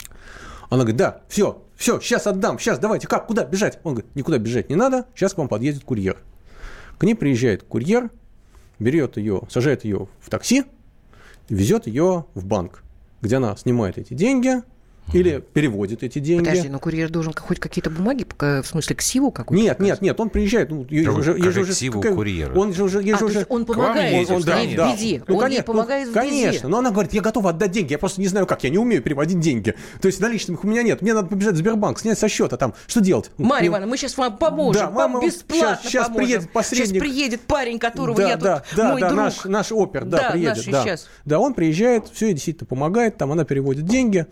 Она 0.70 0.82
говорит, 0.82 0.96
да, 0.96 1.20
все, 1.28 1.62
все, 1.79 2.01
сейчас 2.01 2.26
отдам, 2.26 2.59
сейчас 2.59 2.81
давайте, 2.81 3.07
как, 3.07 3.29
куда 3.29 3.45
бежать? 3.45 3.79
Он 3.85 3.95
говорит, 3.95 4.12
никуда 4.16 4.39
бежать 4.39 4.68
не 4.68 4.74
надо, 4.74 5.07
сейчас 5.14 5.33
к 5.33 5.39
вам 5.39 5.47
подъедет 5.47 5.85
курьер. 5.85 6.18
К 6.99 7.05
ней 7.05 7.14
приезжает 7.14 7.62
курьер, 7.62 8.11
берет 8.81 9.16
ее, 9.16 9.43
сажает 9.49 9.85
ее 9.85 10.09
в 10.18 10.29
такси, 10.29 10.64
везет 11.49 11.87
ее 11.87 12.26
в 12.35 12.45
банк, 12.45 12.83
где 13.22 13.37
она 13.37 13.57
снимает 13.57 13.97
эти 13.97 14.14
деньги, 14.14 14.62
или 15.12 15.44
переводит 15.52 16.02
эти 16.02 16.18
деньги. 16.18 16.44
Подожди, 16.44 16.68
но 16.68 16.78
курьер 16.78 17.11
должен 17.11 17.32
хоть 17.32 17.59
какие-то 17.59 17.90
бумаги, 17.90 18.26
в 18.38 18.64
смысле 18.64 18.96
ксиву 18.96 19.30
какую-то? 19.30 19.64
Нет, 19.64 19.80
нет, 19.80 20.00
нет, 20.02 20.20
он 20.20 20.30
приезжает. 20.30 20.70
Ну, 20.70 20.86
я 20.90 21.12
уже, 21.12 21.34
уже, 21.34 21.64
ксиву 21.64 22.00
как, 22.00 22.14
курьера? 22.14 22.54
Он 22.54 22.72
же 22.72 22.84
уже... 22.84 23.00
А, 23.00 23.18
же 23.18 23.24
уже 23.24 23.46
он 23.48 23.64
помогает 23.64 24.28
он, 24.28 24.36
он, 24.36 24.42
да, 24.42 24.59
в 24.62 24.74
да. 24.74 24.92
беде. 24.92 25.22
Ну, 25.26 25.34
он 25.34 25.40
конечно, 25.40 25.61
ей 25.61 25.64
помогает 25.64 26.06
ну, 26.06 26.12
в 26.12 26.24
беде. 26.24 26.44
Конечно, 26.44 26.68
но 26.68 26.78
она 26.78 26.90
говорит, 26.90 27.12
я 27.12 27.20
готова 27.20 27.50
отдать 27.50 27.70
деньги, 27.70 27.92
я 27.92 27.98
просто 27.98 28.20
не 28.20 28.28
знаю 28.28 28.46
как, 28.46 28.64
я 28.64 28.70
не 28.70 28.78
умею 28.78 29.02
переводить 29.02 29.40
деньги. 29.40 29.74
То 30.00 30.06
есть 30.06 30.20
наличных 30.20 30.64
у 30.64 30.66
меня 30.66 30.82
нет, 30.82 31.02
мне 31.02 31.14
надо 31.14 31.28
побежать 31.28 31.54
в 31.54 31.59
Сбербанк, 31.59 31.98
снять 31.98 32.18
со 32.18 32.28
счета 32.28 32.56
там. 32.56 32.74
Что 32.86 33.00
делать? 33.00 33.30
Марья 33.38 33.68
Ивановна, 33.68 33.90
мы 33.90 33.96
сейчас 33.96 34.16
вам 34.16 34.36
поможем, 34.36 34.82
да, 34.82 34.90
вам 34.90 35.20
бесплатно 35.20 35.78
сейчас, 35.82 35.82
сейчас 35.82 36.09
приедет 36.09 36.52
посредник. 36.52 36.88
Сейчас 36.88 37.00
приедет 37.00 37.40
парень, 37.42 37.78
которого 37.78 38.16
да, 38.16 38.28
я 38.28 38.36
да, 38.36 38.64
тут, 38.68 38.76
да, 38.76 38.92
мой 38.92 39.00
да, 39.00 39.09
друг. 39.09 39.20
Наш, 39.20 39.44
наш 39.44 39.72
опер, 39.72 40.04
да, 40.04 40.18
да 40.18 40.30
приедет. 40.30 40.64
Да. 40.70 40.96
Да, 41.24 41.38
он 41.38 41.54
приезжает, 41.54 42.09
все 42.09 42.32
действительно 42.32 42.66
помогает, 42.66 43.16
там 43.16 43.32
она 43.32 43.44
переводит 43.44 43.86
деньги. 43.86 44.26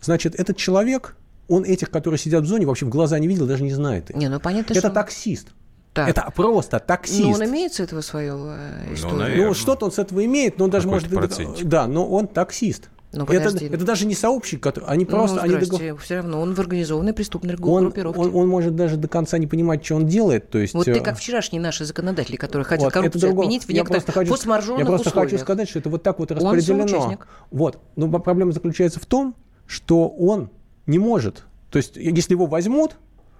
Значит, 0.00 0.34
этот 0.34 0.56
человек 0.56 1.16
он 1.48 1.64
этих, 1.64 1.90
которые 1.90 2.18
сидят 2.18 2.44
в 2.44 2.46
зоне, 2.46 2.66
вообще 2.66 2.86
в 2.86 2.88
глаза 2.88 3.18
не 3.18 3.28
видел, 3.28 3.46
даже 3.46 3.62
не 3.62 3.72
знает 3.72 4.10
их. 4.10 4.16
Не, 4.16 4.28
ну 4.28 4.40
понятно, 4.40 4.72
Это 4.72 4.80
что... 4.80 4.90
таксист. 4.90 5.48
Так. 5.92 6.08
Это 6.10 6.30
просто 6.34 6.78
таксист. 6.78 7.20
Ну, 7.22 7.30
он 7.30 7.44
имеет 7.46 7.72
с 7.72 7.80
этого 7.80 8.02
свою 8.02 8.48
э, 8.48 8.92
историю. 8.92 9.36
Ну, 9.36 9.48
ну 9.48 9.54
что-то 9.54 9.86
он 9.86 9.92
с 9.92 9.98
этого 9.98 10.24
имеет, 10.26 10.58
но 10.58 10.66
он 10.66 10.70
даже 10.70 10.88
может... 10.88 11.08
Процентик. 11.08 11.64
Да, 11.66 11.86
но 11.86 12.06
он 12.06 12.28
таксист. 12.28 12.90
Ну, 13.12 13.24
это, 13.24 13.64
это 13.64 13.84
даже 13.84 14.04
не 14.04 14.14
сообщник, 14.14 14.62
который, 14.62 14.84
они 14.88 15.06
ну, 15.06 15.10
просто... 15.12 15.40
Они 15.40 15.56
догов... 15.56 15.80
все 16.02 16.16
равно 16.16 16.38
он 16.38 16.54
в 16.54 16.60
организованной 16.60 17.14
преступной 17.14 17.54
группировке. 17.54 18.02
Он, 18.20 18.26
он, 18.26 18.36
он 18.36 18.48
может 18.48 18.76
даже 18.76 18.96
до 18.96 19.08
конца 19.08 19.38
не 19.38 19.46
понимать, 19.46 19.82
что 19.86 19.94
он 19.94 20.06
делает. 20.06 20.50
То 20.50 20.58
есть... 20.58 20.74
Вот 20.74 20.84
ты 20.84 20.90
э, 20.90 21.00
как 21.00 21.16
вчерашние 21.16 21.62
наши 21.62 21.86
законодатели, 21.86 22.36
которые 22.36 22.66
хотят 22.66 22.84
вот, 22.84 22.92
коррупцию 22.92 23.30
это 23.30 23.40
отменить 23.40 23.64
в 23.64 23.70
некоторых 23.70 24.04
форс-мажорных 24.28 24.80
Я 24.80 24.84
просто 24.84 25.08
условиях. 25.08 25.30
хочу 25.30 25.42
сказать, 25.42 25.68
что 25.70 25.78
это 25.78 25.88
вот 25.88 26.02
так 26.02 26.18
вот 26.18 26.30
распределено. 26.30 27.16
Вот. 27.50 27.78
Но 27.94 28.10
проблема 28.18 28.52
заключается 28.52 29.00
в 29.00 29.06
том, 29.06 29.34
что 29.66 30.08
он 30.08 30.50
не 30.86 30.98
может. 30.98 31.44
То 31.70 31.78
есть, 31.78 31.96
если 31.96 32.34
его 32.34 32.46
возьмут, 32.46 32.96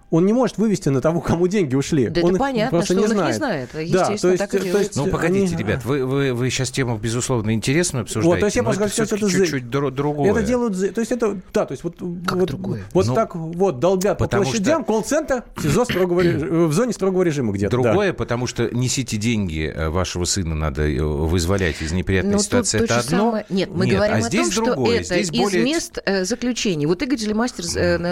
он 0.09 0.25
не 0.25 0.33
может 0.33 0.57
вывести 0.57 0.89
на 0.89 1.01
того, 1.01 1.19
кому 1.19 1.47
деньги 1.47 1.75
ушли. 1.75 2.07
Да 2.07 2.21
он 2.21 2.31
это 2.31 2.39
понятно, 2.39 2.69
просто 2.71 2.93
что 2.93 2.95
не 2.95 3.03
он 3.03 3.11
знает. 3.11 3.29
их 3.29 3.33
не 3.33 3.37
знает. 3.37 3.69
Естественно, 3.73 3.99
да, 3.99 4.17
то 4.17 4.29
есть, 4.29 4.39
так 4.39 4.53
и 4.53 4.71
то 4.71 4.77
есть, 4.79 4.95
Ну, 4.95 5.07
погодите, 5.07 5.55
они... 5.55 5.63
ребят, 5.63 5.85
вы, 5.85 6.05
вы, 6.05 6.33
вы 6.33 6.49
сейчас 6.49 6.71
тему, 6.71 6.97
безусловно, 6.97 7.53
интересную 7.53 8.03
обсуждаете, 8.03 8.29
вот, 8.29 8.39
то 8.39 8.45
есть 8.45 8.55
я 8.55 8.63
но 8.63 8.71
это 8.71 8.85
это 8.85 9.17
чуть-чуть 9.17 9.69
другое. 9.69 10.31
Это 10.31 10.43
делают... 10.43 10.93
То 10.93 11.01
есть 11.01 11.11
это... 11.11 11.37
Да, 11.53 11.65
то 11.65 11.73
есть 11.73 11.83
вот... 11.83 11.97
Как 12.25 12.37
вот, 12.37 12.47
другое? 12.47 12.83
Вот 12.93 13.07
ну, 13.07 13.15
так 13.15 13.35
вот 13.35 13.79
долбят 13.79 14.17
по 14.17 14.27
площадям, 14.27 14.83
что... 14.83 14.93
колл-центр 14.93 15.43
в, 15.55 15.61
СИЗО 15.61 15.85
строгого, 15.85 16.21
в 16.67 16.73
зоне 16.73 16.93
строгого 16.93 17.23
режима 17.23 17.51
где-то. 17.51 17.71
Другое, 17.71 18.09
да. 18.09 18.13
потому 18.13 18.47
что 18.47 18.73
несите 18.73 19.17
деньги 19.17 19.71
э, 19.73 19.89
вашего 19.89 20.23
сына 20.23 20.55
надо 20.55 20.83
э, 20.83 21.01
вызволять 21.01 21.81
из 21.81 21.91
неприятной 21.91 22.33
но 22.33 22.39
ситуации. 22.39 22.81
Это 22.83 22.99
одно. 22.99 23.17
Самое... 23.17 23.45
Нет, 23.49 23.69
мы 23.71 23.85
Нет, 23.85 23.95
говорим 23.95 24.15
а 24.15 24.27
о 24.27 24.29
том, 24.29 24.51
что 24.51 24.65
другое. 24.65 24.99
это 24.99 25.03
здесь 25.15 25.29
из 25.29 25.39
более... 25.39 25.63
мест 25.63 25.99
э, 26.05 26.23
заключения. 26.23 26.87
Вот 26.87 27.01
Игорь 27.01 27.17
Делимастер 27.17 27.65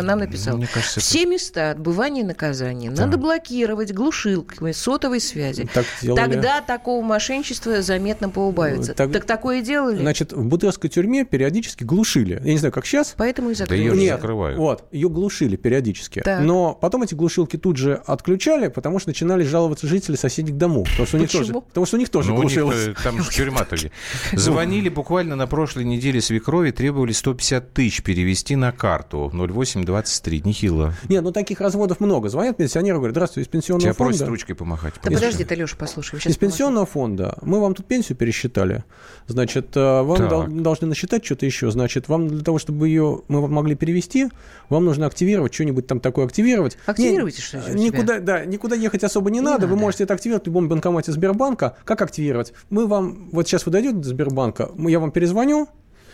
нам 0.04 0.20
написал. 0.20 0.60
Все 0.98 1.26
места 1.26 1.76
отбывания 1.86 2.24
наказания 2.24 2.56
наказание. 2.56 2.92
Да. 2.92 3.06
Надо 3.06 3.18
блокировать 3.18 3.94
глушилками 3.94 4.72
сотовой 4.72 5.20
связи. 5.20 5.68
Так 5.74 5.86
Тогда 6.16 6.62
такого 6.62 7.04
мошенничества 7.04 7.82
заметно 7.82 8.30
поубавится. 8.30 8.94
Так, 8.94 9.12
так 9.12 9.26
такое 9.26 9.62
делали? 9.62 10.00
Значит, 10.00 10.34
в 10.34 10.46
Бутырской 10.46 10.90
тюрьме 10.90 11.26
периодически 11.26 11.84
глушили. 11.84 12.42
Я 12.44 12.52
не 12.52 12.58
знаю, 12.58 12.72
как 12.72 12.86
сейчас. 12.86 13.16
Поэтому 13.18 13.52
и 13.52 13.54
закрыли. 13.54 13.88
Да 13.88 13.96
ее 13.96 14.00
Нет, 14.00 14.16
закрывают. 14.16 14.58
Вот, 14.58 14.86
ее 14.92 15.10
глушили 15.10 15.56
периодически. 15.56 16.22
Так. 16.22 16.42
Но 16.42 16.74
потом 16.74 17.04
эти 17.04 17.14
глушилки 17.16 17.58
тут 17.58 17.78
же 17.78 18.02
отключали, 18.06 18.68
потому 18.68 19.00
что 19.00 19.10
начинали 19.10 19.44
жаловаться 19.44 19.88
жители 19.88 20.16
соседних 20.16 20.58
домов. 20.58 20.88
Потому 20.90 21.08
что 21.08 21.18
у 21.18 21.20
них 21.20 21.32
тоже, 21.32 21.54
потому 21.54 21.86
что 21.86 21.96
у 21.98 22.00
них 22.00 22.10
тоже 22.10 22.32
ну, 22.32 22.42
глушилось. 22.42 22.88
Них, 22.88 23.00
э, 23.00 23.04
там 23.04 23.22
же 23.22 23.30
тюрьма 23.30 23.66
тоже. 23.66 23.92
Звонили 24.34 24.90
буквально 24.90 25.36
на 25.36 25.48
прошлой 25.48 25.86
неделе 25.86 26.22
свекрови, 26.22 26.72
требовали 26.72 27.12
150 27.12 27.74
тысяч 27.74 28.04
перевести 28.04 28.56
на 28.56 28.72
карту 28.72 29.32
0823. 29.34 30.42
Нехило. 30.46 30.94
Нет, 31.10 31.24
ну 31.24 31.32
таких 31.32 31.62
разводов 31.76 32.00
много. 32.00 32.30
Звонят 32.30 32.58
пенсионеры, 32.58 32.98
говорят, 32.98 33.14
здравствуйте, 33.14 33.48
из 33.48 33.52
пенсионного 33.52 33.82
Тебя 33.82 33.94
фонда... 33.94 34.12
просят 34.12 34.28
ручкой 34.30 34.54
помахать. 34.54 34.94
Да 35.04 35.12
подожди 35.12 35.44
ты, 35.44 35.56
Леша, 35.56 35.76
послушай. 35.78 36.20
Из 36.26 36.38
пенсионного 36.38 36.86
фонда 36.86 37.38
мы 37.42 37.60
вам 37.60 37.76
тут 37.76 37.86
пенсию 37.86 38.18
пересчитали. 38.18 38.84
Значит, 39.28 39.76
э, 39.76 40.02
вам 40.02 40.18
так. 40.18 40.62
должны 40.62 40.88
насчитать 40.88 41.26
что-то 41.26 41.46
еще. 41.46 41.70
Значит, 41.72 42.08
вам 42.08 42.28
для 42.28 42.44
того, 42.44 42.58
чтобы 42.58 42.88
ее 42.88 43.22
мы 43.28 43.48
могли 43.48 43.76
перевести, 43.76 44.30
вам 44.70 44.86
нужно 44.86 45.06
активировать, 45.06 45.54
что-нибудь 45.54 45.88
там 45.88 46.00
такое 46.00 46.26
активировать. 46.26 46.78
Активируйте, 46.86 47.42
что 47.42 47.58
ли, 47.58 47.80
никуда, 47.80 48.20
Да, 48.20 48.46
никуда 48.46 48.76
ехать 48.76 49.04
особо 49.04 49.30
не, 49.30 49.40
не 49.40 49.42
надо. 49.42 49.64
надо. 49.64 49.68
Вы 49.68 49.76
можете 49.80 50.06
это 50.06 50.14
активировать 50.14 50.44
в 50.44 50.48
любом 50.48 50.70
банкомате 50.70 51.12
Сбербанка. 51.12 51.76
Как 51.84 52.02
активировать? 52.02 52.54
Мы 52.70 52.88
вам, 52.88 53.30
вот 53.32 53.48
сейчас 53.48 53.66
вы 53.66 53.72
дойдете 53.72 53.98
до 53.98 54.08
Сбербанка, 54.08 54.70
я 54.78 55.00
вам 55.00 55.12
перезвоню, 55.12 55.68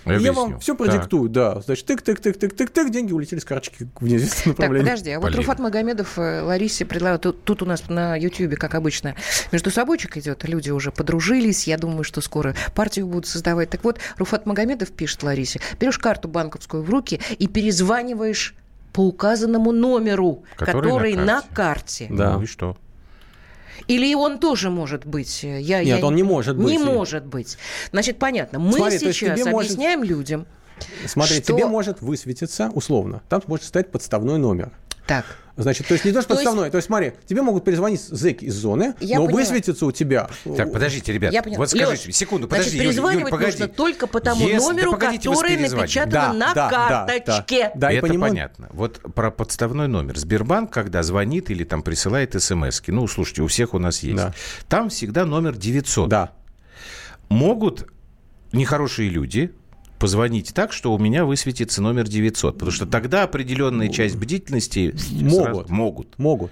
Я, 0.06 0.18
я 0.18 0.34
вам 0.34 0.60
все 0.60 0.76
продиктую, 0.76 1.30
так. 1.30 1.56
да. 1.56 1.62
Значит, 1.62 1.90
тык-тык-тык-тык-тык-тык, 1.90 2.90
деньги 2.90 3.14
улетели 3.14 3.40
с 3.40 3.46
карточки 3.46 3.88
в 4.00 4.04
неизвестном 4.04 4.56
направлении. 4.56 4.86
Так, 4.86 4.92
подожди, 4.92 5.12
а 5.12 5.20
вот 5.20 5.26
Полин. 5.26 5.38
Руфат 5.38 5.60
Магомедов 5.60 6.18
э, 6.18 6.42
Ларисе 6.42 6.86
предлагал, 6.86 7.20
тут, 7.20 7.44
тут 7.44 7.62
у 7.62 7.66
нас 7.66 7.88
на 7.90 8.16
Ютьюбе, 8.16 8.58
как 8.58 8.76
обычно, 8.76 9.16
между 9.52 9.70
собойчик 9.70 10.18
идет, 10.18 10.48
люди 10.48 10.72
уже 10.72 10.92
подружились, 10.92 11.68
я 11.68 11.78
думаю, 11.78 12.04
что 12.04 12.22
скоро 12.22 12.56
партию 12.74 13.08
будут 13.08 13.28
создавать. 13.28 13.70
Так 13.70 13.84
вот, 13.84 14.00
Руфат 14.18 14.46
Магомедов 14.46 14.92
пишет 14.92 15.24
Ларисе, 15.24 15.62
берешь 15.80 16.00
карту 16.00 16.28
банковскую 16.28 16.84
в 16.84 16.90
руки 16.90 17.20
и 17.38 17.48
перезваниваешь 17.48 18.56
по 18.94 19.08
указанному 19.08 19.72
номеру, 19.72 20.44
который, 20.56 20.90
который 20.90 21.16
на 21.16 21.42
карте. 21.42 21.48
На 21.52 21.56
карте. 21.56 22.08
Да. 22.10 22.38
Ну 22.38 22.44
и 22.44 22.46
что? 22.46 22.78
Или 23.88 24.14
он 24.14 24.40
тоже 24.40 24.70
может 24.70 25.06
быть? 25.06 25.44
Я, 25.44 25.84
Нет, 25.84 26.00
я... 26.00 26.06
он 26.06 26.16
не 26.16 26.24
может 26.24 26.58
быть. 26.58 26.68
Не 26.68 26.78
может 26.78 27.26
быть. 27.26 27.58
Значит, 27.92 28.20
понятно. 28.20 28.60
Мы 28.60 28.74
Смотри, 28.74 29.00
сейчас 29.00 29.40
объясняем 29.42 30.00
может... 30.00 30.10
людям, 30.10 30.46
Смотри, 31.06 31.36
что... 31.36 31.54
тебе 31.54 31.66
может 31.66 32.02
высветиться, 32.02 32.72
условно, 32.74 33.22
там 33.30 33.42
может 33.48 33.66
стоять 33.66 33.92
подставной 33.92 34.38
номер. 34.38 34.72
Так. 35.12 35.26
Значит, 35.58 35.88
то 35.88 35.94
есть 35.94 36.06
не 36.06 36.14
то, 36.14 36.22
что 36.22 36.30
то 36.30 36.36
подставной. 36.36 36.64
Есть... 36.64 36.72
То 36.72 36.78
есть, 36.78 36.88
смотри, 36.88 37.12
тебе 37.28 37.42
могут 37.42 37.66
перезвонить 37.66 38.00
зэки 38.00 38.46
из 38.46 38.56
зоны, 38.56 38.96
я 39.02 39.18
но 39.20 39.26
поняла. 39.26 39.42
высветится 39.42 39.86
у 39.86 39.92
тебя. 39.92 40.30
Так, 40.56 40.72
подождите, 40.72 41.12
ребят. 41.12 41.34
Я 41.34 41.44
вот 41.44 41.70
скажите, 41.70 42.08
Леш, 42.08 42.16
секунду, 42.16 42.48
подожди, 42.48 42.78
значит, 42.78 42.96
Юль, 42.96 43.14
Юль, 43.14 43.30
погоди. 43.30 43.52
нужно 43.52 43.68
только 43.68 44.08
по 44.08 44.22
тому 44.22 44.48
Если... 44.48 44.66
номеру, 44.66 44.92
да 44.92 45.12
который 45.12 45.58
напечатан 45.58 46.12
да, 46.12 46.34
на 46.34 46.54
да, 46.54 46.70
карточке. 46.70 47.64
Да, 47.64 47.72
да, 47.74 47.80
да 47.88 47.92
Это 47.92 48.08
понимаю. 48.08 48.32
понятно. 48.32 48.70
Вот 48.72 49.02
про 49.14 49.32
подставной 49.32 49.90
номер. 49.90 50.18
Сбербанк, 50.18 50.72
когда 50.72 51.04
звонит 51.04 51.50
или 51.50 51.66
там 51.66 51.84
присылает 51.84 52.42
смс 52.42 52.82
ну, 52.88 53.06
слушайте, 53.08 53.42
у 53.42 53.48
всех 53.48 53.74
у 53.74 53.80
нас 53.80 54.04
есть. 54.04 54.16
Да. 54.16 54.34
Там 54.70 54.88
всегда 54.88 55.26
номер 55.26 55.58
900. 55.58 56.08
Да. 56.08 56.32
Могут 57.28 57.88
нехорошие 58.54 59.10
люди 59.10 59.54
позвоните 60.02 60.52
так, 60.52 60.74
что 60.74 60.94
у 60.94 60.98
меня 60.98 61.26
высветится 61.26 61.82
номер 61.82 62.08
900. 62.08 62.56
Потому 62.56 62.72
что 62.72 62.88
тогда 62.88 63.24
определенная 63.24 63.88
часть 63.88 64.16
бдительности 64.16 64.96
могут. 65.22 65.70
могут. 65.70 66.18
Могут. 66.18 66.52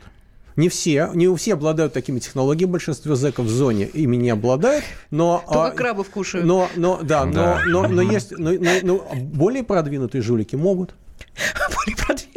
Не 0.56 0.70
все, 0.70 1.10
не 1.14 1.34
все 1.36 1.54
обладают 1.54 1.94
такими 1.94 2.20
технологиями, 2.20 2.72
большинство 2.72 3.16
зэков 3.16 3.46
в 3.46 3.50
зоне 3.50 3.86
ими 3.86 4.18
не 4.18 4.30
обладают, 4.30 4.84
но... 5.10 5.42
Только 5.48 5.68
а, 5.68 5.72
крабов 5.72 6.10
кушают. 6.10 6.46
Но, 6.46 6.70
но, 6.76 7.00
да, 7.02 7.26
да. 7.26 7.62
Но, 7.66 7.84
но, 7.84 7.88
но 7.88 8.02
есть, 8.02 8.32
но, 8.38 8.52
но, 8.52 8.72
но 8.84 9.08
более 9.16 9.64
продвинутые 9.64 10.22
жулики 10.22 10.56
могут. 10.56 10.96
Более 11.76 11.96
продвинутые. 11.96 12.29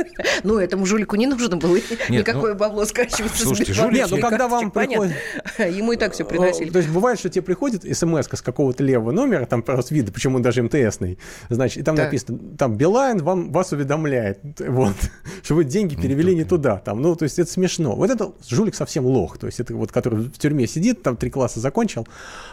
Ну, 0.42 0.58
этому 0.58 0.86
жулику 0.86 1.16
не 1.16 1.26
нужно 1.26 1.56
было 1.56 1.74
Нет, 1.74 2.10
никакое 2.10 2.52
ну, 2.52 2.58
бабло 2.58 2.84
скачивать. 2.84 3.32
Слушайте, 3.34 3.72
жулик... 3.72 3.92
Нет, 3.92 4.10
ну 4.10 4.18
когда 4.18 4.48
вам 4.48 4.70
приходит... 4.70 5.14
Ему 5.58 5.92
и 5.92 5.96
так 5.96 6.12
все 6.12 6.24
приносили. 6.24 6.70
То 6.70 6.78
есть 6.78 6.90
бывает, 6.90 7.18
что 7.18 7.28
тебе 7.28 7.42
приходит 7.42 7.84
смс 7.96 8.26
с 8.32 8.42
какого-то 8.42 8.82
левого 8.82 9.12
номера, 9.12 9.46
там 9.46 9.62
просто 9.62 9.94
видно, 9.94 10.12
почему 10.12 10.36
он 10.36 10.42
даже 10.42 10.62
МТСный, 10.62 11.18
значит, 11.48 11.78
и 11.78 11.82
там 11.82 11.96
да. 11.96 12.04
написано, 12.04 12.38
там 12.56 12.76
Билайн 12.76 13.18
вам, 13.18 13.52
вас 13.52 13.72
уведомляет, 13.72 14.40
вот, 14.60 14.94
что 15.42 15.54
вы 15.54 15.64
деньги 15.64 15.94
перевели 15.94 16.34
не 16.34 16.44
туда, 16.44 16.78
там, 16.78 17.00
ну, 17.00 17.14
то 17.16 17.24
есть 17.24 17.38
это 17.38 17.50
смешно. 17.50 17.94
Вот 17.94 18.10
это 18.10 18.32
жулик 18.48 18.74
совсем 18.74 19.04
лох, 19.06 19.38
то 19.38 19.46
есть 19.46 19.60
это 19.60 19.74
вот, 19.74 19.92
который 19.92 20.20
в 20.20 20.38
тюрьме 20.38 20.66
сидит, 20.66 21.02
там 21.02 21.16
три 21.16 21.30
класса 21.30 21.60
закончил, 21.60 22.06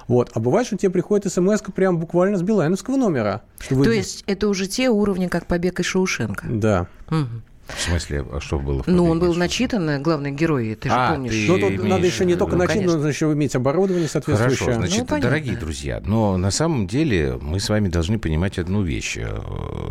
вот, 0.07 0.31
а 0.33 0.39
бывает, 0.39 0.67
что 0.67 0.77
тебе 0.77 0.91
приходит 0.91 1.31
смс 1.31 1.61
прям 1.75 1.97
буквально 1.97 2.37
с 2.37 2.41
билайновского 2.41 2.97
номера. 2.97 3.43
То 3.67 3.91
есть 3.91 4.23
это 4.27 4.47
уже 4.47 4.67
те 4.67 4.89
уровни, 4.89 5.27
как 5.27 5.45
побег 5.45 5.79
из 5.79 5.85
Шоушенка? 5.85 6.47
Да. 6.49 6.87
Угу. 7.09 7.41
В 7.75 7.81
смысле, 7.81 8.25
а 8.31 8.39
что 8.39 8.59
было? 8.59 8.83
Ну, 8.85 9.05
он 9.05 9.19
был 9.19 9.33
начитан, 9.35 10.01
главный 10.01 10.31
герой, 10.31 10.75
ты 10.75 10.89
же 10.89 10.95
а, 10.95 11.13
помнишь. 11.13 11.31
Ты 11.31 11.47
ну, 11.47 11.59
тут 11.59 11.87
надо 11.87 12.05
еще 12.05 12.25
не 12.25 12.35
только 12.35 12.55
ну, 12.55 12.63
начитан, 12.65 12.85
нужно 12.85 13.07
еще 13.07 13.31
иметь 13.31 13.55
оборудование 13.55 14.07
соответствующее. 14.07 14.65
Хорошо, 14.65 14.79
значит, 14.79 15.09
ну, 15.09 15.21
дорогие 15.21 15.57
друзья, 15.57 16.01
но 16.05 16.37
на 16.37 16.51
самом 16.51 16.87
деле 16.87 17.37
мы 17.41 17.59
с 17.59 17.69
вами 17.69 17.89
должны 17.89 18.19
понимать 18.19 18.57
одну 18.57 18.81
вещь. 18.81 19.17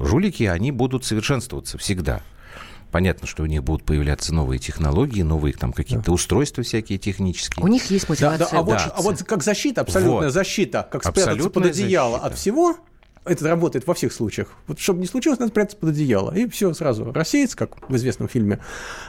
Жулики, 0.03 0.45
они 0.45 0.73
будут 0.73 1.05
совершенствоваться 1.05 1.79
всегда. 1.79 2.23
Понятно, 2.91 3.27
что 3.27 3.43
у 3.43 3.47
них 3.47 3.63
будут 3.63 3.85
появляться 3.85 4.33
новые 4.33 4.59
технологии, 4.59 5.21
новые 5.21 5.53
там 5.53 5.73
какие-то 5.75 6.07
да. 6.07 6.13
устройства 6.13 6.65
всякие 6.65 6.99
технические. 6.99 7.63
У 7.63 7.69
них 7.69 7.91
есть 7.91 8.09
мотивация. 8.09 8.39
Да, 8.39 8.51
да, 8.51 8.59
а, 8.59 8.63
вот, 8.63 8.79
а 8.95 9.03
вот 9.03 9.23
как 9.25 9.43
защита, 9.43 9.83
абсолютная 9.83 10.29
вот. 10.29 10.33
защита, 10.33 10.89
как 10.91 11.05
спрятаться 11.05 11.51
под 11.51 11.67
одеяло 11.67 12.13
защита. 12.13 12.27
от 12.27 12.39
всего, 12.39 12.77
это 13.29 13.49
работает 13.49 13.87
во 13.87 13.95
всех 13.95 14.13
случаях. 14.13 14.49
Вот 14.67 14.79
чтобы 14.79 15.01
не 15.01 15.07
случилось, 15.07 15.39
надо 15.39 15.51
спрятаться 15.51 15.77
под 15.77 15.91
одеяло. 15.91 16.33
И 16.33 16.49
все 16.49 16.73
сразу 16.73 17.13
рассеется, 17.13 17.57
как 17.57 17.89
в 17.89 17.97
известном 17.97 18.29
фильме. 18.29 18.61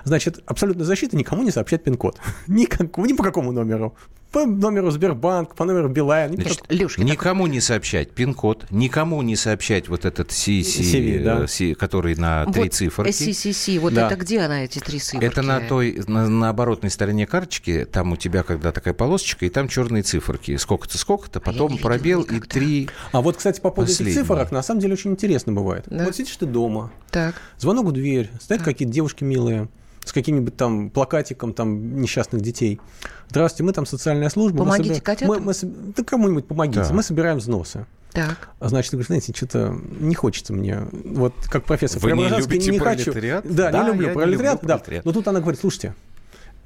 Значит, 0.04 0.42
абсолютная 0.46 0.86
защита 0.86 1.18
никому 1.18 1.44
не 1.44 1.52
сообщать 1.52 1.84
пин-код. 1.84 2.20
Никакому, 2.48 3.08
ни 3.08 3.14
по 3.14 3.24
какому 3.24 3.52
номеру 3.52 3.96
по 4.32 4.46
номеру 4.46 4.92
Сбербанк, 4.92 5.56
по 5.56 5.66
номеру 5.66 5.90
Билайн. 5.90 6.34
Значит, 6.34 6.64
Лешка, 6.70 7.04
никому 7.04 7.46
так... 7.46 7.54
не 7.54 7.62
сообщать 7.62 8.12
пин-код, 8.12 8.66
никому 8.70 9.22
не 9.22 9.36
сообщать 9.36 9.90
вот 9.90 10.06
этот 10.06 10.30
CC, 10.30 10.62
CV, 10.62 11.24
да. 11.24 11.48
C, 11.48 11.74
который 11.74 12.16
на 12.16 12.46
три 12.46 12.64
вот 12.64 12.74
цифры. 12.74 13.10
CCC, 13.10 13.80
вот 13.80 13.94
да. 13.94 14.08
это 14.08 14.16
где 14.16 14.40
она, 14.42 14.64
эти 14.64 14.80
три 14.80 15.00
цифры? 15.00 15.26
Это 15.26 15.42
на 15.42 15.60
той, 15.62 16.02
на, 16.08 16.28
на 16.28 16.50
оборотной 16.50 16.92
стороне 16.92 17.26
карточки, 17.26 17.88
там 17.92 18.12
у 18.12 18.18
тебя 18.18 18.44
когда 18.44 18.72
такая 18.72 18.94
полосочка, 18.94 19.46
и 19.46 19.50
там 19.50 19.68
черные 19.68 20.04
циферки. 20.04 20.58
Сколько-то, 20.58 20.98
сколько-то, 20.98 21.40
потом 21.40 21.76
а 21.76 21.78
пробел 21.78 22.22
и 22.22 22.40
три 22.40 22.90
А 23.12 23.22
вот, 23.22 23.38
кстати, 23.38 23.60
по 23.60 23.72
поводу 23.72 23.92
этих 23.92 24.14
цифрок, 24.14 24.52
на 24.52 24.62
самом 24.62 24.82
деле 24.82 24.94
очень 24.94 25.12
интересно 25.12 25.54
бывает. 25.54 25.86
Да. 25.88 26.06
Вот 26.06 26.16
сидишь 26.16 26.36
ты 26.38 26.46
дома, 26.46 26.92
так. 27.10 27.36
звонок 27.58 27.88
в 27.88 27.92
дверь, 27.92 28.30
стоят 28.40 28.62
какие-то 28.62 28.94
девушки 28.94 29.24
милые, 29.24 29.70
с 30.04 30.14
каким-нибудь 30.14 30.58
там 30.58 30.90
плакатиком 30.90 31.54
там 31.54 32.02
несчастных 32.02 32.42
детей. 32.42 32.80
Здравствуйте, 33.30 33.64
мы 33.64 33.74
там 33.74 33.86
социальная 33.86 34.30
служба. 34.30 34.60
Помогите 34.60 34.90
мы 34.90 34.96
собираем, 34.96 35.04
котятам? 35.04 35.28
Мы, 35.28 35.40
мы, 35.40 35.94
да 35.96 36.04
кому-нибудь 36.04 36.48
помогите. 36.48 36.82
Да. 36.82 36.94
Мы 36.94 37.04
собираем 37.04 37.38
взносы. 37.38 37.86
Так. 38.12 38.50
А 38.60 38.70
значит, 38.70 38.92
ты 38.92 38.98
говоришь, 38.98 39.08
знаете, 39.08 39.34
что-то 39.36 39.76
не 40.00 40.16
хочется 40.16 40.54
мне. 40.54 40.88
Вот 40.92 41.34
как 41.48 41.66
профессор 41.66 42.02
Вы 42.02 42.14
не 42.14 42.28
любите 42.28 42.72
не 42.72 42.80
хочу. 42.80 43.14
Да, 43.14 43.72
да, 43.72 43.84
не 43.84 43.88
люблю 43.88 44.14
пролетариат. 44.14 44.62
Да. 44.64 44.82
Но 45.04 45.12
тут 45.12 45.28
она 45.28 45.42
говорит, 45.42 45.60
слушайте, 45.60 45.94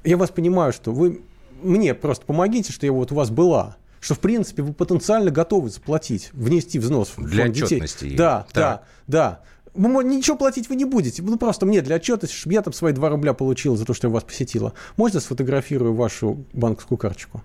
я 0.04 0.16
вас 0.16 0.30
понимаю, 0.30 0.72
что 0.72 0.92
вы 0.92 1.22
мне 1.62 1.94
просто 1.94 2.24
помогите, 2.26 2.72
что 2.72 2.86
я 2.86 2.92
вот 2.92 3.12
у 3.12 3.14
вас 3.14 3.30
была 3.30 3.76
что, 4.00 4.14
в 4.14 4.20
принципе, 4.20 4.62
вы 4.62 4.74
потенциально 4.74 5.30
готовы 5.30 5.70
заплатить, 5.70 6.28
внести 6.34 6.78
взнос 6.78 7.14
в 7.16 7.24
Для 7.26 7.48
детей. 7.48 7.64
отчетности. 7.64 8.14
Да, 8.14 8.46
да, 8.52 8.82
да 9.06 9.40
вы, 9.74 10.04
ничего 10.04 10.36
платить 10.36 10.68
вы 10.68 10.76
не 10.76 10.84
будете. 10.84 11.22
Ну, 11.22 11.36
просто 11.36 11.66
мне 11.66 11.82
для 11.82 11.96
отчетности, 11.96 12.34
чтобы 12.34 12.54
я 12.54 12.62
там 12.62 12.72
свои 12.72 12.92
2 12.92 13.08
рубля 13.08 13.34
получил 13.34 13.76
за 13.76 13.84
то, 13.84 13.94
что 13.94 14.08
я 14.08 14.12
вас 14.12 14.24
посетила. 14.24 14.72
Можно 14.96 15.20
сфотографирую 15.20 15.94
вашу 15.94 16.44
банковскую 16.52 16.98
карточку? 16.98 17.42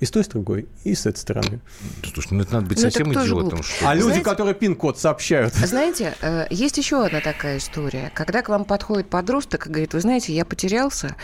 И 0.00 0.04
с 0.04 0.10
той, 0.10 0.24
с 0.24 0.26
другой, 0.26 0.66
и 0.82 0.96
с 0.96 1.06
этой 1.06 1.18
стороны. 1.18 1.60
Слушай, 2.12 2.32
ну 2.32 2.42
это 2.42 2.54
надо 2.54 2.66
быть 2.66 2.78
ну, 2.78 2.82
совсем 2.82 3.12
идиотом. 3.12 3.62
Что 3.62 3.88
а 3.88 3.94
люди, 3.94 4.06
знаете, 4.06 4.24
которые 4.24 4.54
пин-код 4.56 4.98
сообщают. 4.98 5.54
Знаете, 5.54 6.14
э, 6.20 6.48
есть 6.50 6.76
еще 6.76 7.04
одна 7.04 7.20
такая 7.20 7.58
история. 7.58 8.10
Когда 8.12 8.42
к 8.42 8.48
вам 8.48 8.64
подходит 8.64 9.08
подросток 9.08 9.68
и 9.68 9.70
говорит, 9.70 9.94
вы 9.94 10.00
знаете, 10.00 10.34
я 10.34 10.44
потерялся, 10.44 11.14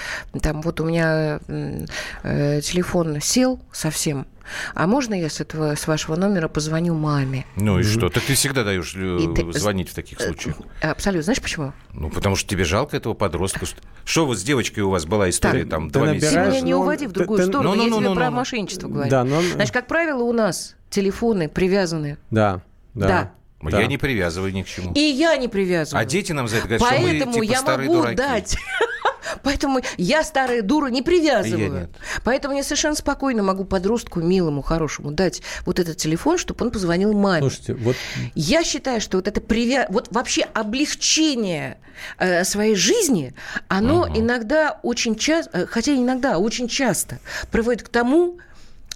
там 0.40 0.62
вот 0.62 0.80
у 0.80 0.84
меня 0.84 1.40
э, 1.48 2.60
телефон 2.62 3.20
сел 3.20 3.58
совсем, 3.72 4.28
а 4.74 4.86
можно 4.86 5.14
я 5.14 5.28
с 5.28 5.40
этого, 5.40 5.74
с 5.74 5.86
вашего 5.86 6.16
номера 6.16 6.48
позвоню 6.48 6.94
маме? 6.94 7.46
Ну 7.56 7.78
и 7.78 7.82
что? 7.82 8.08
Так 8.08 8.22
ты 8.24 8.34
всегда 8.34 8.64
даешь 8.64 8.94
э, 8.96 9.34
ты... 9.34 9.52
звонить 9.58 9.90
в 9.90 9.94
таких 9.94 10.20
случаях. 10.20 10.56
Э, 10.80 10.90
абсолютно. 10.90 11.24
Знаешь 11.24 11.42
почему? 11.42 11.72
Ну, 11.92 12.10
потому 12.10 12.36
что 12.36 12.48
тебе 12.48 12.64
жалко 12.64 12.96
этого 12.96 13.14
подростка. 13.14 13.66
Что 14.04 14.26
вот 14.26 14.38
с 14.38 14.42
девочкой 14.42 14.84
у 14.84 14.90
вас 14.90 15.06
была 15.06 15.28
история 15.30 15.62
так, 15.62 15.70
там 15.70 15.90
два 15.90 16.12
месяца? 16.12 16.44
Ты 16.44 16.50
меня 16.50 16.60
не 16.60 16.74
уводи 16.74 17.06
в 17.06 17.12
другую 17.12 17.38
ты, 17.38 17.46
сторону. 17.46 17.74
Ты, 17.74 17.90
я 17.90 17.90
тебе 17.90 18.14
про 18.14 18.30
мошенничество 18.30 18.88
говорю. 18.88 19.10
Да, 19.10 19.24
но... 19.24 19.40
Значит, 19.42 19.72
как 19.72 19.86
правило, 19.86 20.22
у 20.22 20.32
нас 20.32 20.76
телефоны 20.90 21.48
привязаны. 21.48 22.18
Да. 22.30 22.62
Да. 22.94 23.32
да. 23.62 23.80
Я 23.80 23.86
не 23.86 23.98
привязываю 23.98 24.52
ни 24.52 24.62
к 24.62 24.66
чему. 24.66 24.92
И 24.92 25.00
я 25.00 25.36
не 25.36 25.48
привязываю. 25.48 26.02
А 26.02 26.04
дети 26.04 26.32
нам 26.32 26.48
за 26.48 26.58
это 26.58 26.68
говорят, 26.68 26.88
Поэтому 26.88 27.32
что 27.32 27.40
мы 27.40 27.46
типа 27.46 27.52
я 27.52 27.62
могу 27.62 27.92
дураки. 27.94 28.16
дать 28.16 28.56
Поэтому 29.42 29.80
я, 29.96 30.22
старая 30.22 30.62
дура, 30.62 30.88
не 30.88 31.02
привязываю. 31.02 31.88
Поэтому 32.24 32.56
я 32.56 32.62
совершенно 32.62 32.94
спокойно 32.94 33.42
могу 33.42 33.64
подростку, 33.64 34.20
милому, 34.20 34.62
хорошему, 34.62 35.10
дать 35.10 35.42
вот 35.64 35.78
этот 35.78 35.96
телефон, 35.96 36.38
чтобы 36.38 36.64
он 36.64 36.70
позвонил 36.70 37.12
маме. 37.12 37.40
Слушайте, 37.40 37.74
вот... 37.74 37.96
Я 38.34 38.64
считаю, 38.64 39.00
что 39.00 39.18
вот 39.18 39.28
это 39.28 39.40
привя... 39.40 39.86
вот 39.90 40.08
вообще 40.10 40.42
облегчение 40.42 41.78
э, 42.18 42.44
своей 42.44 42.74
жизни, 42.74 43.34
оно 43.68 44.02
угу. 44.02 44.18
иногда 44.18 44.78
очень 44.82 45.16
часто, 45.16 45.58
э, 45.58 45.66
хотя 45.66 45.94
иногда, 45.94 46.36
а 46.36 46.38
очень 46.38 46.68
часто 46.68 47.18
приводит 47.50 47.82
к 47.82 47.88
тому, 47.88 48.38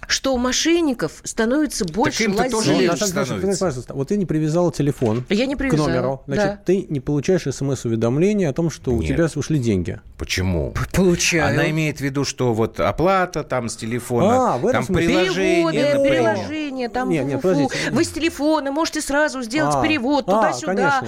что 0.07 0.33
у 0.33 0.37
мошенников 0.37 1.21
становится 1.23 1.85
больше 1.85 2.31
так 2.33 2.53
лазеек. 2.53 2.93
Ну, 2.99 3.95
вот 3.95 4.07
ты 4.07 4.17
не 4.17 4.25
привязала 4.25 4.71
телефон 4.71 5.25
Я 5.29 5.45
не 5.45 5.55
привязала, 5.55 5.85
к 5.85 5.89
номеру. 5.89 6.23
Значит, 6.27 6.45
да. 6.45 6.59
ты 6.65 6.85
не 6.89 6.99
получаешь 6.99 7.43
смс-уведомление 7.43 8.49
о 8.49 8.53
том, 8.53 8.69
что 8.69 8.91
Нет. 8.91 9.03
у 9.03 9.07
тебя 9.07 9.27
ушли 9.35 9.59
деньги. 9.59 9.99
Почему? 10.23 10.73
Получаю. 10.93 11.53
Она 11.53 11.69
имеет 11.71 11.97
в 11.97 12.01
виду, 12.01 12.23
что 12.23 12.53
вот 12.53 12.79
оплата 12.79 13.43
там 13.43 13.67
с 13.67 13.75
телефона, 13.75 14.53
а, 14.53 14.57
в 14.57 14.65
этом 14.67 14.85
там 14.85 14.95
приложение, 14.95 15.33
Переводы, 15.33 15.97
например. 15.97 16.35
приложение, 16.35 16.89
там 16.89 17.09
нет, 17.09 17.25
нет, 17.25 17.43
Вы 17.43 18.05
с 18.05 18.09
телефона 18.09 18.71
можете 18.71 19.01
сразу 19.01 19.41
сделать 19.41 19.75
а, 19.75 19.83
перевод 19.83 20.23
а, 20.27 20.31
туда-сюда. 20.31 21.03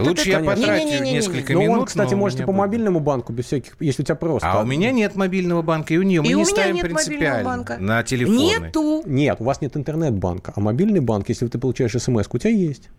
Лучше 0.00 0.30
я 0.30 0.40
потрачу 0.40 1.04
несколько 1.04 1.54
минут. 1.54 1.66
Но 1.66 1.72
он, 1.80 1.86
кстати, 1.86 2.14
можете 2.14 2.44
по 2.44 2.50
мобильному 2.50 2.98
банку 2.98 3.32
без 3.32 3.44
всяких, 3.44 3.76
если 3.78 4.02
у 4.02 4.04
тебя 4.04 4.16
просто. 4.16 4.50
А 4.50 4.62
у 4.62 4.66
меня 4.66 4.90
нет 4.90 5.14
мобильного 5.14 5.62
банка, 5.62 5.94
и 5.94 5.96
у 5.98 6.02
нее 6.02 6.20
мы 6.20 6.32
не 6.32 6.44
ставим 6.44 6.80
принципиально 6.80 7.64
на 7.78 8.02
телефоны. 8.02 8.36
Нету. 8.36 9.04
Нет, 9.06 9.36
у 9.38 9.44
вас 9.44 9.60
нет 9.60 9.76
интернет-банка, 9.76 10.52
а 10.56 10.58
мобильный 10.58 11.00
банк, 11.00 11.28
если 11.28 11.46
ты 11.46 11.60
получаешь 11.60 11.92
смс, 11.92 12.26
у 12.32 12.38
тебя 12.38 12.50
есть. 12.50 12.90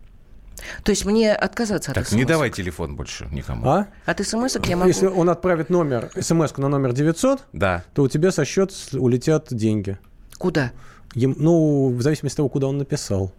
То 0.82 0.90
есть 0.90 1.04
мне 1.04 1.34
отказаться 1.34 1.92
так, 1.92 2.02
от 2.02 2.08
смс 2.08 2.16
не 2.16 2.24
давай 2.24 2.50
телефон 2.50 2.96
больше 2.96 3.28
никому. 3.30 3.68
А? 3.68 3.88
От 4.06 4.26
смс 4.26 4.56
я 4.64 4.76
могу. 4.76 4.88
Если 4.88 5.06
он 5.06 5.30
отправит 5.30 5.70
номер, 5.70 6.10
смс 6.18 6.56
на 6.56 6.68
номер 6.68 6.92
900, 6.92 7.44
да. 7.52 7.84
то 7.94 8.02
у 8.02 8.08
тебя 8.08 8.32
со 8.32 8.44
счет 8.44 8.72
улетят 8.92 9.48
деньги. 9.50 9.98
Куда? 10.38 10.72
Ем, 11.14 11.34
ну, 11.38 11.90
в 11.90 12.02
зависимости 12.02 12.34
от 12.34 12.38
того, 12.38 12.48
куда 12.48 12.66
он 12.66 12.78
написал. 12.78 13.32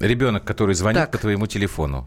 Ребенок, 0.00 0.44
который 0.44 0.74
звонит 0.74 1.02
так. 1.02 1.10
по 1.10 1.18
твоему 1.18 1.46
телефону. 1.46 2.06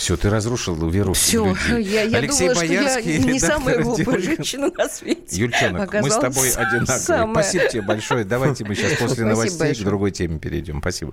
Все, 0.00 0.16
ты 0.16 0.30
разрушил 0.30 0.74
веру 0.88 1.12
Все, 1.12 1.54
я, 1.78 2.04
я 2.04 2.18
Алексей 2.18 2.48
думала, 2.48 2.66
Боярский, 2.66 3.18
что 3.18 3.26
я 3.28 3.32
не 3.34 3.38
самая 3.38 3.82
глупая 3.82 4.18
женщина 4.18 4.70
на 4.74 4.88
свете. 4.88 5.36
Юльчонок, 5.36 5.92
мы 5.92 6.10
с 6.10 6.16
тобой 6.16 6.50
одинаковые. 6.52 7.00
Самая. 7.00 7.44
Спасибо 7.44 7.68
тебе 7.68 7.82
большое. 7.82 8.24
Давайте 8.24 8.64
мы 8.64 8.74
сейчас 8.74 8.98
после 8.98 9.26
новостей 9.26 9.74
к 9.74 9.84
другой 9.84 10.10
теме 10.10 10.38
перейдем. 10.38 10.80
Спасибо. 10.80 11.12